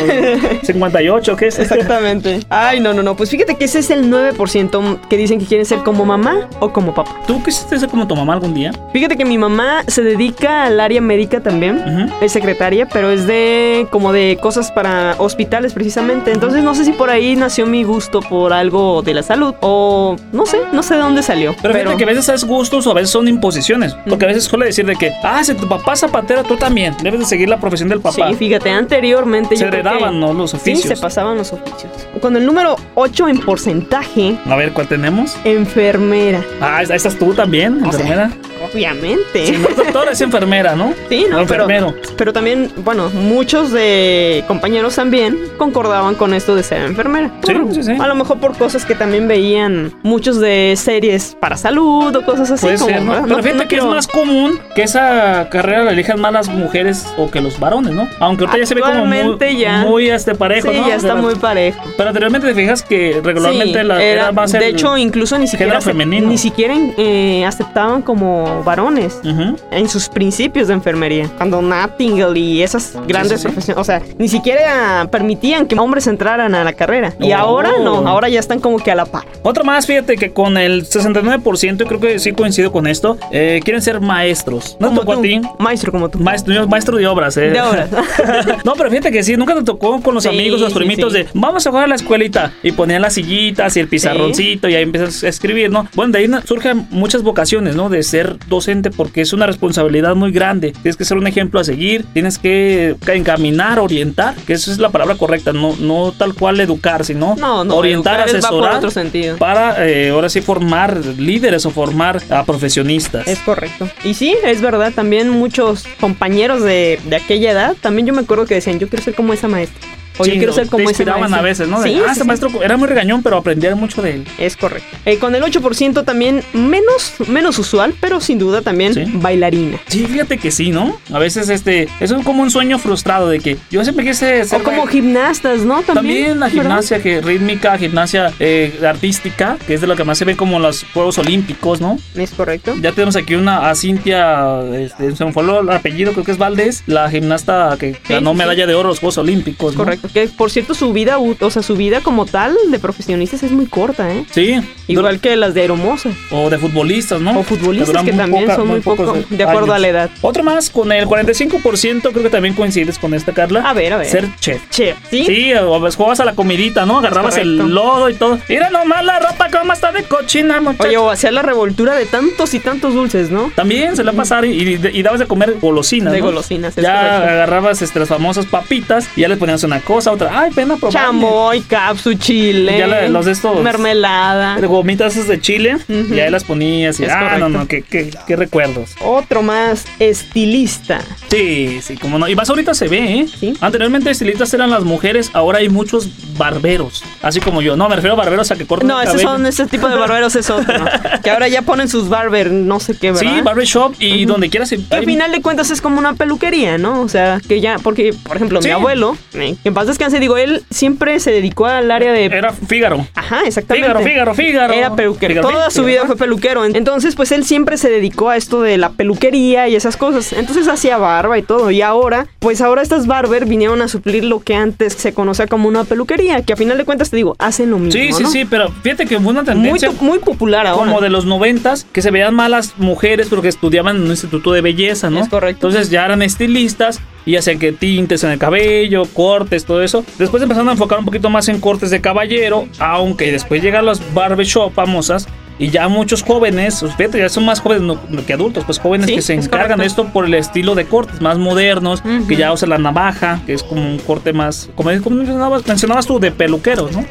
58, 0.63 1.35
¿qué 1.35 1.47
es? 1.47 1.59
Exactamente. 1.59 2.39
Ay, 2.49 2.79
no, 2.79 2.93
no, 2.93 3.03
no. 3.03 3.15
Pues 3.15 3.29
fíjate 3.29 3.55
que 3.55 3.65
ese 3.65 3.79
es 3.79 3.89
el 3.89 4.11
9% 4.11 4.99
que 5.09 5.17
dicen 5.17 5.39
que 5.39 5.45
quieren 5.45 5.65
ser 5.65 5.79
como 5.79 6.05
mamá 6.05 6.47
o 6.59 6.71
como 6.71 6.93
papá. 6.93 7.11
¿Tú 7.27 7.43
quisiste 7.43 7.79
ser 7.79 7.89
como 7.89 8.07
tu 8.07 8.15
mamá 8.15 8.33
algún 8.33 8.53
día? 8.53 8.71
Fíjate 8.93 9.17
que 9.17 9.25
mi 9.25 9.37
mamá 9.37 9.83
se 9.87 10.01
dedica 10.01 10.65
al 10.65 10.79
área 10.79 11.01
médica 11.01 11.41
también. 11.41 12.11
Es 12.21 12.31
secretaria, 12.31 12.87
pero 12.87 13.11
es 13.11 13.27
de 13.27 13.87
como 13.91 14.11
de 14.13 14.37
cosas 14.41 14.71
para 14.71 15.15
hospitales 15.17 15.73
precisamente. 15.73 16.31
Entonces 16.31 16.63
no 16.63 16.75
sé 16.75 16.85
si 16.85 16.91
por 16.91 17.09
ahí 17.09 17.35
nació 17.35 17.65
mi 17.65 17.83
gusto 17.83 18.21
por 18.21 18.53
algo 18.53 19.01
de 19.01 19.13
la 19.13 19.23
salud 19.23 19.53
o 19.61 20.15
no 20.31 20.45
sé, 20.45 20.59
no 20.71 20.83
sé 20.83 20.95
de 20.95 21.01
dónde 21.01 21.23
salió. 21.23 21.55
Pero, 21.61 21.73
fíjate 21.73 21.97
que 21.97 22.03
a 22.03 22.07
veces 22.07 22.29
es 22.29 22.43
gustos 22.45 22.86
o 22.87 22.91
a 22.91 22.95
veces 22.95 23.09
son 23.11 23.27
imposiciones. 23.27 23.95
Porque 24.07 24.25
a 24.25 24.27
veces 24.29 24.45
suele 24.45 24.65
decir 24.65 24.85
de 24.85 24.95
que, 24.95 25.11
ah, 25.23 25.43
si 25.43 25.53
tu 25.53 25.67
papá 25.67 25.93
es 25.93 25.99
zapatero, 25.99 26.43
tú 26.43 26.55
también. 26.57 26.95
Debes 27.03 27.19
de 27.21 27.25
seguir 27.25 27.49
la 27.49 27.59
profesión 27.59 27.89
del 27.89 27.99
papá. 28.01 28.29
Sí, 28.29 28.35
fíjate, 28.35 28.69
anteriormente 28.69 29.55
Se 29.55 29.61
yo 29.63 29.67
heredaban, 29.67 30.19
¿no? 30.19 30.33
Los 30.33 30.51
Sí, 30.51 30.57
oficios. 30.57 30.87
se 30.87 30.97
pasaban 31.01 31.37
los 31.37 31.53
oficios. 31.53 31.91
Con 32.21 32.35
el 32.35 32.45
número 32.45 32.75
8 32.95 33.27
en 33.27 33.39
porcentaje, 33.39 34.37
A 34.49 34.55
ver, 34.55 34.71
¿cuál 34.73 34.87
tenemos? 34.87 35.35
enfermera. 35.43 36.43
Ah, 36.61 36.77
ahí 36.77 36.85
estás 36.89 37.15
tú 37.17 37.33
también, 37.33 37.83
O 37.85 37.91
sea, 37.91 38.01
enfermera. 38.01 38.31
Obviamente. 38.73 39.45
Si 39.45 39.51
no 39.57 39.69
es 39.69 39.75
doctora, 39.77 40.11
es 40.11 40.21
enfermera, 40.21 40.75
¿no? 40.75 40.93
Sí, 41.09 41.21
no, 41.29 41.37
pero, 41.45 41.63
enfermero. 41.63 41.93
pero 42.17 42.33
también, 42.33 42.71
bueno, 42.83 43.09
muchos 43.09 43.71
de 43.71 44.43
compañeros 44.47 44.95
también 44.95 45.37
concordaban 45.57 46.15
con 46.15 46.33
esto 46.33 46.55
de 46.55 46.63
ser 46.63 46.81
enfermera. 46.81 47.31
Sí, 47.45 47.53
Por- 47.53 47.73
sí, 47.73 47.83
sí. 47.83 47.91
A 47.99 48.07
lo 48.07 48.15
mejor 48.15 48.39
por 48.39 48.57
cosas 48.57 48.83
que 48.85 48.95
también 48.95 49.27
veían 49.27 49.93
muchos 50.03 50.39
de 50.39 50.73
series 50.75 51.37
para 51.39 51.55
salud 51.55 52.13
o 52.15 52.25
cosas 52.25 52.51
así. 52.51 52.67
Puede 52.77 52.93
ser, 52.93 53.03
¿no? 53.03 53.13
Pero 53.13 53.27
No- 53.27 53.35
fíjate 53.43 53.63
no 53.63 53.67
que 53.67 53.75
es 53.77 53.83
más 53.85 54.07
común 54.07 54.59
que 54.75 54.83
esa 54.83 55.47
carrera 55.49 55.83
la 55.83 55.91
elijan 55.91 56.19
más 56.19 56.31
las 56.33 56.47
mujeres 56.49 57.05
o 57.17 57.29
que 57.31 57.41
los 57.41 57.59
varones, 57.59 57.93
¿no? 57.93 58.07
Aunque 58.19 58.43
ahorita 58.45 58.57
ya 58.59 58.65
se 58.65 58.75
ve 58.75 58.81
como 58.81 59.05
muy, 59.05 59.57
ya. 59.57 59.81
muy 59.81 60.09
este 60.09 60.35
parejo, 60.35 60.71
Sí, 60.71 60.77
¿no? 60.79 60.87
ya 60.87 60.95
está 60.95 61.09
Pero- 61.09 61.21
muy 61.21 61.35
parejo. 61.35 61.81
Pero 61.97 62.09
anteriormente 62.09 62.47
te 62.47 62.53
fijas 62.55 62.81
que 62.83 63.19
regularmente 63.23 63.79
Sí, 63.81 63.85
la, 63.85 64.03
era- 64.03 64.31
más 64.31 64.51
de 64.51 64.67
hecho, 64.67 64.97
incluso 64.97 65.37
ni 65.37 65.47
siquiera, 65.47 65.81
femenino. 65.81 66.27
ni 66.27 66.37
siquiera 66.37 66.73
eh, 66.97 67.45
aceptaban 67.45 68.01
como 68.01 68.63
varones 68.63 69.19
Ujú. 69.23 69.55
en 69.71 69.89
sus 69.89 70.09
principios 70.09 70.67
de 70.67 70.73
enfermería. 70.73 71.29
Cuando 71.37 71.61
Nightingale 71.61 72.39
y 72.39 72.61
esas 72.63 72.93
grandes 73.07 73.33
sí, 73.41 73.47
sí. 73.47 73.53
profesiones, 73.53 73.81
o 73.81 73.83
sea, 73.83 74.01
ni 74.17 74.27
siquiera 74.27 75.07
permitían 75.11 75.65
que 75.67 75.75
hombres 75.79 76.07
entraran 76.07 76.53
a 76.55 76.63
la 76.63 76.73
carrera. 76.73 77.13
Y 77.19 77.31
Oh. 77.33 77.37
ahora 77.37 77.71
no, 77.83 78.07
ahora 78.07 78.29
ya 78.29 78.39
están 78.39 78.59
como 78.59 78.77
que 78.79 78.91
a 78.91 78.95
la 78.95 79.05
par. 79.05 79.23
Otro 79.43 79.63
más, 79.63 79.85
fíjate 79.85 80.15
que 80.17 80.31
con 80.33 80.57
el 80.57 80.85
69%, 80.85 81.83
y 81.83 81.87
creo 81.87 81.99
que 81.99 82.19
sí 82.19 82.31
coincido 82.57 82.71
con 82.71 82.87
esto, 82.87 83.17
eh, 83.31 83.59
quieren 83.63 83.83
ser 83.83 84.01
maestros. 84.01 84.77
¿No 84.79 84.87
Como 84.87 85.01
tocó 85.01 85.13
a 85.13 85.21
ti? 85.21 85.39
Maestro 85.59 85.91
como 85.91 86.09
tú. 86.09 86.17
Maestro, 86.19 86.97
de 86.97 87.05
obras, 87.07 87.37
¿eh? 87.37 87.49
De 87.51 87.61
obras. 87.61 87.89
no, 88.65 88.73
pero 88.73 88.89
fíjate 88.89 89.11
que 89.11 89.21
sí, 89.21 89.37
nunca 89.37 89.53
te 89.53 89.61
tocó 89.63 90.01
con 90.01 90.15
los 90.15 90.23
Sí, 90.23 90.29
amigos, 90.29 90.59
los 90.59 90.73
primitos 90.73 91.13
sí. 91.13 91.19
de 91.19 91.27
vamos 91.35 91.67
a 91.67 91.69
jugar 91.69 91.85
a 91.85 91.87
la 91.87 91.95
escuelita 91.95 92.53
y 92.63 92.71
ponían 92.71 93.03
las 93.03 93.13
sillitas 93.13 93.77
y 93.77 93.79
el 93.79 93.87
pizarroncito 93.87 94.67
y 94.69 94.73
ahí 94.75 94.81
empiezas 94.83 95.23
a 95.23 95.27
escribir, 95.27 95.69
¿no? 95.69 95.87
Bueno, 95.93 96.13
de 96.13 96.19
ahí 96.19 96.29
surgen 96.45 96.87
muchas 96.89 97.21
vocaciones, 97.21 97.75
¿no? 97.75 97.89
De 97.89 98.01
ser 98.01 98.37
docente 98.47 98.89
porque 98.89 99.21
es 99.21 99.33
una 99.33 99.45
responsabilidad 99.45 100.15
muy 100.15 100.31
grande. 100.31 100.71
Tienes 100.71 100.97
que 100.97 101.05
ser 101.05 101.17
un 101.17 101.27
ejemplo 101.27 101.59
a 101.59 101.63
seguir, 101.63 102.05
tienes 102.13 102.39
que 102.39 102.95
encaminar, 103.07 103.77
orientar, 103.79 104.33
que 104.47 104.53
esa 104.53 104.71
es 104.71 104.79
la 104.79 104.89
palabra 104.89 105.15
correcta, 105.15 105.53
no, 105.53 105.75
no 105.79 106.11
tal 106.17 106.33
cual 106.33 106.59
educar, 106.59 107.05
sino 107.05 107.35
No, 107.35 107.63
no, 107.63 107.75
orientar, 107.75 108.21
asesorar 108.21 108.77
otro 108.77 108.89
sentido. 108.89 109.37
para 109.37 109.87
eh, 109.87 110.09
ahora 110.09 110.29
sí 110.29 110.41
formar 110.41 110.97
líderes 111.19 111.65
o 111.67 111.69
formar 111.69 112.19
a 112.31 112.43
profesionistas. 112.47 113.27
Es 113.27 113.37
correcto. 113.39 113.87
Y 114.03 114.15
sí, 114.15 114.35
es 114.43 114.61
verdad, 114.61 114.91
también 114.91 115.29
muchos 115.29 115.83
compañeros 115.99 116.63
de, 116.63 116.99
de 117.05 117.17
aquella 117.17 117.51
edad, 117.51 117.77
también 117.79 118.07
yo 118.07 118.13
me 118.13 118.21
acuerdo 118.21 118.47
que 118.47 118.55
decían, 118.55 118.79
yo 118.79 118.89
quiero 118.89 119.03
ser 119.03 119.13
como 119.13 119.33
esa 119.33 119.47
maestra. 119.47 119.87
O 120.17 120.25
yo 120.25 120.31
Sí, 120.33 120.37
quiero 120.37 120.53
ser 120.53 120.65
te 120.65 120.69
como 120.71 120.83
ese 120.83 121.03
inspiraban 121.03 121.21
maestro. 121.31 121.39
a 121.39 121.43
veces, 121.43 121.67
¿no? 121.67 121.81
De, 121.81 121.89
Sí, 121.89 121.95
ah, 121.95 122.03
sí, 122.05 122.09
este 122.11 122.21
sí. 122.21 122.27
maestro 122.27 122.63
era 122.63 122.77
muy 122.77 122.87
regañón, 122.87 123.23
pero 123.23 123.37
aprendía 123.37 123.75
mucho 123.75 124.01
de 124.01 124.11
él. 124.15 124.27
Es 124.37 124.55
correcto. 124.57 124.97
Eh, 125.05 125.17
con 125.17 125.35
el 125.35 125.43
8% 125.43 126.03
también 126.05 126.43
menos, 126.53 127.13
menos 127.27 127.57
usual, 127.59 127.93
pero 127.99 128.19
sin 128.21 128.39
duda 128.39 128.61
también 128.61 129.21
bailarina. 129.21 129.77
Sí, 129.87 130.05
fíjate 130.05 130.37
que 130.37 130.51
sí, 130.51 130.71
¿no? 130.71 130.99
A 131.13 131.19
veces 131.19 131.49
este, 131.49 131.87
eso 131.99 132.17
es 132.17 132.25
como 132.25 132.41
un 132.43 132.51
sueño 132.51 132.79
frustrado 132.79 133.29
de 133.29 133.39
que 133.39 133.57
yo 133.69 133.83
siempre 133.83 134.05
quise 134.05 134.43
ser 134.45 134.59
O 134.61 134.63
como 134.63 134.85
gimnastas, 134.87 135.61
¿no? 135.61 135.81
También, 135.83 135.85
también 135.85 136.39
la 136.39 136.45
¿verdad? 136.47 136.61
gimnasia 136.63 137.01
que 137.01 137.21
rítmica, 137.21 137.77
gimnasia 137.77 138.33
eh, 138.39 138.79
artística, 138.87 139.57
que 139.67 139.73
es 139.75 139.81
de 139.81 139.87
lo 139.87 139.95
que 139.95 140.03
más 140.03 140.17
se 140.17 140.25
ve 140.25 140.35
como 140.35 140.59
los 140.59 140.85
Juegos 140.93 141.17
Olímpicos, 141.17 141.81
¿no? 141.81 141.97
Es 142.15 142.31
correcto. 142.31 142.75
Ya 142.81 142.91
tenemos 142.91 143.15
aquí 143.15 143.35
una 143.35 143.69
a 143.69 143.75
Cintia, 143.75 144.61
este, 144.73 145.15
se 145.15 145.25
me 145.25 145.31
fue 145.33 145.43
el 145.43 145.69
apellido, 145.69 146.11
creo 146.13 146.23
que 146.25 146.31
es 146.31 146.37
Valdés, 146.37 146.83
la 146.87 147.09
gimnasta 147.09 147.75
que 147.79 147.95
ganó 148.07 148.33
medalla 148.33 148.65
de 148.65 148.73
oro 148.73 148.87
en 148.87 148.89
los 148.89 148.99
Juegos 148.99 149.17
Olímpicos, 149.17 149.73
¿no? 149.75 149.83
Correcto. 149.83 150.06
Que 150.13 150.27
por 150.27 150.51
cierto, 150.51 150.73
su 150.73 150.93
vida, 150.93 151.17
o 151.17 151.51
sea, 151.51 151.61
su 151.63 151.75
vida 151.75 152.01
como 152.01 152.25
tal 152.25 152.55
de 152.69 152.79
profesionistas 152.79 153.43
es 153.43 153.51
muy 153.51 153.65
corta, 153.67 154.11
¿eh? 154.13 154.25
Sí. 154.31 154.55
Igual 154.87 155.19
que 155.19 155.35
las 155.35 155.53
de 155.53 155.61
Aeromosa. 155.61 156.09
O 156.31 156.49
de 156.49 156.57
futbolistas, 156.57 157.19
¿no? 157.21 157.39
O 157.39 157.43
futbolistas 157.43 158.03
que 158.03 158.13
también 158.13 158.43
poca- 158.45 158.55
son 158.55 158.67
muy 158.67 158.79
pocos 158.79 159.05
poco, 159.07 159.25
de 159.29 159.43
acuerdo 159.43 159.63
años. 159.73 159.75
a 159.75 159.79
la 159.79 159.87
edad. 159.87 160.09
Otro 160.21 160.43
más, 160.43 160.69
con 160.69 160.91
el 160.91 161.05
45%, 161.07 162.11
creo 162.11 162.23
que 162.23 162.29
también 162.29 162.53
coincides 162.53 162.97
con 162.97 163.13
esta, 163.13 163.33
Carla. 163.33 163.61
A 163.69 163.73
ver, 163.73 163.93
a 163.93 163.97
ver. 163.97 164.07
Ser 164.09 164.27
chef. 164.39 164.61
Chef, 164.69 164.97
¿sí? 165.09 165.25
Sí, 165.25 165.53
o 165.53 165.79
ves, 165.79 165.95
jugabas 165.95 166.19
a 166.19 166.25
la 166.25 166.33
comidita, 166.35 166.85
¿no? 166.85 166.99
Agarrabas 166.99 167.37
el 167.37 167.57
lodo 167.57 168.09
y 168.09 168.13
todo. 168.15 168.39
Mira 168.49 168.69
nomás 168.69 169.03
la 169.03 169.19
ropa 169.19 169.49
como 169.51 169.73
está 169.73 169.91
de 169.91 170.03
cochina, 170.03 170.59
muchacho. 170.61 170.87
Oye, 170.87 170.97
o 170.97 171.09
hacía 171.09 171.31
la 171.31 171.41
revoltura 171.41 171.95
de 171.95 172.05
tantos 172.05 172.53
y 172.53 172.59
tantos 172.59 172.93
dulces, 172.93 173.29
¿no? 173.29 173.51
También 173.55 173.95
se 173.95 174.03
la 174.03 174.13
pasar 174.13 174.45
y, 174.45 174.51
y- 174.51 174.79
y 174.93 175.03
dabas 175.03 175.19
de 175.19 175.27
comer 175.27 175.55
golosinas. 175.61 176.13
De 176.13 176.19
¿no? 176.19 176.25
golosinas, 176.27 176.75
Ya 176.75 176.93
correcto. 176.95 177.23
agarrabas 177.33 177.81
este, 177.81 177.99
las 177.99 178.09
famosas 178.09 178.45
papitas 178.45 179.07
y 179.15 179.21
ya 179.21 179.27
les 179.27 179.37
ponías 179.37 179.63
una 179.63 179.79
cosa, 179.81 179.96
otra. 180.05 180.39
Ay, 180.41 180.51
pena 180.51 180.75
probar. 180.75 180.93
Chamoy, 180.93 181.61
capsu, 181.61 182.13
chile. 182.15 182.77
Ya 182.77 182.85
la- 182.87 183.07
los 183.07 183.25
de 183.25 183.31
estos- 183.31 183.63
Mermelada. 183.63 184.59
Gomitas 184.67 185.15
esas 185.15 185.27
de 185.29 185.39
chile 185.41 185.77
y 185.87 186.19
ahí 186.19 186.29
las 186.29 186.43
ponías 186.43 186.99
y 186.99 187.05
Es 187.05 187.09
ah, 187.11 187.19
correcto. 187.19 187.49
no, 187.49 187.59
no, 187.59 187.67
qué, 187.67 187.81
qué, 187.81 188.11
qué 188.27 188.35
recuerdos. 188.35 188.91
Otro 189.03 189.41
más, 189.41 189.85
estilista. 189.99 190.99
Sí, 191.29 191.79
sí, 191.81 191.95
como 191.97 192.19
no. 192.19 192.27
Y 192.27 192.35
más 192.35 192.49
ahorita 192.49 192.73
se 192.73 192.87
ve, 192.87 193.19
¿eh? 193.21 193.27
Sí. 193.39 193.53
Anteriormente 193.61 194.09
estilistas 194.11 194.53
eran 194.53 194.69
las 194.69 194.83
mujeres, 194.83 195.31
ahora 195.33 195.59
hay 195.59 195.69
muchos 195.69 196.09
barberos. 196.37 197.03
Así 197.21 197.39
como 197.39 197.61
yo. 197.61 197.75
No, 197.77 197.87
me 197.89 197.95
refiero 197.95 198.13
a 198.13 198.17
barberos 198.17 198.51
a 198.51 198.55
que 198.55 198.65
cortan 198.65 198.87
No, 198.89 198.99
el 198.99 199.07
cabello. 199.07 199.27
son 199.29 199.45
ese 199.45 199.65
tipo 199.67 199.87
de 199.89 199.95
barberos 199.95 200.35
es 200.35 200.49
otro. 200.49 200.73
que 201.23 201.29
ahora 201.29 201.47
ya 201.47 201.61
ponen 201.61 201.87
sus 201.89 202.09
barber, 202.09 202.51
no 202.51 202.79
sé 202.79 202.95
qué, 202.97 203.11
¿verdad? 203.11 203.35
Sí, 203.35 203.41
barbershop 203.41 203.95
y 203.99 204.25
donde 204.25 204.49
quieras. 204.49 204.69
Que 204.69 204.95
al 204.95 205.05
final 205.05 205.31
de 205.31 205.41
cuentas 205.41 205.71
es 205.71 205.81
como 205.81 205.97
una 205.99 206.13
peluquería, 206.13 206.77
¿no? 206.77 207.01
O 207.01 207.09
sea, 207.09 207.39
que 207.47 207.61
ya, 207.61 207.77
porque, 207.79 208.13
por 208.23 208.35
ejemplo, 208.35 208.61
Sí. 208.61 208.67
mi 208.67 208.73
abuelo, 208.73 209.17
eh, 209.33 209.55
que 209.61 209.69
en 209.69 209.73
paz 209.73 209.86
descanse, 209.87 210.19
digo, 210.19 210.37
él 210.37 210.63
siempre 210.69 211.19
se 211.19 211.31
dedicó 211.31 211.65
al 211.65 211.89
área 211.91 212.11
de. 212.11 212.25
Era 212.25 212.51
Fígaro. 212.53 213.07
Ajá, 213.15 213.41
exactamente. 213.45 213.87
Fígaro, 213.89 214.05
Fígaro, 214.05 214.35
Fígaro. 214.35 214.73
Era 214.73 214.95
peluquero. 214.95 215.33
Fígaro, 215.35 215.49
Toda 215.49 215.69
su 215.69 215.83
vida 215.83 216.05
fue 216.05 216.15
peluquero. 216.15 216.65
Entonces, 216.65 217.15
pues 217.15 217.31
él 217.31 217.43
siempre 217.45 217.77
se 217.77 217.89
dedicó 217.89 218.29
a 218.29 218.37
esto 218.37 218.61
de 218.61 218.77
la 218.77 218.89
peluquería 218.91 219.67
y 219.67 219.75
esas 219.75 219.97
cosas. 219.97 220.33
Entonces 220.33 220.67
hacía 220.67 220.97
barba 220.97 221.37
y 221.37 221.41
todo. 221.43 221.71
Y 221.71 221.81
ahora, 221.81 222.27
pues 222.39 222.61
ahora 222.61 222.81
estas 222.81 223.07
barber 223.07 223.45
vinieron 223.45 223.81
a 223.81 223.87
suplir 223.87 224.23
lo 224.23 224.39
que 224.41 224.55
antes 224.55 224.93
se 224.93 225.13
conocía 225.13 225.47
como 225.47 225.67
una 225.67 225.83
peluquería. 225.83 226.41
que 226.43 226.53
a 226.53 226.55
final 226.55 226.77
de 226.77 226.85
cuentas 226.85 227.09
te 227.09 227.15
digo, 227.17 227.35
hacen 227.39 227.69
lo 227.71 227.79
mismo. 227.79 227.91
Sí, 227.99 228.11
sí, 228.13 228.23
¿no? 228.23 228.29
sí, 228.29 228.45
pero 228.45 228.69
fíjate 228.83 229.05
que 229.05 229.19
fue 229.19 229.31
una 229.31 229.41
Muy, 229.41 229.45
tendencia 229.45 229.89
tu- 229.91 230.03
muy 230.03 230.19
popular 230.19 230.67
ahora. 230.67 230.85
como 230.85 231.01
de 231.01 231.09
los 231.09 231.25
noventas, 231.25 231.85
que 231.91 232.01
se 232.01 232.11
veían 232.11 232.33
malas 232.35 232.73
mujeres 232.77 233.27
porque 233.29 233.47
estudiaban 233.47 233.97
en 233.97 234.03
un 234.03 234.09
instituto 234.09 234.51
de 234.51 234.61
belleza, 234.61 235.09
¿no? 235.09 235.19
Es 235.21 235.29
correcto. 235.29 235.67
Entonces 235.67 235.89
ya 235.89 236.05
eran 236.05 236.21
estilistas 236.21 236.99
y 237.27 237.35
hacían 237.35 237.59
que 237.59 237.73
tintes 237.73 238.23
en 238.23 238.31
el 238.31 238.39
cabello, 238.39 239.03
cortes, 239.13 239.65
todo 239.65 239.83
eso. 239.83 240.03
Después 240.17 240.41
empezaron 240.41 240.69
a 240.69 240.71
enfocar 240.71 240.97
un 240.97 241.05
poquito 241.05 241.29
más 241.29 241.49
en 241.49 241.59
cortes 241.59 241.91
de 241.91 241.99
caballero, 241.99 242.67
aunque 242.79 243.31
después 243.33 243.61
llegan 243.61 243.85
las 243.85 244.01
barbershop 244.13 244.73
famosas 244.73 245.27
y 245.59 245.69
ya 245.69 245.87
muchos 245.87 246.23
jóvenes, 246.23 246.77
pues, 246.81 246.95
fíjate, 246.95 247.19
ya 247.19 247.29
son 247.29 247.45
más 247.45 247.59
jóvenes 247.59 247.83
no- 247.83 248.25
que 248.25 248.33
adultos, 248.33 248.63
pues 248.65 248.79
jóvenes 248.79 249.07
Sí, 249.07 249.15
que 249.15 249.21
se 249.21 249.33
encargan 249.33 249.79
de 249.79 249.85
esto 249.85 250.05
por 250.05 250.25
el 250.25 250.33
estilo 250.33 250.75
de 250.75 250.85
cortes 250.85 251.21
más 251.21 251.37
modernos, 251.37 252.01
que 252.27 252.35
ya 252.35 252.51
usan 252.53 252.69
la 252.69 252.77
navaja, 252.77 253.39
que 253.45 253.53
es 253.53 253.63
como 253.63 253.81
un 253.81 253.97
corte 253.99 254.33
más, 254.33 254.69
como, 254.75 254.89
como 255.01 255.15
mencionabas, 255.17 255.65
mencionabas 255.67 256.05
tú, 256.05 256.19
de 256.19 256.31
peluquero, 256.31 256.89
¿no? 256.91 257.03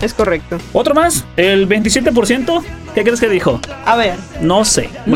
Es 0.00 0.14
correcto. 0.14 0.58
Otro 0.72 0.94
más, 0.94 1.24
el 1.36 1.68
27%, 1.68 2.62
¿qué 2.94 3.02
crees 3.04 3.20
que 3.20 3.28
dijo? 3.28 3.60
A 3.86 3.96
ver, 3.96 4.14
No 4.40 4.64
sé. 4.64 4.88
¿No 5.06 5.12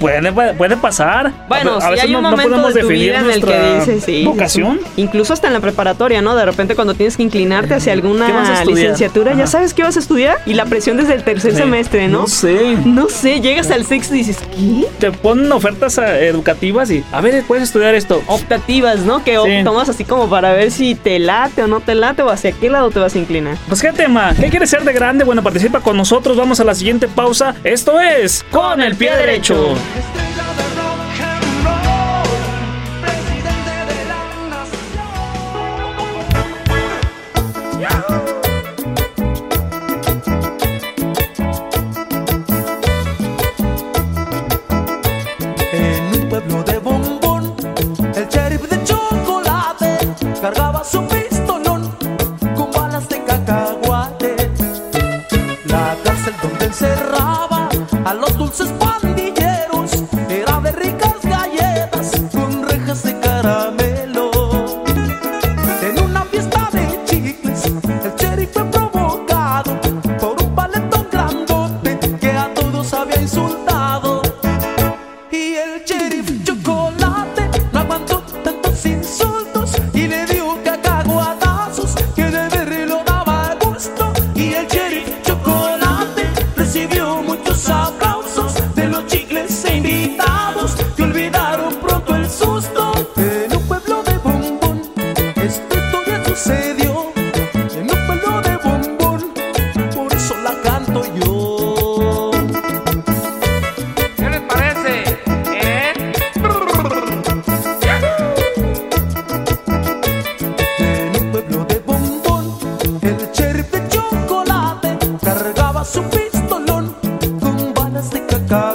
bueno, 0.00 0.34
puede, 0.56 0.76
pasar. 0.76 1.32
Bueno, 1.48 1.76
a, 1.76 1.80
si 1.80 1.86
a 1.86 1.90
veces 1.90 2.04
hay 2.06 2.14
un 2.14 2.22
no, 2.22 2.30
momento 2.30 2.50
podemos 2.50 2.74
de 2.74 2.80
tu 2.80 2.88
definir 2.88 3.10
vida 3.10 3.20
en 3.20 3.26
el 3.30 3.40
que 3.44 3.46
nuestra 3.46 3.78
dices, 3.80 4.04
sí, 4.04 4.24
vocación. 4.24 4.80
incluso 4.96 5.32
hasta 5.34 5.46
en 5.48 5.52
la 5.52 5.60
preparatoria, 5.60 6.22
¿no? 6.22 6.34
De 6.34 6.44
repente 6.44 6.74
cuando 6.74 6.94
tienes 6.94 7.16
que 7.16 7.22
inclinarte 7.22 7.74
hacia 7.74 7.92
¿Qué 7.94 8.00
vas 8.00 8.48
a 8.48 8.60
alguna 8.60 8.64
licenciatura, 8.64 9.34
ya 9.34 9.46
sabes 9.46 9.74
qué 9.74 9.82
vas 9.82 9.96
a 9.96 10.00
estudiar 10.00 10.38
y 10.46 10.54
la 10.54 10.64
presión 10.64 10.96
desde 10.96 11.14
el 11.14 11.22
tercer 11.22 11.52
Sí. 11.52 11.58
semestre, 11.58 12.08
¿no? 12.08 12.21
No 12.22 12.28
sé. 12.28 12.76
No 12.84 13.08
sé, 13.08 13.40
llegas 13.40 13.70
al 13.72 13.84
sexto 13.84 14.14
y 14.14 14.18
dices, 14.18 14.38
¿qué? 14.54 14.86
Te 15.00 15.10
ponen 15.10 15.50
ofertas 15.50 15.98
eh, 15.98 16.28
educativas 16.28 16.88
y, 16.90 17.02
a 17.10 17.20
ver, 17.20 17.42
puedes 17.44 17.64
estudiar 17.64 17.94
esto. 17.96 18.22
Optativas, 18.28 19.00
¿no? 19.00 19.24
Que 19.24 19.36
Sí. 19.42 19.64
tomas 19.64 19.88
así 19.88 20.04
como 20.04 20.28
para 20.30 20.52
ver 20.52 20.70
si 20.70 20.94
te 20.94 21.18
late 21.18 21.64
o 21.64 21.66
no 21.66 21.80
te 21.80 21.94
late 21.96 22.22
o 22.22 22.30
hacia 22.30 22.52
qué 22.52 22.70
lado 22.70 22.90
te 22.90 23.00
vas 23.00 23.14
a 23.14 23.18
inclinar. 23.18 23.56
Pues 23.68 23.80
qué 23.82 23.90
tema, 23.92 24.34
¿qué 24.38 24.48
quieres 24.50 24.70
ser 24.70 24.84
de 24.84 24.92
grande? 24.92 25.24
Bueno, 25.24 25.42
participa 25.42 25.80
con 25.80 25.96
nosotros, 25.96 26.36
vamos 26.36 26.60
a 26.60 26.64
la 26.64 26.74
siguiente 26.76 27.08
pausa. 27.08 27.54
Esto 27.64 28.00
es 28.00 28.44
Con 28.50 28.80
el 28.80 28.94
pie 28.94 29.16
derecho. 29.16 29.74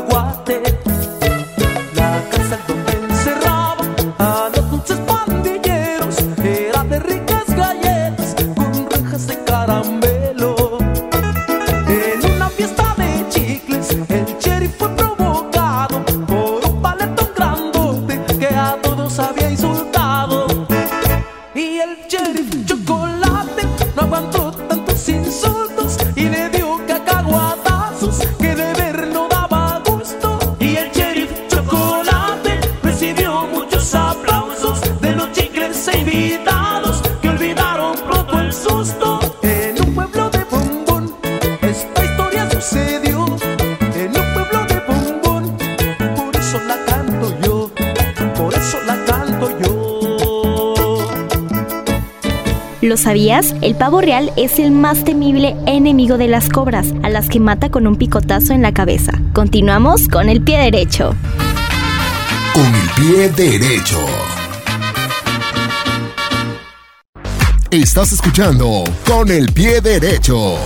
Guatemala. 0.10 0.87
Sabías? 53.08 53.56
El 53.62 53.74
pavo 53.76 54.02
real 54.02 54.34
es 54.36 54.60
el 54.60 54.72
más 54.72 55.06
temible 55.06 55.56
enemigo 55.66 56.18
de 56.18 56.28
las 56.28 56.50
cobras, 56.50 56.88
a 57.04 57.10
las 57.10 57.30
que 57.30 57.40
mata 57.40 57.70
con 57.70 57.88
un 57.88 57.96
picotazo 57.96 58.52
en 58.52 58.62
la 58.62 58.74
cabeza. 58.74 59.14
Continuamos 59.32 60.10
con 60.10 60.28
el 60.28 60.42
pie 60.42 60.58
derecho. 60.58 61.16
Con 62.54 62.66
el 62.66 62.90
pie 62.98 63.30
derecho. 63.30 64.06
Estás 67.72 68.12
escuchando 68.12 68.84
Con 69.06 69.32
el 69.32 69.54
pie 69.54 69.80
derecho. 69.80 70.58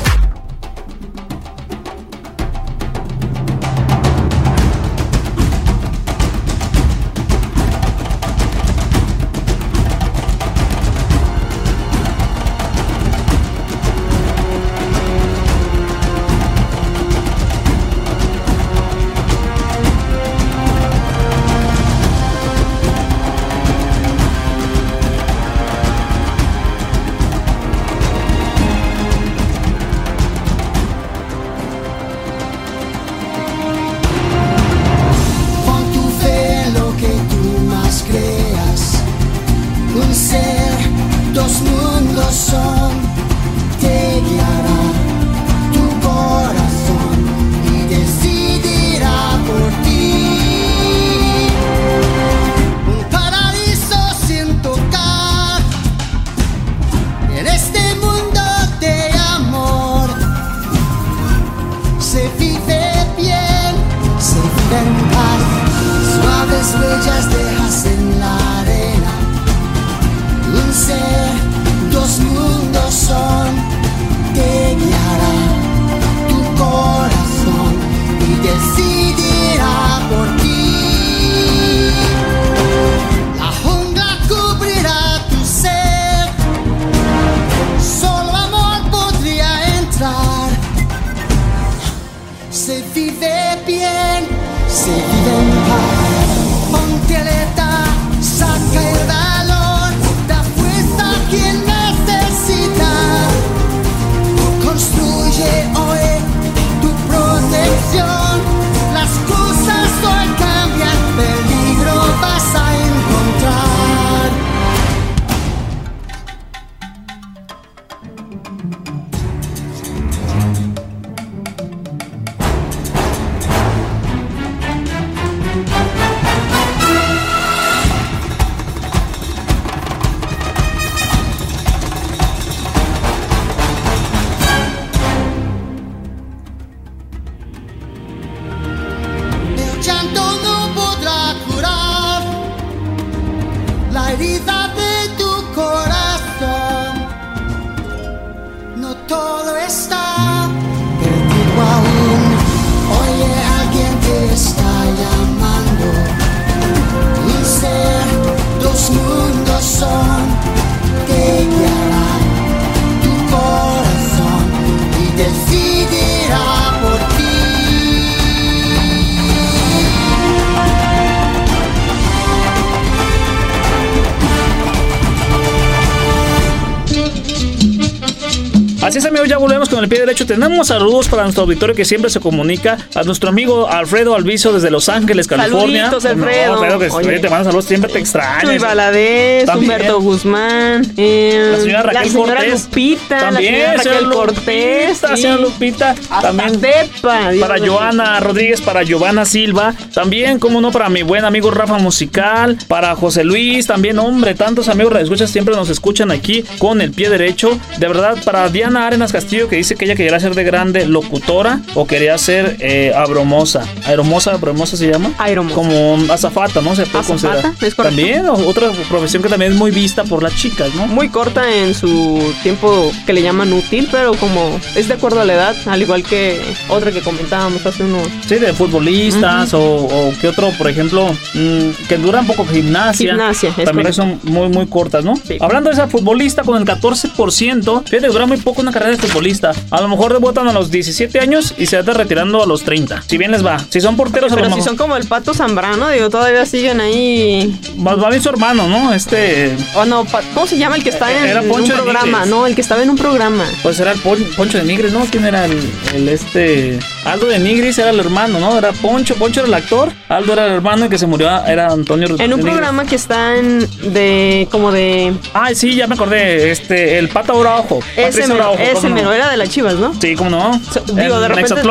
Ya 179.31 179.37
volvemos 179.37 179.69
con 179.69 179.81
el 179.81 179.87
pie 179.87 179.99
derecho. 179.99 180.25
Tenemos 180.25 180.67
saludos 180.67 181.07
para 181.07 181.23
nuestro 181.23 181.43
auditorio 181.43 181.73
que 181.73 181.85
siempre 181.85 182.09
se 182.09 182.19
comunica. 182.19 182.77
A 182.95 183.03
nuestro 183.03 183.29
amigo 183.29 183.69
Alfredo 183.69 184.13
Alviso 184.13 184.51
desde 184.51 184.69
Los 184.69 184.89
Ángeles, 184.89 185.25
California. 185.25 185.85
Saluditos, 185.85 186.05
Alfredo. 186.05 186.55
No, 186.55 186.61
Alfredo, 186.61 186.79
que 186.79 187.07
Oye. 187.07 187.19
te 187.19 187.29
manda 187.29 187.45
saludos, 187.45 187.65
siempre 187.65 187.91
te 187.91 187.99
extraño. 187.99 188.49
Chuy 188.49 188.57
Valadez. 188.57 189.47
Humberto 189.55 190.01
Guzmán, 190.01 190.85
eh, 190.97 191.49
La 191.51 191.59
señora 191.59 191.83
Raquel 191.83 192.01
la 192.03 192.09
señora 192.09 192.35
Cortés. 192.35 192.65
Lupita, 192.65 193.17
También, 193.19 193.53
la 193.53 193.59
señora 193.59 193.83
señora 193.83 193.99
Raquel 193.99 194.13
Cortés, 194.13 194.87
Lupita, 194.89 195.15
sí. 195.15 195.21
señora 195.21 195.41
Lupita. 195.41 195.89
Hasta 195.91 196.21
También 196.21 196.61
para. 197.01 197.57
Joana 197.65 198.19
Rodríguez, 198.19 198.59
para 198.59 198.83
Giovanna 198.83 199.23
Silva, 199.23 199.73
también, 199.93 200.39
como 200.39 200.59
no, 200.59 200.71
para 200.71 200.89
mi 200.89 201.03
buen 201.03 201.23
amigo 201.23 201.51
Rafa 201.51 201.77
Musical, 201.77 202.57
para 202.67 202.95
José 202.95 203.23
Luis, 203.23 203.67
también, 203.67 203.97
hombre, 203.99 204.35
tantos 204.35 204.67
amigos 204.67 204.91
escuchas 204.99 205.29
siempre 205.31 205.55
nos 205.55 205.69
escuchan 205.69 206.11
aquí 206.11 206.43
con 206.57 206.81
el 206.81 206.91
pie 206.91 207.09
derecho. 207.09 207.57
De 207.77 207.87
verdad, 207.87 208.17
para 208.25 208.49
Diana 208.49 208.87
Arenas 208.87 209.11
Castillo, 209.21 209.47
que 209.47 209.55
dice 209.57 209.75
que 209.75 209.85
ella 209.85 209.95
quería 209.95 210.19
ser 210.19 210.33
de 210.33 210.43
grande 210.43 210.85
locutora 210.87 211.59
o 211.75 211.85
quería 211.85 212.17
ser 212.17 212.57
eh, 212.59 212.91
abromosa. 212.95 213.65
Aeromosa, 213.85 214.31
abromosa 214.33 214.75
se 214.77 214.87
llama. 214.89 215.11
Aeromosa. 215.19 215.55
Como 215.55 215.97
azafata, 216.11 216.61
¿no? 216.61 216.75
Se 216.75 216.85
puede 216.87 216.99
Azafata, 216.99 217.07
considerar. 217.07 217.45
es 217.61 217.75
correcto. 217.75 217.83
También, 217.83 218.25
otra 218.27 218.71
profesión 218.89 219.21
que 219.21 219.29
también 219.29 219.51
es 219.53 219.57
muy 219.57 219.69
vista 219.71 220.03
por 220.05 220.23
las 220.23 220.35
chicas, 220.35 220.73
¿no? 220.75 220.87
Muy 220.87 221.09
corta 221.09 221.53
en 221.55 221.73
su 221.75 222.33
tiempo 222.41 222.91
que 223.05 223.13
le 223.13 223.21
llaman 223.21 223.53
útil, 223.53 223.87
pero 223.91 224.13
como 224.15 224.59
es 224.75 224.87
de 224.87 224.95
acuerdo 224.95 225.21
a 225.21 225.25
la 225.25 225.33
edad, 225.33 225.55
al 225.67 225.81
igual 225.81 226.03
que 226.03 226.41
otra 226.69 226.91
que 226.91 227.01
comentábamos 227.01 227.63
hace 227.65 227.83
unos. 227.83 228.07
Sí, 228.27 228.35
de 228.35 228.53
futbolistas 228.53 229.53
o, 229.53 229.61
o 229.85 230.13
que 230.19 230.29
otro, 230.29 230.49
por 230.57 230.67
ejemplo, 230.67 231.11
mm, 231.33 231.87
que 231.87 231.97
duran 231.97 232.25
poco 232.25 232.45
gimnasia. 232.45 233.11
Gimnasia, 233.11 233.49
es 233.49 233.65
También 233.65 233.91
correcto. 233.93 234.01
son 234.01 234.19
muy, 234.23 234.49
muy 234.49 234.65
cortas, 234.67 235.03
¿no? 235.05 235.13
Hablando 235.39 235.69
de 235.69 235.75
esa 235.75 235.87
futbolista 235.87 236.41
con 236.43 236.57
el 236.59 236.65
14%, 236.67 237.83
fíjate, 237.85 238.07
dura 238.07 238.25
muy 238.25 238.37
poco 238.37 238.61
una 238.61 238.71
carrera 238.71 238.95
de 238.95 238.97
futbolista. 239.11 239.51
A 239.69 239.81
lo 239.81 239.87
mejor 239.89 240.13
debutan 240.13 240.47
a 240.47 240.53
los 240.53 240.71
17 240.71 241.19
años 241.19 241.53
y 241.57 241.65
se 241.65 241.77
están 241.79 241.95
retirando 241.95 242.41
a 242.41 242.45
los 242.47 242.63
30. 242.63 243.03
Si 243.07 243.17
bien 243.17 243.31
les 243.31 243.45
va. 243.45 243.57
Si 243.69 243.81
son 243.81 243.95
porteros, 243.97 244.31
a 244.31 244.35
lo 244.35 244.41
Pero 244.43 244.55
si 244.55 244.61
son 244.61 244.77
como 244.77 244.95
el 244.95 245.05
pato 245.07 245.33
Zambrano, 245.33 245.89
digo, 245.89 246.09
todavía 246.09 246.45
siguen 246.45 246.79
ahí. 246.81 247.59
Va, 247.85 247.95
va 247.95 248.09
bien 248.09 248.21
su 248.21 248.29
hermano, 248.29 248.67
¿no? 248.67 248.93
Este. 248.93 249.55
Oh, 249.75 249.85
no, 249.85 250.05
¿cómo 250.33 250.47
se 250.47 250.57
llama 250.57 250.75
el 250.77 250.83
que 250.83 250.89
está 250.89 251.11
en, 251.11 251.25
Era 251.25 251.41
un 251.41 251.49
Poncho 251.49 251.73
programa? 251.73 252.25
No, 252.25 252.47
el 252.47 252.55
que 252.55 252.61
estaba 252.61 252.81
en 252.83 252.89
un 252.89 252.97
programa. 252.97 253.43
Pues 253.63 253.79
era 253.79 253.91
el 253.91 253.99
Pon- 253.99 254.25
Poncho 254.37 254.57
de 254.57 254.63
Nigris, 254.63 254.93
¿no? 254.93 255.05
¿Quién 255.11 255.25
era 255.25 255.45
el, 255.45 255.59
el 255.93 256.07
este? 256.09 256.79
Aldo 257.05 257.27
de 257.27 257.39
Nigris 257.39 257.77
era 257.79 257.89
el 257.89 257.99
hermano, 257.99 258.39
¿no? 258.39 258.57
Era 258.57 258.71
Poncho, 258.73 259.15
Poncho 259.15 259.39
era 259.41 259.47
el 259.47 259.53
actor, 259.55 259.91
Aldo 260.07 260.33
era 260.33 260.45
el 260.45 260.51
hermano 260.53 260.85
y 260.85 260.89
que 260.89 260.97
se 260.97 261.07
murió 261.07 261.29
era 261.45 261.67
Antonio 261.71 262.07
En 262.07 262.13
un 262.33 262.39
Nigris. 262.39 262.45
programa 262.45 262.85
que 262.85 262.95
está 262.95 263.37
en 263.37 263.59
de 263.93 264.47
como 264.51 264.71
de 264.71 265.13
Ay, 265.33 265.55
sí, 265.55 265.75
ya 265.75 265.87
me 265.87 265.95
acordé. 265.95 266.51
Este, 266.51 266.97
el 266.99 267.09
Pata 267.09 267.33
Araujo. 267.33 267.79
ese 267.95 268.27
mero, 268.27 268.35
Araujo, 268.35 268.61
ese 268.61 268.89
mero, 268.89 269.11
era 269.13 269.29
de 269.29 269.37
las 269.37 269.49
Chivas, 269.49 269.75
¿no? 269.75 269.93
Sí, 269.99 270.15
cómo 270.15 270.29
no. 270.29 270.61
Digo, 270.93 271.19
de 271.19 271.27
repente. 271.27 271.61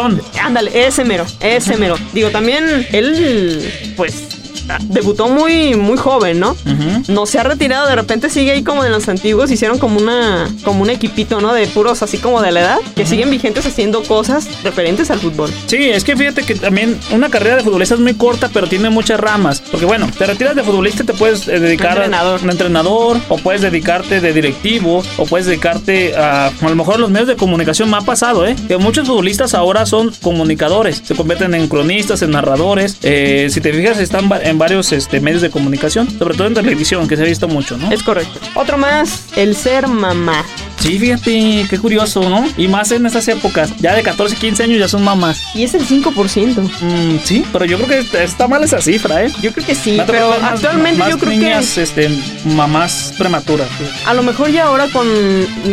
Ándale, 0.42 0.86
ese 0.86 1.04
mero, 1.04 1.24
ese 1.40 1.76
mero. 1.76 1.96
Digo, 2.12 2.30
también 2.30 2.86
él, 2.92 3.92
pues, 3.96 4.14
debutó 4.83 5.28
muy, 5.28 5.74
muy 5.74 5.96
joven, 5.96 6.40
¿no? 6.40 6.56
No 7.09 7.26
se 7.26 7.38
ha 7.38 7.42
retirado, 7.42 7.88
de 7.88 7.96
repente 7.96 8.30
sigue 8.30 8.52
ahí 8.52 8.62
como 8.62 8.83
de 8.83 8.90
los 8.90 9.09
antiguos, 9.09 9.50
hicieron 9.50 9.78
como 9.78 9.98
una, 9.98 10.48
como 10.64 10.83
un 10.83 10.90
equipito, 10.90 11.40
¿no? 11.40 11.52
De 11.52 11.66
puros 11.66 12.02
así 12.02 12.18
como 12.18 12.40
de 12.42 12.52
la 12.52 12.61
edad, 12.61 12.78
que 12.94 13.06
siguen 13.06 13.30
vigentes 13.30 13.66
haciendo 13.66 14.02
cosas 14.02 14.48
referentes 14.62 15.11
al 15.11 15.20
fútbol. 15.20 15.52
Sí, 15.66 15.88
es 15.90 16.04
que 16.04 16.16
fíjate 16.16 16.42
que 16.42 16.54
también 16.54 16.98
una 17.12 17.28
carrera 17.28 17.56
de 17.56 17.62
futbolista 17.62 17.94
es 17.94 18.00
muy 18.00 18.14
corta, 18.14 18.50
pero 18.52 18.66
tiene 18.66 18.90
muchas 18.90 19.20
ramas. 19.20 19.62
Porque 19.70 19.87
bueno, 19.87 20.09
te 20.16 20.26
retiras 20.26 20.54
de 20.54 20.62
futbolista 20.62 21.02
y 21.02 21.06
te 21.06 21.14
puedes 21.14 21.48
eh, 21.48 21.61
dedicar 21.61 21.96
Entrenador. 21.96 22.40
a 22.40 22.42
un 22.44 22.50
entrenador, 22.50 23.20
o 23.28 23.37
puedes 23.38 23.61
dedicarte 23.62 24.20
de 24.20 24.33
directivo, 24.33 25.02
o 25.16 25.26
puedes 25.26 25.46
dedicarte 25.46 26.16
a 26.16 26.50
a 26.61 26.68
lo 26.68 26.76
mejor 26.76 27.00
los 27.00 27.11
medios 27.11 27.28
de 27.28 27.37
comunicación. 27.37 27.90
Me 27.90 27.96
ha 27.96 28.00
pasado, 28.00 28.46
¿eh? 28.46 28.54
Que 28.68 28.76
muchos 28.76 29.06
futbolistas 29.06 29.54
ahora 29.54 29.87
son 29.87 30.12
comunicadores, 30.22 31.02
se 31.04 31.14
convierten 31.14 31.54
en 31.54 31.68
cronistas, 31.68 32.22
en 32.22 32.30
narradores. 32.33 32.96
Eh, 33.02 33.48
si 33.50 33.61
te 33.61 33.72
fijas, 33.72 33.98
están 33.98 34.30
en 34.42 34.59
varios 34.60 34.92
este, 34.92 35.20
medios 35.20 35.40
de 35.40 35.48
comunicación, 35.50 36.06
sobre 36.18 36.36
todo 36.36 36.46
en 36.46 36.52
televisión, 36.52 37.08
que 37.08 37.16
se 37.16 37.22
ha 37.22 37.26
visto 37.26 37.48
mucho, 37.48 37.78
¿no? 37.78 37.90
Es 37.90 38.02
correcto. 38.02 38.38
Otro 38.54 38.76
más, 38.76 39.24
el 39.34 39.56
ser 39.56 39.88
mamá. 39.88 40.44
Sí, 40.80 40.98
fíjate, 40.98 41.66
qué 41.68 41.78
curioso, 41.78 42.26
¿no? 42.28 42.42
Y 42.56 42.66
más 42.66 42.90
en 42.90 43.04
estas 43.04 43.28
épocas, 43.28 43.70
ya 43.80 43.94
de 43.94 44.02
14, 44.02 44.34
15 44.36 44.62
años 44.62 44.78
ya 44.78 44.88
son 44.88 45.04
mamás. 45.04 45.38
Y 45.54 45.62
es 45.62 45.74
el 45.74 45.82
5%. 45.86 46.62
Mm, 46.62 47.18
sí, 47.22 47.44
pero 47.52 47.66
yo 47.66 47.76
creo 47.78 48.02
que 48.10 48.22
está 48.24 48.48
mal 48.48 48.64
esa 48.64 48.80
cifra, 48.80 49.22
¿eh? 49.24 49.30
Yo 49.42 49.52
creo 49.52 49.66
que 49.66 49.74
sí, 49.74 50.00
pero 50.06 50.30
más- 50.40 50.54
actualmente 50.54 50.98
más 50.98 51.10
yo 51.10 51.18
creo 51.18 51.32
niñas, 51.32 51.72
que 51.74 51.82
este, 51.82 52.08
mamás 52.56 53.12
prematuras. 53.18 53.68
a 54.06 54.14
lo 54.14 54.22
mejor 54.22 54.50
ya 54.50 54.64
ahora 54.64 54.86
con, 54.88 55.06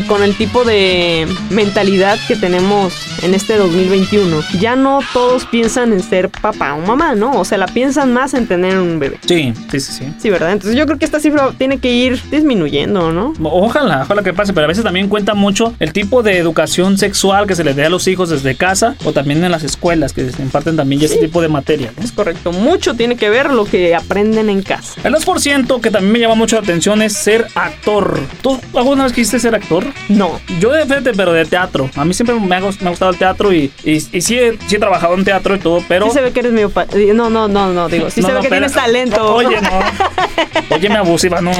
con 0.07 0.23
el 0.23 0.35
tipo 0.35 0.65
de 0.65 1.25
mentalidad 1.51 2.19
que 2.27 2.35
tenemos 2.35 2.93
en 3.23 3.33
este 3.33 3.55
2021, 3.55 4.43
ya 4.59 4.75
no 4.75 4.99
todos 5.13 5.45
piensan 5.45 5.93
en 5.93 6.03
ser 6.03 6.29
papá 6.29 6.73
o 6.73 6.81
mamá, 6.85 7.15
¿no? 7.15 7.31
O 7.39 7.45
sea, 7.45 7.57
la 7.57 7.67
piensan 7.67 8.11
más 8.11 8.33
en 8.33 8.45
tener 8.45 8.77
un 8.77 8.99
bebé. 8.99 9.17
Sí, 9.25 9.53
sí, 9.71 9.79
sí, 9.79 9.91
sí. 9.93 10.03
Sí, 10.21 10.29
¿verdad? 10.29 10.51
Entonces 10.51 10.77
yo 10.77 10.85
creo 10.85 10.99
que 10.99 11.05
esta 11.05 11.21
cifra 11.21 11.51
tiene 11.57 11.77
que 11.77 11.91
ir 11.93 12.21
disminuyendo, 12.29 13.13
¿no? 13.13 13.33
Ojalá, 13.41 14.01
ojalá 14.03 14.21
que 14.21 14.33
pase, 14.33 14.51
pero 14.51 14.65
a 14.65 14.67
veces 14.67 14.83
también 14.83 14.96
cuenta 15.07 15.33
mucho 15.35 15.73
el 15.79 15.93
tipo 15.93 16.23
de 16.23 16.37
educación 16.37 16.97
sexual 16.97 17.47
que 17.47 17.55
se 17.55 17.63
les 17.63 17.75
dé 17.75 17.85
a 17.85 17.89
los 17.89 18.07
hijos 18.07 18.29
desde 18.29 18.55
casa 18.55 18.95
o 19.05 19.13
también 19.13 19.43
en 19.43 19.51
las 19.51 19.63
escuelas 19.63 20.13
que 20.13 20.29
se 20.31 20.41
imparten 20.41 20.75
también 20.75 21.01
ese 21.01 21.17
tipo 21.17 21.41
de 21.41 21.47
materia. 21.47 21.91
¿no? 21.95 22.03
Es 22.03 22.11
correcto. 22.11 22.51
Mucho 22.51 22.95
tiene 22.95 23.15
que 23.15 23.29
ver 23.29 23.51
lo 23.51 23.65
que 23.65 23.95
aprenden 23.95 24.49
en 24.49 24.61
casa. 24.61 24.99
El 25.03 25.13
2% 25.13 25.81
que 25.81 25.91
también 25.91 26.11
me 26.13 26.19
llama 26.19 26.35
mucho 26.35 26.55
la 26.55 26.63
atención 26.63 27.01
es 27.01 27.13
ser 27.13 27.47
actor. 27.55 28.19
¿Tú 28.41 28.59
alguna 28.75 29.03
vez 29.03 29.13
quisiste 29.13 29.39
ser 29.39 29.55
actor? 29.55 29.85
No. 30.09 30.39
Yo 30.59 30.71
de 30.71 30.85
frente, 30.85 31.11
pero 31.15 31.33
de 31.33 31.45
teatro. 31.45 31.89
A 31.95 32.03
mí 32.05 32.13
siempre 32.13 32.35
me 32.39 32.55
ha, 32.55 32.59
gustado 32.61 33.11
el 33.11 33.17
teatro 33.17 33.53
y, 33.53 33.71
y, 33.83 33.93
y 34.11 34.21
sí, 34.21 34.37
he, 34.37 34.57
sí 34.67 34.75
he 34.75 34.79
trabajado 34.79 35.13
en 35.15 35.23
teatro 35.23 35.55
y 35.55 35.59
todo, 35.59 35.83
pero... 35.87 36.07
Sí 36.07 36.13
se 36.13 36.21
ve 36.21 36.31
que 36.31 36.39
eres 36.39 36.51
medio... 36.51 36.69
pa- 36.69 36.87
No, 37.13 37.29
no, 37.29 37.47
no, 37.47 37.73
no, 37.73 37.89
digo, 37.89 38.09
sí 38.09 38.21
No, 38.21 38.27
se 38.27 38.33
ve 38.33 38.39
que 38.41 38.49
tienes 38.49 38.71
talento. 38.73 39.35
Oye, 39.35 39.59
no. 39.61 39.69
Oye, 40.75 40.89
me 40.89 40.95
abusiva, 40.97 41.41
no. 41.41 41.51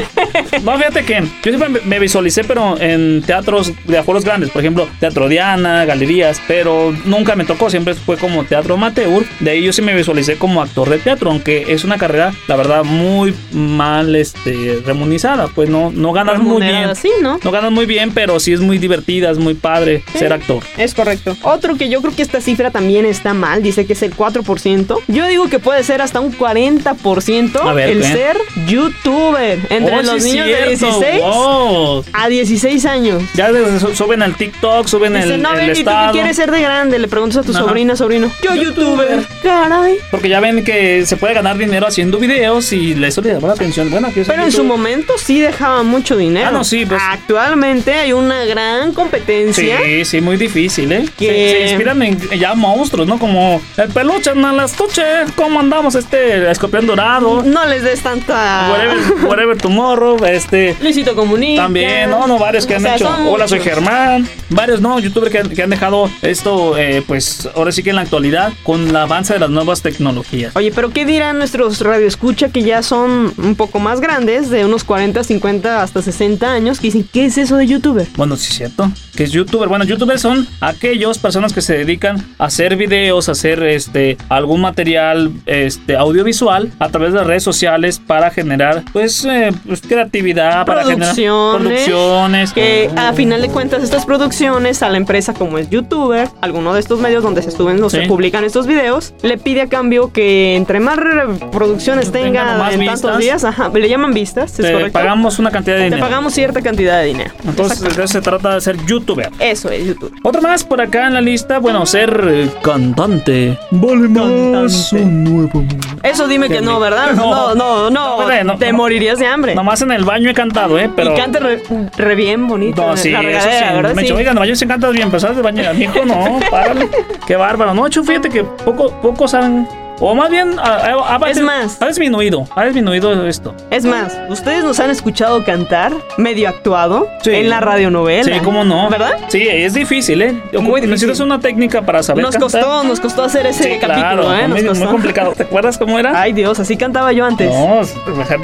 No, 0.63 0.77
fíjate 0.77 1.03
que 1.05 1.21
yo 1.43 1.57
siempre 1.57 1.81
me 1.85 1.99
visualicé, 1.99 2.43
pero 2.43 2.79
en 2.79 3.21
teatros 3.27 3.71
de 3.85 3.97
aforos 3.97 4.25
grandes, 4.25 4.49
por 4.49 4.61
ejemplo, 4.61 4.87
Teatro 4.99 5.27
Diana, 5.29 5.85
galerías, 5.85 6.41
pero 6.47 6.95
nunca 7.05 7.35
me 7.35 7.45
tocó, 7.45 7.69
siempre 7.69 7.93
fue 7.93 8.17
como 8.17 8.43
teatro 8.45 8.73
amateur. 8.75 9.23
De 9.39 9.51
ahí 9.51 9.63
yo 9.63 9.71
sí 9.73 9.81
me 9.83 9.93
visualicé 9.93 10.37
como 10.37 10.61
actor 10.61 10.89
de 10.89 10.97
teatro, 10.97 11.29
aunque 11.29 11.65
es 11.69 11.83
una 11.83 11.97
carrera, 11.97 12.33
la 12.47 12.55
verdad, 12.55 12.83
muy 12.83 13.35
mal 13.51 14.15
este, 14.15 14.81
remunizada, 14.85 15.47
pues 15.53 15.69
no, 15.69 15.91
no 15.91 16.13
ganas 16.13 16.39
muy 16.39 16.61
bien. 16.63 16.95
Sí, 16.95 17.11
¿no? 17.21 17.39
No 17.43 17.51
ganas 17.51 17.71
muy 17.71 17.85
bien, 17.85 18.11
pero 18.13 18.39
sí 18.39 18.53
es 18.53 18.61
muy 18.61 18.77
divertida, 18.79 19.29
es 19.29 19.37
muy 19.37 19.53
padre 19.53 20.03
ser 20.17 20.33
actor. 20.33 20.63
Es 20.77 20.93
correcto. 20.95 21.35
Otro 21.43 21.75
que 21.75 21.89
yo 21.89 22.01
creo 22.01 22.15
que 22.15 22.21
esta 22.21 22.39
cifra 22.41 22.71
también 22.71 23.05
está 23.05 23.33
mal, 23.33 23.61
dice 23.61 23.85
que 23.85 23.93
es 23.93 24.01
el 24.01 24.15
4%. 24.15 24.97
Yo 25.07 25.27
digo 25.27 25.49
que 25.49 25.59
puede 25.59 25.83
ser 25.83 26.01
hasta 26.01 26.21
un 26.21 26.31
40% 26.35 27.59
A 27.61 27.73
ver, 27.73 27.89
el 27.89 28.01
¿qué? 28.01 28.07
ser 28.07 28.37
youtuber. 28.67 29.59
Entre 29.69 29.97
Oh, 29.97 30.01
los 30.03 30.23
sí, 30.23 30.31
niños 30.31 30.47
de 30.47 30.77
cierto. 30.77 30.99
16 30.99 31.21
Wow. 31.21 32.05
a 32.13 32.29
16 32.29 32.85
años. 32.85 33.16
Ya 33.33 33.49
suben 33.95 34.21
al 34.21 34.35
TikTok, 34.35 34.87
suben 34.87 35.13
Dice, 35.13 35.35
el, 35.35 35.41
no, 35.41 35.51
el 35.51 35.57
ven, 35.57 35.65
¿y 35.65 35.69
tú 35.69 35.73
qué 35.75 35.79
estado. 35.81 36.11
quieres 36.13 36.35
ser 36.35 36.51
de 36.51 36.61
grande? 36.61 36.99
Le 36.99 37.07
preguntas 37.07 37.37
a 37.37 37.43
tu 37.43 37.51
Ajá. 37.51 37.59
sobrina, 37.61 37.95
sobrino. 37.95 38.31
Yo, 38.43 38.55
youtuber. 38.55 39.25
Caray. 39.43 39.97
Porque 40.11 40.29
ya 40.29 40.39
ven 40.39 40.63
que 40.63 41.05
se 41.05 41.17
puede 41.17 41.33
ganar 41.33 41.57
dinero 41.57 41.87
haciendo 41.87 42.17
videos 42.19 42.71
y 42.73 42.91
eso 43.03 43.21
le 43.21 43.33
llama 43.33 43.47
la 43.49 43.53
atención. 43.53 43.89
Bueno, 43.89 44.09
Pero 44.13 44.43
en 44.43 44.51
su 44.51 44.63
momento 44.63 45.13
sí 45.17 45.39
dejaba 45.39 45.83
mucho 45.83 46.17
dinero. 46.17 46.47
Ah, 46.49 46.51
no, 46.51 46.63
sí, 46.63 46.85
pues. 46.85 47.01
Actualmente 47.09 47.93
hay 47.93 48.13
una 48.13 48.45
gran 48.45 48.93
competencia. 48.93 49.79
Sí, 49.83 50.05
sí, 50.05 50.21
muy 50.21 50.37
difícil, 50.37 50.91
¿eh? 50.91 51.05
Que- 51.17 51.27
Se, 51.27 51.57
se 51.57 51.69
inspiran 51.73 52.01
en 52.03 52.19
ya 52.39 52.53
monstruos, 52.55 53.07
¿no? 53.07 53.19
Como 53.19 53.61
el 53.77 53.89
peluche, 53.89 54.33
no 54.35 54.51
las 54.53 54.73
tuche. 54.73 55.03
¿Cómo 55.35 55.59
andamos? 55.59 55.95
Este, 55.95 56.49
escorpión 56.49 56.85
dorado. 56.87 57.43
No 57.43 57.65
les 57.65 57.83
des 57.83 58.01
tanta. 58.01 58.69
Whatever, 58.71 59.25
whatever 59.25 59.57
tomorrow, 59.57 60.17
este. 60.25 60.75
Luisito 60.81 61.15
Comunica. 61.15 61.63
También, 61.63 62.09
no, 62.09 62.27
no, 62.27 62.37
varios 62.37 62.65
que 62.65 62.73
O 62.73 62.77
han 62.77 62.83
sea, 62.83 62.95
hecho. 62.95 63.06
Son 63.15 63.27
Hola, 63.27 63.47
soy. 63.47 63.59
Germán. 63.59 64.27
Varios, 64.49 64.81
no, 64.81 64.99
youtubers 64.99 65.31
que 65.31 65.39
han, 65.39 65.49
que 65.49 65.63
han 65.63 65.69
dejado 65.69 66.09
esto, 66.21 66.77
eh, 66.77 67.03
pues 67.05 67.49
ahora 67.55 67.71
sí 67.71 67.83
que 67.83 67.89
en 67.89 67.97
la 67.97 68.03
actualidad, 68.03 68.53
con 68.63 68.87
el 68.89 68.95
avance 68.95 69.33
de 69.33 69.39
las 69.39 69.49
nuevas 69.49 69.81
tecnologías. 69.81 70.55
Oye, 70.55 70.71
pero 70.73 70.91
¿qué 70.91 71.05
dirán 71.05 71.37
nuestros 71.37 71.81
radioescucha 71.81 72.49
que 72.49 72.63
ya 72.63 72.81
son 72.81 73.33
un 73.37 73.55
poco 73.55 73.79
más 73.79 73.99
grandes, 73.99 74.49
de 74.49 74.65
unos 74.65 74.83
40, 74.83 75.23
50 75.23 75.81
hasta 75.83 76.01
60 76.01 76.49
años, 76.51 76.79
que 76.79 76.87
dicen, 76.87 77.07
¿qué 77.11 77.25
es 77.25 77.37
eso 77.37 77.57
de 77.57 77.67
youtuber? 77.67 78.07
Bueno, 78.15 78.35
sí 78.37 78.47
es 78.51 78.57
cierto. 78.57 78.91
Que 79.15 79.23
es 79.23 79.31
youtuber. 79.31 79.67
Bueno, 79.67 79.83
youtubers 79.83 80.21
son 80.21 80.47
aquellos 80.61 81.17
personas 81.17 81.51
que 81.53 81.61
se 81.61 81.77
dedican 81.77 82.23
a 82.37 82.45
hacer 82.45 82.75
videos, 82.75 83.29
a 83.29 83.31
hacer 83.33 83.63
este 83.63 84.17
algún 84.29 84.61
material 84.61 85.31
este 85.45 85.95
audiovisual 85.95 86.71
a 86.79 86.89
través 86.89 87.11
de 87.13 87.19
las 87.19 87.27
redes 87.27 87.43
sociales 87.43 87.99
para 88.05 88.29
generar 88.31 88.83
pues, 88.93 89.25
eh, 89.25 89.51
pues, 89.65 89.81
creatividad, 89.81 90.65
para 90.65 90.83
generar 90.83 91.15
Producciones. 91.15 91.81
producciones. 91.85 92.53
Que 92.53 92.89
a 92.97 93.13
final 93.13 93.41
de 93.41 93.49
cuentas 93.49 93.83
estas 93.83 94.05
producciones 94.05 94.81
a 94.81 94.89
la 94.89 94.97
empresa 94.97 95.33
como 95.33 95.57
es 95.57 95.69
youtuber, 95.69 96.29
alguno 96.41 96.73
de 96.73 96.79
estos 96.79 96.99
medios 96.99 97.23
donde 97.23 97.41
se 97.41 97.51
suben 97.51 97.81
o 97.83 97.89
se 97.89 98.01
publican 98.03 98.43
estos 98.43 98.67
videos, 98.67 99.13
le 99.21 99.37
pide 99.37 99.61
a 99.61 99.67
cambio 99.67 100.11
que 100.11 100.55
entre 100.55 100.79
más 100.79 100.97
reproducciones 100.97 102.11
Tengan 102.11 102.27
tenga 102.33 102.57
más 102.57 102.73
en 102.73 102.79
vistas. 102.81 103.01
tantos 103.01 103.19
días, 103.19 103.43
ajá, 103.43 103.69
le 103.73 103.87
llaman 103.89 104.13
vistas, 104.13 104.51
¿es 104.51 104.65
Te 104.65 104.71
correcto? 104.73 104.93
pagamos 104.93 105.39
una 105.39 105.51
cantidad 105.51 105.75
de 105.75 105.81
Te 105.81 105.85
dinero. 105.85 106.03
pagamos 106.03 106.33
cierta 106.33 106.61
cantidad 106.61 106.99
de 106.99 107.05
dinero. 107.07 107.31
Entonces, 107.45 107.81
de 107.81 107.89
eso 107.89 108.07
se 108.07 108.21
trata 108.21 108.55
de 108.55 108.61
ser 108.61 108.77
youtuber. 108.85 109.29
Eso 109.39 109.69
es 109.69 109.85
YouTube. 109.85 110.13
Otro 110.23 110.41
más 110.41 110.63
por 110.63 110.81
acá 110.81 111.07
en 111.07 111.13
la 111.13 111.21
lista, 111.21 111.59
bueno, 111.59 111.85
ser 111.85 112.27
eh, 112.29 112.49
cantante. 112.61 113.57
Vale 113.71 114.07
más 114.09 114.91
un 114.93 115.23
nuevo 115.23 115.63
Eso 116.03 116.27
dime 116.27 116.49
que 116.49 116.61
no, 116.61 116.79
¿verdad? 116.79 117.11
No, 117.15 117.55
no, 117.55 117.89
no, 117.89 118.19
no, 118.43 118.57
te 118.57 118.71
no. 118.71 118.77
morirías 118.77 119.19
de 119.19 119.27
hambre. 119.27 119.55
Nomás 119.55 119.81
en 119.81 119.91
el 119.91 120.03
baño 120.05 120.29
he 120.29 120.33
cantado, 120.33 120.77
¿eh? 120.79 120.89
Pero... 120.95 121.13
Y 121.13 121.17
canta 121.17 121.39
re, 121.39 121.61
re 121.97 122.15
bien 122.15 122.47
bonito. 122.47 122.85
No, 122.85 122.95
sí, 122.97 123.09
la 123.11 123.19
eso 123.21 123.27
regadera, 123.27 123.69
sí. 123.69 123.75
¿verdad? 123.75 123.93
Me 123.95 124.01
Sí. 124.03 124.11
oigan, 124.11 124.31
en 124.31 124.37
el 124.37 124.39
baño 124.39 124.55
se 124.55 124.67
cantas 124.67 124.91
bien, 124.93 125.09
pero 125.09 125.19
¿sabes 125.19 125.37
de 125.37 125.43
baño? 125.43 125.63
Mi 125.73 125.83
hijo 125.83 126.05
no, 126.05 126.39
párale. 126.51 126.87
Qué 127.27 127.35
bárbaro. 127.35 127.73
No, 127.73 127.87
hecho, 127.87 128.03
fíjate 128.03 128.29
que 128.29 128.43
poco, 128.43 128.91
pocos 129.01 129.33
han. 129.33 129.67
O 129.99 130.13
más 130.15 130.29
bien, 130.29 130.59
ha, 130.59 131.15
ha- 131.15 131.29
Es 131.29 131.39
más. 131.41 131.81
Ha 131.81 131.87
disminuido, 131.87 132.47
ha 132.55 132.65
disminuido 132.65 133.25
esto. 133.27 133.55
Es 133.71 133.83
más, 133.83 134.15
ustedes 134.29 134.63
nos 134.63 134.79
han 134.79 134.89
escuchado 134.91 135.43
cantar 135.43 135.91
medio 136.17 136.49
actuado 136.49 137.07
Sí. 137.23 137.31
en 137.31 137.49
la 137.49 137.59
radionovela. 137.61 138.35
Sí, 138.35 138.41
cómo 138.43 138.63
no. 138.63 138.89
¿Verdad? 138.89 139.17
Sí, 139.29 139.47
es 139.47 139.73
difícil, 139.73 140.21
¿eh? 140.21 140.33
Muy 140.53 140.81
difícil. 140.81 140.89
Necesitas 140.91 141.19
una 141.19 141.39
técnica 141.39 141.81
para 141.81 142.03
saber 142.03 142.23
Nos 142.23 142.35
cantar. 142.35 142.61
costó, 142.61 142.83
nos 142.83 142.99
costó 142.99 143.23
hacer 143.23 143.47
ese 143.47 143.63
Sí, 143.63 143.69
capítulo, 143.79 144.23
claro, 144.23 144.33
¿eh? 144.35 144.41
Nos 144.47 144.49
muy, 144.49 144.61
muy 144.61 144.67
costó. 144.69 144.91
complicado. 144.91 145.33
¿Te 145.35 145.43
acuerdas 145.43 145.77
cómo 145.77 145.97
era? 145.97 146.19
Ay, 146.19 146.33
Dios, 146.33 146.59
así 146.59 146.77
cantaba 146.77 147.11
yo 147.11 147.25
antes. 147.25 147.51
No, 147.51 147.81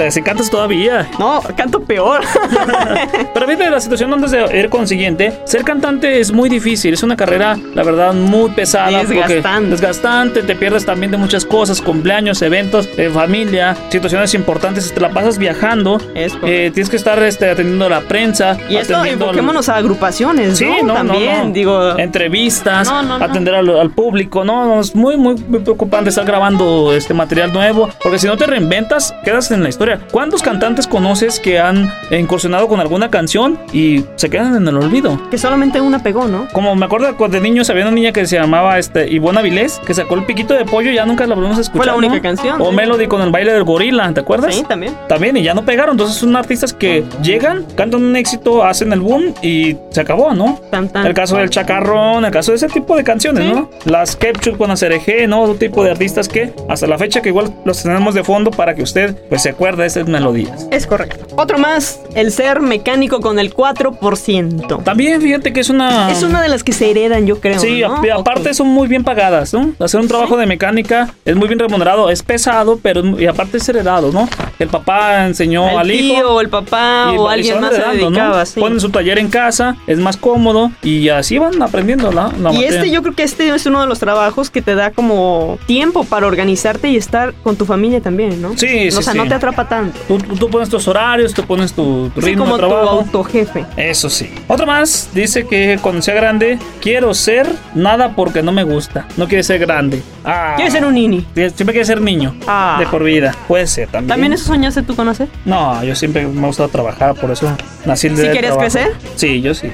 si 0.10 0.22
cantas 0.22 0.49
todavía. 0.49 1.08
No, 1.20 1.41
canto 1.56 1.82
peor. 1.84 2.22
Pero 3.34 3.45
fíjate 3.47 3.70
la 3.70 3.80
situación 3.80 4.14
antes 4.14 4.32
de 4.32 4.60
ir 4.60 4.70
con 4.70 4.82
el 4.82 4.88
siguiente. 4.88 5.34
Ser 5.45 5.64
cantante 5.64 6.20
es 6.20 6.32
muy 6.32 6.49
difícil, 6.49 6.93
es 6.93 7.04
una 7.04 7.16
carrera, 7.16 7.58
la 7.74 7.84
verdad, 7.84 8.14
muy 8.14 8.49
pesada. 8.51 9.04
Desgastante. 9.04 9.43
Porque 9.54 9.70
desgastante, 9.70 10.43
te 10.43 10.56
pierdes 10.56 10.86
también 10.86 11.12
de 11.12 11.18
muchas 11.18 11.42
cosas, 11.45 11.81
cumpleaños, 11.81 12.41
eventos, 12.41 12.89
eh, 12.97 13.09
familia, 13.13 13.75
situaciones 13.89 14.33
importantes, 14.33 14.93
te 14.93 14.99
la 14.99 15.09
pasas 15.09 15.37
viajando. 15.37 15.99
Eh, 16.15 16.71
tienes 16.73 16.89
que 16.89 16.95
estar 16.95 17.21
este, 17.23 17.49
atendiendo 17.49 17.85
a 17.85 17.89
la 17.89 18.01
prensa. 18.01 18.57
y 18.69 18.75
esto, 18.77 19.03
enfoquémonos 19.03 19.69
a 19.69 19.77
agrupaciones, 19.77 20.57
Sí, 20.57 20.65
¿no? 20.65 20.83
no, 20.87 20.93
También, 20.93 21.37
no, 21.39 21.43
no. 21.45 21.53
digo... 21.53 21.97
entrevistas, 21.99 22.89
atender 22.89 23.55
al, 23.55 23.69
al 23.69 23.89
público, 23.91 24.43
no, 24.43 24.65
no, 24.65 24.81
es 24.81 24.95
muy, 24.95 25.17
muy, 25.17 25.35
muy 25.35 25.59
preocupante 25.59 26.09
estar 26.09 26.25
grabando 26.25 26.93
este 26.93 27.13
material 27.13 27.51
nuevo, 27.53 27.89
porque 28.01 28.19
si 28.19 28.27
no 28.27 28.37
te 28.37 28.45
reinventas, 28.45 29.13
quedas 29.23 29.51
en 29.51 29.63
la 29.63 29.69
historia. 29.69 29.99
¿Cuántos 30.11 30.41
cantantes 30.41 30.87
conoces 30.87 31.39
que 31.39 31.59
han 31.59 31.91
incursionado 32.11 32.67
con 32.67 32.79
alguna 32.79 33.09
canción 33.09 33.57
y 33.71 34.03
se 34.15 34.29
quedan 34.29 34.55
en 34.55 34.67
el 34.67 34.77
olvido? 34.77 35.19
Que 35.29 35.37
solamente 35.37 35.81
una 35.81 35.99
pegó, 36.03 36.27
¿no? 36.27 36.47
Como 36.53 36.75
me 36.75 36.85
acuerdo 36.85 37.13
de 37.29 37.41
niños 37.41 37.69
había 37.69 37.83
una 37.83 37.91
niña 37.91 38.11
que 38.11 38.25
se 38.25 38.37
llamaba 38.37 38.77
este, 38.79 39.09
Ivonne 39.09 39.39
Avilés, 39.39 39.79
que 39.85 39.93
sacó 39.93 40.15
el 40.15 40.25
piquito 40.25 40.53
de 40.53 40.65
pollo 40.65 40.91
y 40.91 40.95
ya 40.95 41.05
nunca 41.05 41.25
la 41.25 41.32
volvimos 41.34 41.57
a 41.57 41.61
escuchar. 41.61 41.88
la 41.88 41.95
única 41.95 42.15
¿no? 42.15 42.21
canción, 42.21 42.61
O 42.61 42.69
sí. 42.69 42.75
Melody 42.75 43.07
con 43.07 43.21
el 43.21 43.31
baile 43.31 43.53
del 43.53 43.63
gorila, 43.63 44.11
¿te 44.13 44.21
acuerdas? 44.21 44.55
Sí, 44.55 44.63
también. 44.63 44.95
También, 45.07 45.38
y 45.38 45.43
ya 45.43 45.53
no 45.53 45.63
pegaron. 45.65 45.93
Entonces 45.93 46.17
son 46.17 46.36
artistas 46.36 46.73
que 46.73 47.03
llegan, 47.21 47.65
cantan 47.75 48.03
un 48.03 48.15
éxito, 48.15 48.63
hacen 48.63 48.93
el 48.93 49.01
boom 49.01 49.34
y 49.41 49.75
se 49.89 50.01
acabó, 50.01 50.34
¿no? 50.34 50.59
Tan, 50.71 50.89
tan. 50.89 51.05
El 51.05 51.13
caso 51.13 51.38
del 51.38 51.49
chacarrón, 51.49 52.25
el 52.25 52.31
caso 52.31 52.51
de 52.51 52.57
ese 52.57 52.67
tipo 52.67 52.95
de 52.95 53.03
canciones, 53.03 53.53
¿no? 53.53 53.69
Las 53.86 54.15
Ketchup 54.15 54.57
con 54.57 54.71
ACRG, 54.71 55.27
¿no? 55.27 55.41
Otro 55.43 55.55
tipo 55.55 55.84
de 55.84 55.91
artistas 55.91 56.27
que 56.27 56.53
hasta 56.69 56.88
la 56.88 56.97
fecha 56.97 57.21
que 57.21 57.29
igual 57.29 57.53
los 57.65 57.81
tenemos 57.84 58.13
de 58.13 58.23
fondo 58.23 58.51
para 58.51 58.75
que 58.75 58.84
usted 58.84 59.15
pues 59.29 59.41
se 59.41 59.49
acuerde 59.49 59.84
de 59.84 59.88
esas 59.88 60.07
melodías. 60.07 60.67
Es 60.71 60.88
correcto. 60.88 61.25
Otro 61.36 61.57
más, 61.57 61.99
el 62.15 62.31
ser 62.31 62.61
mecánico 62.61 63.19
con 63.19 63.39
el 63.39 63.53
4%. 63.53 64.84
También 64.84 65.21
fíjate 65.21 65.53
que 65.53 65.59
es 65.59 65.69
una... 65.69 66.11
Es 66.11 66.23
una 66.23 66.41
de 66.41 66.49
las 66.49 66.63
que 66.63 66.73
se 66.73 66.91
heredan, 66.91 67.25
yo 67.25 67.39
creo. 67.39 67.59
Sí, 67.59 67.81
aparte 67.84 68.53
son 68.53 68.67
muy 68.67 68.88
bien 68.88 69.03
pagadas, 69.03 69.53
¿no? 69.53 69.73
Hacer 69.79 69.99
un 69.99 70.07
trabajo 70.07 70.38
de 70.38 70.45
mecánica 70.45 71.13
es 71.26 71.36
muy 71.36 71.47
bien 71.47 71.59
remunerado, 71.59 72.09
es 72.09 72.21
pesado, 72.24 72.80
pero 72.82 73.01
es 73.01 73.21
y 73.21 73.26
aparte 73.28 73.57
es 73.57 73.69
heredado, 73.69 74.11
¿no? 74.11 74.28
El 74.59 74.67
papá 74.67 75.26
enseñó 75.26 75.69
El 75.69 75.78
al 75.78 75.91
hijo. 75.91 76.15
tío, 76.15 76.32
o 76.36 76.41
el 76.41 76.49
papá, 76.49 77.11
y- 77.13 77.17
o 77.17 77.30
y 77.30 77.34
alguien 77.34 77.59
más 77.61 77.74
se 77.76 77.80
¿no? 77.82 77.91
dedicaba, 77.93 78.45
sí. 78.45 78.59
Ponen 78.59 78.80
su 78.80 78.89
taller 78.89 79.17
en 79.19 79.30
casa, 79.30 79.76
es 79.88 79.99
más 79.99 80.17
cómodo 80.17 80.71
y 80.82 81.09
así 81.09 81.38
van 81.38 81.61
aprendiendo 81.61 82.11
la, 82.11 82.24
la 82.28 82.51
Y 82.51 82.55
materia. 82.55 82.69
este, 82.69 82.91
yo 82.91 83.01
creo 83.01 83.15
que 83.15 83.24
este 83.24 83.49
es 83.49 83.65
uno 83.65 83.82
de 83.82 83.88
los 83.88 83.99
trabajos 83.99 84.49
que 84.49 84.61
te 84.61 84.76
da 84.76 84.91
como 84.91 85.57
tiempo 85.65 86.03
para 86.03 86.28
organizarte 86.28 86.89
y 86.89 86.97
estar 86.97 87.34
con 87.43 87.55
tu 87.55 87.65
familia 87.65 88.01
también, 88.01 88.41
¿no? 88.41 88.51
Sí, 88.57 88.91
sí, 88.91 88.97
O 88.97 89.01
sea, 89.01 89.13
sí. 89.13 89.17
no 89.19 89.28
te 89.28 89.34
atrapa 89.34 89.67
tanto. 89.67 89.97
Tú, 90.07 90.17
tú 90.17 90.49
pones 90.49 90.69
tus 90.69 90.88
horarios, 90.88 91.34
tú 91.34 91.43
pones 91.43 91.74
tu, 91.74 92.09
tu 92.13 92.21
Sí, 92.21 92.28
ritmo 92.28 92.43
como 92.45 92.57
de 92.57 92.63
tu 92.63 92.69
trabajo. 92.69 92.89
autojefe. 92.99 93.65
Eso 93.78 94.09
sí. 94.09 94.30
Otro 94.47 94.65
más 94.65 95.09
dice 95.13 95.45
que 95.47 95.80
cuando 95.82 96.01
sea 96.01 96.13
grande, 96.15 96.59
quiero 96.82 97.13
ser 97.13 97.47
nada 97.76 98.15
porque 98.15 98.41
no 98.43 98.51
me 98.51 98.63
gusta. 98.63 99.07
No 99.17 99.28
quiere 99.28 99.43
ser 99.43 99.59
grande. 99.59 100.01
Ah. 100.26 100.53
¿Quieres 100.55 100.74
ser 100.74 100.86
un 100.86 100.97
Siempre 101.34 101.66
quiere 101.74 101.86
ser 101.86 102.01
niño. 102.01 102.36
Ah. 102.47 102.78
De 102.80 102.86
por 102.88 103.03
vida. 103.03 103.36
Puede 103.47 103.68
ser 103.68 103.88
también. 103.89 104.07
¿También 104.09 104.34
eso 104.34 104.45
soñaste 104.45 104.84
tú 104.84 104.95
con 104.95 105.07
hacer? 105.09 105.28
No, 105.45 105.84
yo 105.84 105.95
siempre 105.95 106.26
me 106.28 106.43
ha 106.43 106.47
gustado 106.47 106.70
trabajar, 106.70 107.16
por 107.16 107.32
eso 107.32 107.55
nací 107.86 108.07
el 108.07 108.16
¿Sí 108.16 108.22
querías 108.24 108.41
trabajo. 108.41 108.59
crecer? 108.61 108.91
Sí, 109.16 109.41
yo 109.41 109.53
sí, 109.53 109.72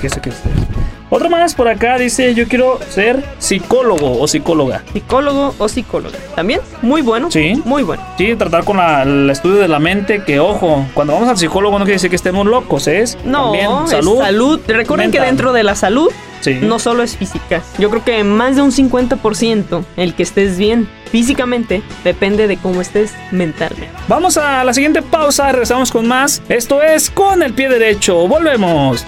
quise 0.00 0.20
crecer. 0.20 0.50
Otro 1.14 1.28
más 1.28 1.54
por 1.54 1.68
acá 1.68 1.98
dice, 1.98 2.32
yo 2.34 2.48
quiero 2.48 2.78
ser 2.88 3.22
psicólogo 3.38 4.18
o 4.18 4.26
psicóloga. 4.26 4.82
Psicólogo 4.94 5.54
o 5.58 5.68
psicóloga. 5.68 6.16
También, 6.34 6.60
muy 6.80 7.02
bueno. 7.02 7.30
Sí. 7.30 7.60
Muy 7.66 7.82
bueno. 7.82 8.02
Sí, 8.16 8.34
tratar 8.34 8.64
con 8.64 8.78
la- 8.78 9.02
el 9.02 9.28
estudio 9.28 9.56
de 9.56 9.68
la 9.68 9.78
mente, 9.78 10.24
que 10.24 10.40
ojo, 10.40 10.86
cuando 10.94 11.12
vamos 11.12 11.28
al 11.28 11.36
psicólogo 11.36 11.78
no 11.78 11.84
quiere 11.84 11.96
decir 11.96 12.08
que 12.08 12.16
estemos 12.16 12.46
locos, 12.46 12.86
es 12.88 13.18
No, 13.26 13.50
también 13.52 13.70
es 13.84 13.90
salud. 13.90 14.18
salud. 14.20 14.60
Recuerden 14.66 15.10
que 15.10 15.20
dentro 15.20 15.52
de 15.52 15.62
la 15.64 15.74
salud 15.74 16.08
Sí. 16.40 16.58
no 16.62 16.78
solo 16.78 17.02
es 17.02 17.14
física. 17.18 17.60
Yo 17.78 17.90
creo 17.90 18.02
que 18.02 18.24
más 18.24 18.56
de 18.56 18.62
un 18.62 18.72
50% 18.72 19.84
el 19.98 20.14
que 20.14 20.22
estés 20.22 20.56
bien 20.56 20.88
físicamente 21.10 21.82
depende 22.04 22.46
de 22.48 22.56
cómo 22.56 22.80
estés 22.80 23.12
mentalmente. 23.30 23.90
Vamos 24.08 24.38
a 24.38 24.64
la 24.64 24.72
siguiente 24.72 25.02
pausa, 25.02 25.52
regresamos 25.52 25.92
con 25.92 26.08
más. 26.08 26.40
Esto 26.48 26.80
es 26.82 27.10
con 27.10 27.42
el 27.42 27.52
pie 27.52 27.68
derecho. 27.68 28.26
Volvemos. 28.26 29.04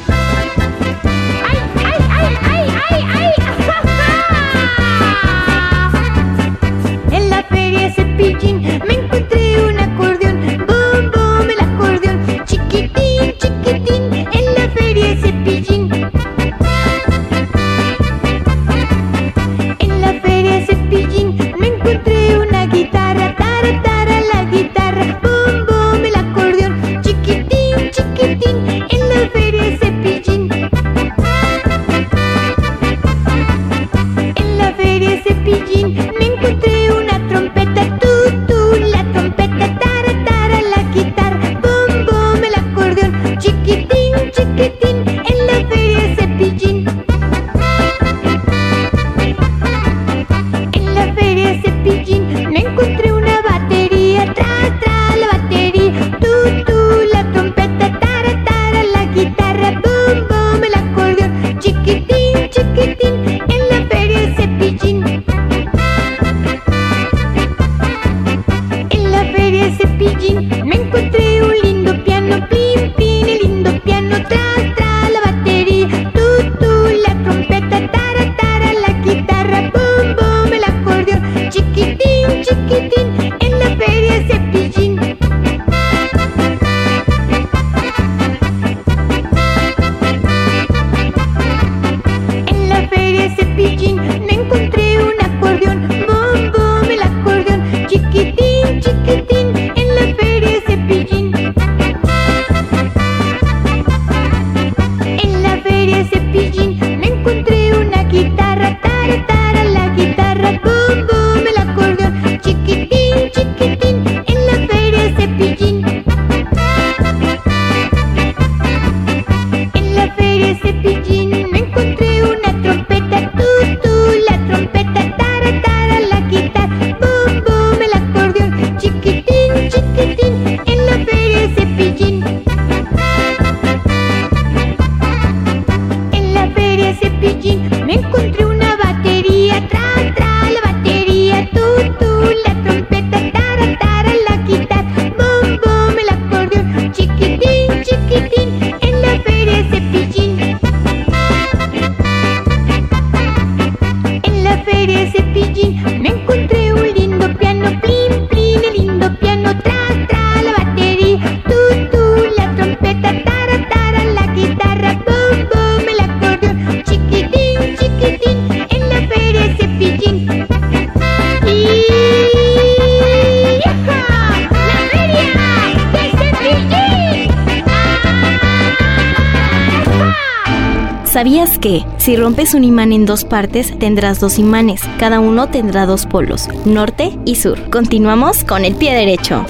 ¿Sabías 181.14 181.60
que 181.60 181.86
si 181.96 182.16
rompes 182.16 182.54
un 182.54 182.64
imán 182.64 182.92
en 182.92 183.06
dos 183.06 183.24
partes 183.24 183.78
tendrás 183.78 184.18
dos 184.18 184.36
imanes? 184.36 184.80
Cada 184.98 185.20
uno 185.20 185.48
tendrá 185.48 185.86
dos 185.86 186.06
polos, 186.06 186.48
norte 186.64 187.16
y 187.24 187.36
sur. 187.36 187.70
Continuamos 187.70 188.42
con 188.42 188.64
el 188.64 188.74
pie 188.74 188.94
derecho. 188.94 189.46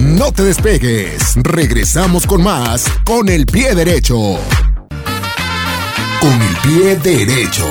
No 0.00 0.30
te 0.30 0.44
despegues, 0.44 1.34
regresamos 1.34 2.28
con 2.28 2.44
más 2.44 2.88
con 3.02 3.28
el 3.28 3.44
pie 3.44 3.74
derecho. 3.74 4.38
Con 6.20 6.40
el 6.40 6.56
pie 6.62 6.94
derecho. 6.94 7.66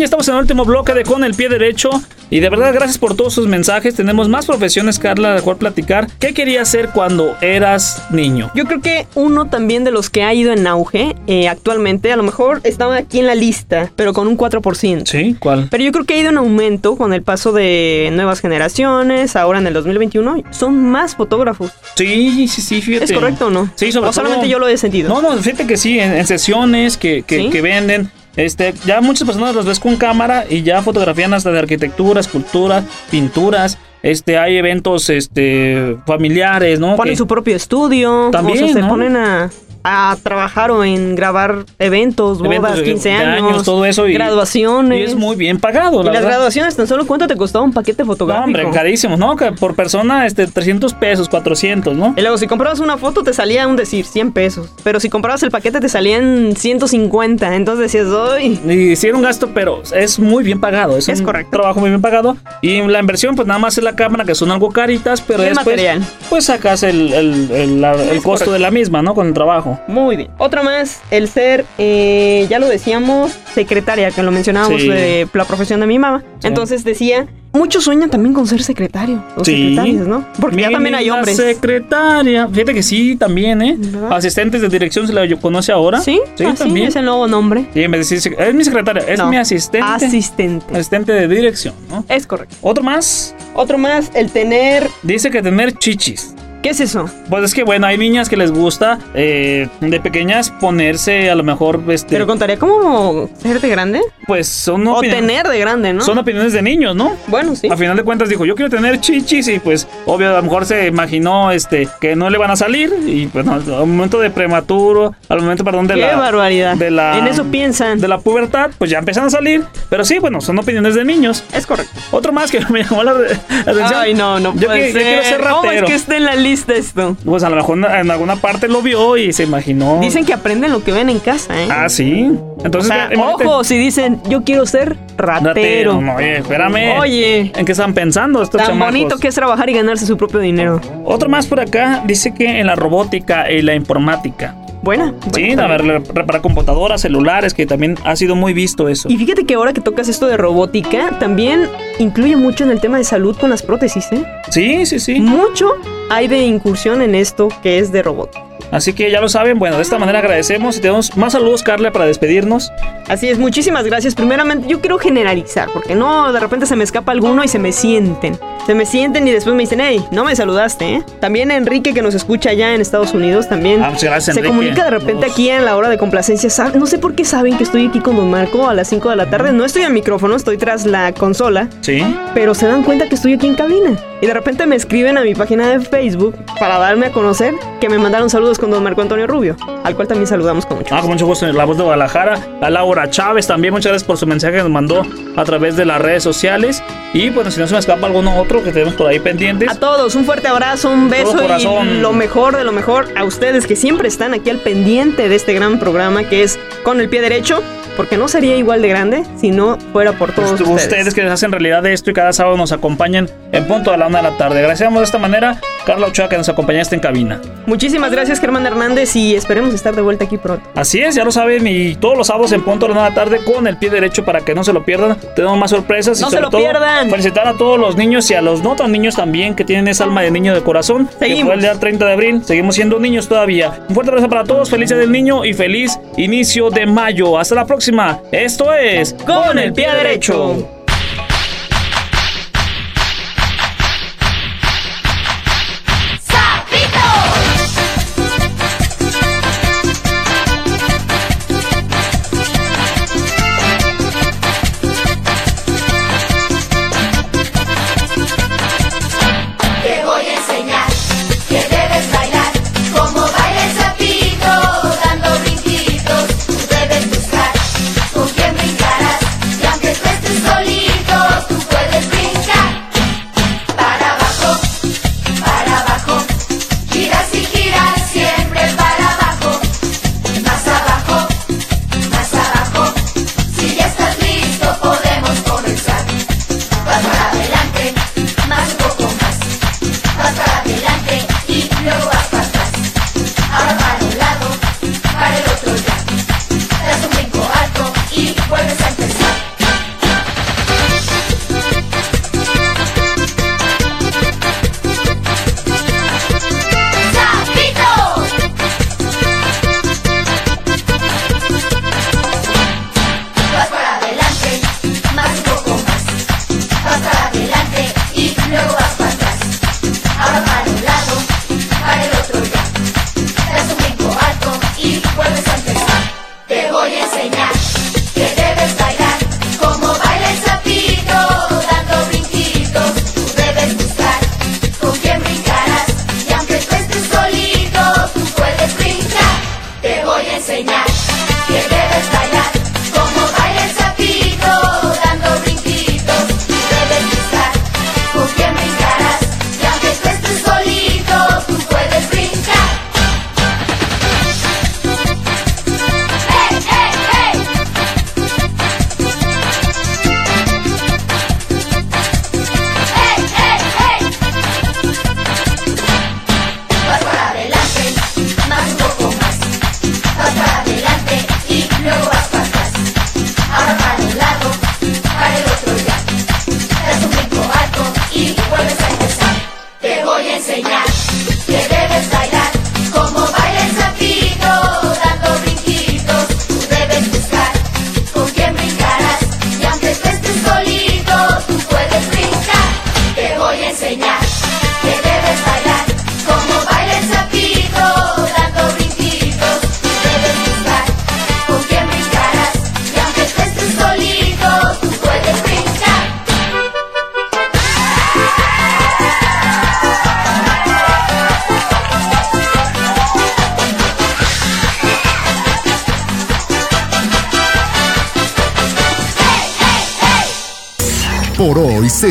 Ya 0.00 0.04
estamos 0.06 0.26
en 0.28 0.34
el 0.34 0.40
último 0.40 0.64
bloque 0.64 0.94
de 0.94 1.04
Con 1.04 1.24
el 1.24 1.34
Pie 1.34 1.50
Derecho. 1.50 1.90
Y 2.30 2.40
de 2.40 2.48
verdad, 2.48 2.72
gracias 2.72 2.96
por 2.96 3.14
todos 3.16 3.34
sus 3.34 3.48
mensajes. 3.48 3.94
Tenemos 3.94 4.28
más 4.28 4.46
profesiones, 4.46 4.98
Carla, 4.98 5.34
de 5.34 5.42
cual 5.42 5.56
platicar. 5.56 6.06
¿Qué 6.18 6.32
querías 6.32 6.68
hacer 6.68 6.90
cuando 6.94 7.36
eras 7.42 8.04
niño? 8.10 8.50
Yo 8.54 8.64
creo 8.64 8.80
que 8.80 9.06
uno 9.14 9.48
también 9.48 9.84
de 9.84 9.90
los 9.90 10.08
que 10.08 10.22
ha 10.22 10.32
ido 10.32 10.52
en 10.52 10.66
auge 10.66 11.16
eh, 11.26 11.48
actualmente, 11.48 12.12
a 12.12 12.16
lo 12.16 12.22
mejor 12.22 12.60
estaba 12.64 12.96
aquí 12.96 13.18
en 13.18 13.26
la 13.26 13.34
lista, 13.34 13.92
pero 13.94 14.14
con 14.14 14.26
un 14.26 14.38
4%. 14.38 15.06
Sí, 15.06 15.36
¿cuál? 15.38 15.68
Pero 15.70 15.84
yo 15.84 15.92
creo 15.92 16.04
que 16.06 16.14
ha 16.14 16.18
ido 16.18 16.30
en 16.30 16.38
aumento 16.38 16.96
con 16.96 17.12
el 17.12 17.22
paso 17.22 17.52
de 17.52 18.08
nuevas 18.12 18.40
generaciones. 18.40 19.36
Ahora 19.36 19.58
en 19.58 19.66
el 19.66 19.74
2021 19.74 20.44
son 20.50 20.82
más 20.82 21.16
fotógrafos. 21.16 21.72
Sí, 21.96 22.48
sí, 22.48 22.62
sí, 22.62 22.80
fíjate. 22.80 23.04
¿Es 23.04 23.12
correcto 23.12 23.48
o 23.48 23.50
no? 23.50 23.70
Sí, 23.74 23.92
sobre 23.92 24.08
O 24.08 24.12
solamente 24.12 24.48
yo 24.48 24.58
lo 24.58 24.68
he 24.68 24.78
sentido. 24.78 25.08
No, 25.10 25.20
no, 25.20 25.36
fíjate 25.42 25.66
que 25.66 25.76
sí, 25.76 25.98
en, 25.98 26.12
en 26.12 26.26
sesiones 26.26 26.96
que, 26.96 27.22
que, 27.22 27.38
¿Sí? 27.38 27.50
que 27.50 27.60
venden. 27.60 28.10
Este, 28.36 28.74
ya 28.86 29.00
muchas 29.00 29.26
personas 29.26 29.54
los 29.54 29.66
ves 29.66 29.80
con 29.80 29.96
cámara 29.96 30.44
y 30.48 30.62
ya 30.62 30.82
fotografían 30.82 31.34
hasta 31.34 31.50
de 31.50 31.58
arquitectura, 31.58 32.20
escultura, 32.20 32.84
pinturas. 33.10 33.78
Este, 34.02 34.38
hay 34.38 34.56
eventos 34.56 35.10
este, 35.10 35.96
familiares, 36.06 36.80
¿no? 36.80 36.96
Ponen 36.96 37.12
Que- 37.14 37.18
su 37.18 37.26
propio 37.26 37.56
estudio. 37.56 38.30
También, 38.30 38.64
o 38.64 38.66
sea, 38.66 38.74
se 38.74 38.80
¿no? 38.80 38.88
ponen 38.88 39.16
a, 39.16 39.50
a 39.84 40.16
trabajar 40.22 40.70
o 40.70 40.84
en 40.84 41.14
grabar 41.14 41.64
eventos, 41.78 42.38
bodas, 42.38 42.52
eventos 42.56 42.76
de- 42.78 42.84
15 42.84 43.08
de 43.08 43.14
años, 43.14 43.64
todo 43.64 43.84
eso. 43.84 44.06
Y, 44.08 44.12
graduaciones. 44.14 44.98
Y 44.98 45.02
es 45.02 45.14
muy 45.16 45.36
bien 45.36 45.58
pagado, 45.58 46.00
Y 46.00 46.04
la 46.04 46.12
las 46.12 46.22
verdad. 46.22 46.28
graduaciones, 46.30 46.76
tan 46.76 46.86
solo 46.86 47.06
cuánto 47.06 47.26
te 47.26 47.36
costaba 47.36 47.64
un 47.64 47.72
paquete 47.72 48.02
No, 48.02 48.08
fotográfico. 48.08 48.44
hombre, 48.44 48.70
carísimos, 48.72 49.18
¿no? 49.18 49.36
Que 49.36 49.52
por 49.52 49.74
persona, 49.74 50.26
este, 50.26 50.46
300 50.46 50.92
pesos, 50.94 51.28
400, 51.28 51.96
¿no? 51.96 52.14
Y 52.16 52.20
luego, 52.20 52.36
si 52.38 52.46
comprabas 52.46 52.80
una 52.80 52.98
foto, 52.98 53.22
te 53.22 53.32
salía 53.32 53.66
un 53.66 53.76
decir 53.76 54.04
100 54.04 54.32
pesos. 54.32 54.68
Pero 54.84 55.00
si 55.00 55.08
comprabas 55.08 55.42
el 55.42 55.50
paquete, 55.50 55.80
te 55.80 55.88
salían 55.88 56.54
150. 56.56 57.54
Entonces 57.56 57.90
decías, 57.92 58.08
¡ay! 58.34 58.60
Y 58.68 58.96
sí 58.96 59.06
era 59.08 59.16
un 59.16 59.22
gasto, 59.22 59.50
pero 59.54 59.82
es 59.94 60.18
muy 60.18 60.44
bien 60.44 60.60
pagado. 60.60 60.96
Es, 60.96 61.08
Es 61.08 61.20
un 61.20 61.26
correcto. 61.26 61.50
trabajo 61.58 61.80
muy 61.80 61.90
bien 61.90 62.02
pagado. 62.02 62.36
Y 62.60 62.80
la 62.82 63.00
inversión, 63.00 63.34
pues 63.34 63.46
nada 63.48 63.58
más 63.58 63.78
es 63.78 63.84
la 63.84 63.96
cámara, 63.96 64.24
que 64.24 64.34
son 64.34 64.50
algo 64.50 64.70
caritas, 64.70 65.20
pero 65.20 65.42
Y 65.42 65.46
después, 65.46 65.66
material. 65.66 66.02
pues 66.28 66.44
sacas 66.44 66.82
el, 66.82 67.12
el- 67.12 67.50
el- 67.50 67.80
costo 68.22 68.30
correcto. 68.30 68.52
de 68.52 68.58
la 68.58 68.70
misma, 68.70 69.02
¿no? 69.02 69.14
Con 69.14 69.26
el 69.28 69.32
trabajo. 69.34 69.69
Muy 69.88 70.16
bien. 70.16 70.30
Otra 70.38 70.62
más, 70.62 71.00
el 71.10 71.28
ser, 71.28 71.64
eh, 71.78 72.46
ya 72.48 72.58
lo 72.58 72.68
decíamos, 72.68 73.32
secretaria, 73.54 74.10
que 74.10 74.22
lo 74.22 74.30
mencionábamos 74.30 74.80
Sí. 74.82 74.88
de 74.88 75.28
la 75.32 75.44
profesión 75.44 75.80
de 75.80 75.86
mi 75.86 75.98
mamá. 75.98 76.22
Entonces 76.42 76.84
decía, 76.84 77.26
muchos 77.52 77.84
sueñan 77.84 78.08
también 78.10 78.32
con 78.34 78.46
ser 78.46 78.62
secretario 78.62 79.22
o 79.36 79.44
Sí. 79.44 79.52
secretarias, 79.74 80.06
¿no? 80.06 80.24
Porque 80.40 80.60
ya 80.62 80.70
también 80.70 80.94
hay 80.94 81.10
hombres. 81.10 81.36
secretaria. 81.36 82.48
Fíjate 82.48 82.74
que 82.74 82.82
sí, 82.82 83.16
también, 83.16 83.60
¿eh? 83.62 83.74
¿Verdad? 83.78 84.12
Asistentes 84.12 84.62
de 84.62 84.68
dirección 84.68 85.06
se 85.06 85.12
la 85.12 85.28
conoce 85.40 85.72
ahora. 85.72 86.00
Sí, 86.00 86.20
sí, 86.36 86.44
también. 86.56 86.88
es 86.88 86.96
el 86.96 87.04
nuevo 87.04 87.26
nombre. 87.26 87.66
Y 87.74 87.82
en 87.82 87.90
vez 87.90 88.08
de 88.08 88.16
decir, 88.16 88.34
es 88.38 88.54
mi 88.54 88.64
secretaria, 88.64 89.02
es 89.06 89.18
No, 89.18 89.28
mi 89.28 89.36
asistente. 89.36 89.86
Asistente. 89.86 90.66
Asistente 90.72 91.12
de 91.12 91.28
dirección, 91.28 91.74
¿no? 91.88 92.04
Es 92.08 92.26
correcto. 92.26 92.56
Otro 92.62 92.82
más, 92.82 93.34
Otro 93.54 93.78
más, 93.78 94.10
el 94.14 94.30
tener... 94.30 94.88
dice 95.02 95.30
que 95.30 95.42
tener 95.42 95.72
chichis. 95.74 96.34
¿Qué 96.62 96.68
es 96.70 96.80
eso? 96.80 97.08
Pues 97.30 97.42
es 97.44 97.54
que 97.54 97.62
bueno, 97.64 97.86
hay 97.86 97.96
niñas 97.96 98.28
que 98.28 98.36
les 98.36 98.50
gusta 98.52 98.98
eh, 99.14 99.66
de 99.80 99.98
pequeñas 100.00 100.50
ponerse 100.50 101.30
a 101.30 101.34
lo 101.34 101.42
mejor 101.42 101.80
este 101.88 102.10
Pero 102.10 102.26
contaría 102.26 102.58
como 102.58 103.30
ser 103.40 103.62
de 103.62 103.68
grande. 103.70 104.00
pues 104.26 104.46
son 104.46 104.86
O 104.86 105.00
tener 105.00 105.48
de 105.48 105.58
grande, 105.58 105.94
¿no? 105.94 106.02
son 106.04 106.18
opiniones 106.18 106.52
de 106.52 106.60
niños, 106.60 106.94
¿no? 106.94 107.16
Bueno, 107.28 107.56
sí. 107.56 107.68
A 107.70 107.78
final 107.78 107.96
de 107.96 108.02
cuentas 108.04 108.28
dijo, 108.28 108.44
yo 108.44 108.54
quiero 108.54 108.68
tener 108.70 109.00
chichis 109.00 109.48
y 109.48 109.58
pues 109.58 109.88
obvio 110.04 110.28
a 110.30 110.36
lo 110.36 110.42
mejor 110.42 110.66
se 110.66 110.86
imaginó 110.86 111.50
este 111.50 111.88
que 111.98 112.14
no 112.14 112.28
le 112.28 112.36
van 112.36 112.50
a 112.50 112.56
salir 112.56 112.92
y 113.06 113.26
pues 113.28 113.46
no, 113.46 113.54
al 113.54 113.64
momento 113.86 114.20
de 114.20 114.28
prematuro, 114.28 115.14
al 115.30 115.40
momento 115.40 115.64
perdón 115.64 115.86
de 115.86 115.94
Qué 115.94 116.00
la 116.02 116.16
barbaridad. 116.16 116.76
de 116.76 116.90
la 116.90 117.16
En 117.16 117.26
eso 117.26 117.44
piensan. 117.46 118.00
de 118.00 118.08
la 118.08 118.18
pubertad, 118.18 118.70
pues 118.76 118.90
ya 118.90 118.98
empiezan 118.98 119.24
a 119.24 119.30
salir, 119.30 119.64
pero 119.88 120.04
sí, 120.04 120.18
bueno, 120.18 120.42
son 120.42 120.58
opiniones 120.58 120.94
de 120.94 121.06
niños. 121.06 121.42
Es 121.54 121.66
correcto. 121.66 121.98
Otro 122.10 122.32
más 122.32 122.50
que 122.50 122.60
me 122.68 122.84
llamó 122.84 123.02
la, 123.02 123.12
atención. 123.12 123.92
Ay, 123.94 124.12
no, 124.12 124.38
no 124.38 124.54
yo, 124.56 124.66
puede 124.66 124.92
que- 124.92 124.92
yo 124.92 124.98
quiero 125.00 125.22
ser 125.24 125.40
¿Cómo 125.40 125.56
es 125.62 125.64
ratero. 125.64 125.86
que 125.86 125.94
está 125.94 126.16
en 126.18 126.24
la 126.24 126.34
lista 126.34 126.49
esto? 126.52 127.16
Pues 127.24 127.42
a 127.42 127.50
lo 127.50 127.56
mejor 127.56 127.78
en 127.78 128.10
alguna 128.10 128.36
parte 128.36 128.68
lo 128.68 128.82
vio 128.82 129.16
y 129.16 129.32
se 129.32 129.44
imaginó. 129.44 129.98
Dicen 130.00 130.24
que 130.24 130.32
aprenden 130.32 130.72
lo 130.72 130.82
que 130.82 130.92
ven 130.92 131.08
en 131.08 131.18
casa, 131.18 131.60
¿eh? 131.62 131.68
Ah, 131.70 131.88
sí. 131.88 132.30
o 132.30 132.64
Entonces, 132.64 132.88
sea, 132.92 133.12
imagínate. 133.12 133.44
ojo, 133.46 133.64
si 133.64 133.78
dicen, 133.78 134.20
yo 134.28 134.42
quiero 134.44 134.66
ser 134.66 134.96
ratero. 135.16 135.48
Ratero. 135.54 136.00
No, 136.00 136.16
oye, 136.16 136.38
espérame. 136.38 136.98
Oye. 136.98 137.52
¿En 137.56 137.64
qué 137.64 137.72
están 137.72 137.94
pensando 137.94 138.42
estos 138.42 138.58
Tan 138.58 138.68
chamacos? 138.70 138.92
bonito 138.94 139.18
que 139.18 139.28
es 139.28 139.34
trabajar 139.34 139.68
y 139.70 139.74
ganarse 139.74 140.06
su 140.06 140.16
propio 140.16 140.40
dinero. 140.40 140.80
Otro 141.04 141.28
más 141.28 141.46
por 141.46 141.60
acá 141.60 142.02
dice 142.06 142.34
que 142.34 142.60
en 142.60 142.66
la 142.66 142.76
robótica 142.76 143.50
y 143.50 143.62
la 143.62 143.74
informática. 143.74 144.54
Buena. 144.82 145.12
Sí, 145.34 145.42
buena. 145.48 145.64
a 145.66 145.68
ver, 145.68 145.82
reparar 146.14 146.40
computadoras, 146.40 147.02
celulares, 147.02 147.52
que 147.52 147.66
también 147.66 147.96
ha 148.02 148.16
sido 148.16 148.34
muy 148.34 148.54
visto 148.54 148.88
eso. 148.88 149.10
Y 149.10 149.18
fíjate 149.18 149.44
que 149.44 149.52
ahora 149.54 149.74
que 149.74 149.82
tocas 149.82 150.08
esto 150.08 150.26
de 150.26 150.38
robótica, 150.38 151.18
también 151.18 151.68
incluye 151.98 152.34
mucho 152.36 152.64
en 152.64 152.70
el 152.70 152.80
tema 152.80 152.96
de 152.96 153.04
salud 153.04 153.36
con 153.36 153.50
las 153.50 153.62
prótesis, 153.62 154.06
¿eh? 154.10 154.24
Sí, 154.48 154.86
sí, 154.86 154.98
sí. 154.98 155.20
Mucho 155.20 155.72
hay 156.10 156.28
de 156.28 156.38
incursión 156.42 157.00
en 157.00 157.14
esto 157.14 157.48
que 157.62 157.78
es 157.78 157.90
de 157.92 158.02
robótica. 158.02 158.44
Así 158.72 158.92
que 158.92 159.10
ya 159.10 159.20
lo 159.20 159.28
saben, 159.28 159.58
bueno, 159.58 159.76
de 159.76 159.82
esta 159.82 159.98
manera 159.98 160.20
agradecemos 160.20 160.76
y 160.76 160.80
tenemos 160.80 161.16
más 161.16 161.32
saludos, 161.32 161.64
Carla, 161.64 161.90
para 161.90 162.04
despedirnos. 162.04 162.70
Así 163.08 163.28
es, 163.28 163.36
muchísimas 163.36 163.84
gracias. 163.84 164.14
Primeramente, 164.14 164.68
yo 164.68 164.80
quiero 164.80 164.96
generalizar, 164.98 165.68
porque 165.72 165.96
no, 165.96 166.32
de 166.32 166.38
repente 166.38 166.66
se 166.66 166.76
me 166.76 166.84
escapa 166.84 167.10
alguno 167.10 167.42
y 167.42 167.48
se 167.48 167.58
me 167.58 167.72
sienten. 167.72 168.38
Se 168.66 168.74
me 168.76 168.86
sienten 168.86 169.26
y 169.26 169.32
después 169.32 169.56
me 169.56 169.62
dicen, 169.64 169.80
hey, 169.80 170.04
no 170.12 170.24
me 170.24 170.36
saludaste, 170.36 170.94
¿eh? 170.96 171.02
También 171.18 171.50
Enrique, 171.50 171.92
que 171.92 172.00
nos 172.02 172.14
escucha 172.14 172.50
allá 172.50 172.72
en 172.72 172.80
Estados 172.80 173.12
Unidos, 173.12 173.48
también 173.48 173.82
Ah, 173.82 173.88
muchas 173.90 174.04
gracias, 174.04 174.34
se 174.34 174.40
Enrique. 174.40 174.56
comunica 174.56 174.84
de 174.84 174.90
repente 174.90 175.26
Nos- 175.26 175.32
aquí 175.32 175.50
en 175.50 175.64
la 175.64 175.76
hora 175.76 175.88
de 175.88 175.98
complacencia. 175.98 176.48
No 176.74 176.86
sé 176.86 176.98
por 176.98 177.16
qué 177.16 177.24
saben 177.24 177.56
que 177.56 177.64
estoy 177.64 177.86
aquí 177.88 177.98
con 177.98 178.14
Don 178.14 178.30
Marco 178.30 178.68
a 178.68 178.74
las 178.74 178.86
5 178.88 179.10
de 179.10 179.16
la 179.16 179.28
tarde. 179.28 179.52
No 179.52 179.64
estoy 179.64 179.82
al 179.82 179.92
micrófono, 179.92 180.36
estoy 180.36 180.58
tras 180.58 180.86
la 180.86 181.12
consola. 181.12 181.68
Sí. 181.80 182.02
Pero 182.34 182.54
se 182.54 182.68
dan 182.68 182.84
cuenta 182.84 183.08
que 183.08 183.16
estoy 183.16 183.32
aquí 183.32 183.48
en 183.48 183.54
cabina. 183.56 183.98
Y 184.22 184.26
de 184.26 184.34
repente 184.34 184.66
me 184.66 184.76
escriben 184.76 185.16
a 185.16 185.22
mi 185.22 185.34
página 185.34 185.68
de 185.70 185.80
Facebook 185.80 186.36
para 186.58 186.78
darme 186.78 187.06
a 187.06 187.12
conocer 187.12 187.54
que 187.80 187.88
me 187.88 187.96
mandaron 187.96 188.28
saludos 188.28 188.58
con 188.58 188.70
don 188.70 188.82
Marco 188.82 189.00
Antonio 189.00 189.26
Rubio, 189.26 189.56
al 189.82 189.96
cual 189.96 190.08
también 190.08 190.26
saludamos 190.26 190.66
con 190.66 190.76
mucho 190.76 190.94
ah, 190.94 190.96
gusto. 190.96 190.96
Ah, 190.96 191.00
con 191.00 191.10
mucho 191.12 191.26
gusto, 191.26 191.46
la 191.46 191.64
voz 191.64 191.78
de 191.78 191.84
Guadalajara. 191.84 192.38
A 192.60 192.68
Laura 192.68 193.08
Chávez 193.08 193.46
también, 193.46 193.72
muchas 193.72 193.92
gracias 193.92 194.06
por 194.06 194.18
su 194.18 194.26
mensaje 194.26 194.56
que 194.56 194.62
nos 194.62 194.70
mandó 194.70 195.06
a 195.36 195.44
través 195.44 195.76
de 195.76 195.86
las 195.86 196.02
redes 196.02 196.22
sociales. 196.22 196.82
Y 197.14 197.30
bueno, 197.30 197.50
si 197.50 197.60
no 197.60 197.66
se 197.66 197.72
me 197.72 197.80
escapa 197.80 198.06
alguno 198.06 198.36
otro 198.38 198.62
que 198.62 198.72
tenemos 198.72 198.94
por 198.94 199.06
ahí 199.06 199.18
pendientes. 199.20 199.70
A 199.70 199.76
todos, 199.76 200.14
un 200.14 200.26
fuerte 200.26 200.48
abrazo, 200.48 200.90
un 200.90 201.08
beso 201.08 201.38
y 201.58 202.00
lo 202.00 202.12
mejor 202.12 202.56
de 202.56 202.64
lo 202.64 202.72
mejor 202.72 203.08
a 203.16 203.24
ustedes 203.24 203.66
que 203.66 203.74
siempre 203.74 204.08
están 204.08 204.34
aquí 204.34 204.50
al 204.50 204.58
pendiente 204.58 205.30
de 205.30 205.34
este 205.34 205.54
gran 205.54 205.78
programa 205.78 206.24
que 206.24 206.42
es 206.42 206.58
Con 206.82 207.00
el 207.00 207.08
Pie 207.08 207.22
Derecho 207.22 207.62
porque 207.96 208.16
no 208.16 208.28
sería 208.28 208.56
igual 208.56 208.82
de 208.82 208.88
grande 208.88 209.24
si 209.36 209.50
no 209.50 209.78
fuera 209.92 210.12
por 210.12 210.32
todos 210.32 210.62
pues, 210.62 210.84
ustedes. 210.84 211.14
Que 211.14 211.22
les 211.22 211.32
hacen 211.32 211.52
realidad 211.52 211.82
de 211.82 211.92
esto 211.92 212.10
y 212.10 212.14
cada 212.14 212.32
sábado 212.32 212.56
nos 212.56 212.72
acompañan 212.72 213.28
en 213.52 213.66
punto 213.66 213.92
a 213.92 213.96
las 213.96 214.09
1 214.10 214.16
de 214.16 214.22
la 214.22 214.36
tarde. 214.36 214.58
Agradecemos 214.58 215.00
de 215.00 215.04
esta 215.04 215.18
manera 215.18 215.60
Carla 215.86 216.08
Ochoa 216.08 216.28
que 216.28 216.36
nos 216.36 216.48
acompañaste 216.48 216.94
en 216.94 217.00
cabina. 217.00 217.40
Muchísimas 217.66 218.10
gracias 218.10 218.40
Germán 218.40 218.66
Hernández 218.66 219.16
y 219.16 219.34
esperemos 219.34 219.72
estar 219.72 219.94
de 219.94 220.02
vuelta 220.02 220.24
aquí 220.24 220.36
pronto. 220.36 220.68
Así 220.74 221.00
es, 221.00 221.14
ya 221.14 221.24
lo 221.24 221.32
saben 221.32 221.66
y 221.66 221.94
todos 221.94 222.16
los 222.16 222.26
sábados 222.26 222.52
en 222.52 222.62
punto 222.62 222.88
de 222.88 222.94
la 222.94 223.14
tarde 223.14 223.40
con 223.44 223.66
el 223.66 223.78
pie 223.78 223.90
derecho 223.90 224.24
para 224.24 224.40
que 224.40 224.54
no 224.54 224.64
se 224.64 224.72
lo 224.72 224.84
pierdan. 224.84 225.16
Tenemos 225.34 225.58
más 225.58 225.70
sorpresas. 225.70 226.20
No 226.20 226.28
y 226.28 226.30
sobre 226.30 226.36
se 226.36 226.42
lo 226.42 226.50
pierdan. 226.50 227.10
Felicitar 227.10 227.46
a 227.46 227.54
todos 227.54 227.78
los 227.78 227.96
niños 227.96 228.30
y 228.30 228.34
a 228.34 228.42
los 228.42 228.62
no 228.62 228.76
tan 228.76 228.92
niños 228.92 229.16
también 229.16 229.54
que 229.54 229.64
tienen 229.64 229.88
esa 229.88 230.04
alma 230.04 230.22
de 230.22 230.30
niño 230.30 230.54
de 230.54 230.62
corazón. 230.62 231.08
Seguimos. 231.18 231.40
Que 231.40 231.44
fue 231.44 231.54
el 231.54 231.60
día 231.60 231.74
30 231.74 232.06
de 232.06 232.12
abril. 232.12 232.42
Seguimos 232.44 232.74
siendo 232.74 232.98
niños 232.98 233.28
todavía. 233.28 233.72
Un 233.88 233.94
fuerte 233.94 234.10
abrazo 234.10 234.28
para 234.28 234.44
todos. 234.44 234.68
Felices 234.68 234.98
del 234.98 235.12
niño 235.12 235.44
y 235.44 235.54
feliz 235.54 235.98
inicio 236.16 236.70
de 236.70 236.86
mayo. 236.86 237.38
Hasta 237.38 237.54
la 237.54 237.66
próxima. 237.66 238.20
Esto 238.32 238.72
es 238.74 239.14
Con 239.24 239.58
el 239.58 239.72
pie 239.72 239.88
derecho. 239.92 240.79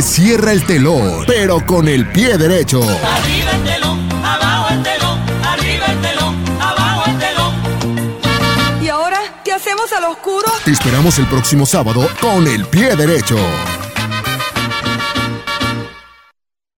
Se 0.01 0.03
cierra 0.03 0.53
el 0.53 0.65
telón, 0.65 1.25
pero 1.27 1.65
con 1.65 1.87
el 1.89 2.07
pie 2.09 2.37
derecho. 2.37 2.81
Arriba 2.81 3.51
el 3.51 3.63
telón, 3.63 4.09
abajo 4.23 4.73
el 4.73 4.83
telón, 4.83 5.19
arriba 5.43 5.85
el 5.87 6.01
telón, 6.01 6.61
abajo 6.61 7.03
el 7.09 7.19
telón. 7.19 8.81
¿Y 8.81 8.87
ahora 8.87 9.19
qué 9.43 9.51
hacemos 9.51 9.91
al 9.91 10.05
oscuro? 10.05 10.49
Te 10.63 10.71
esperamos 10.71 11.19
el 11.19 11.25
próximo 11.25 11.65
sábado 11.65 12.07
con 12.21 12.47
el 12.47 12.65
pie 12.65 12.95
derecho. 12.95 13.37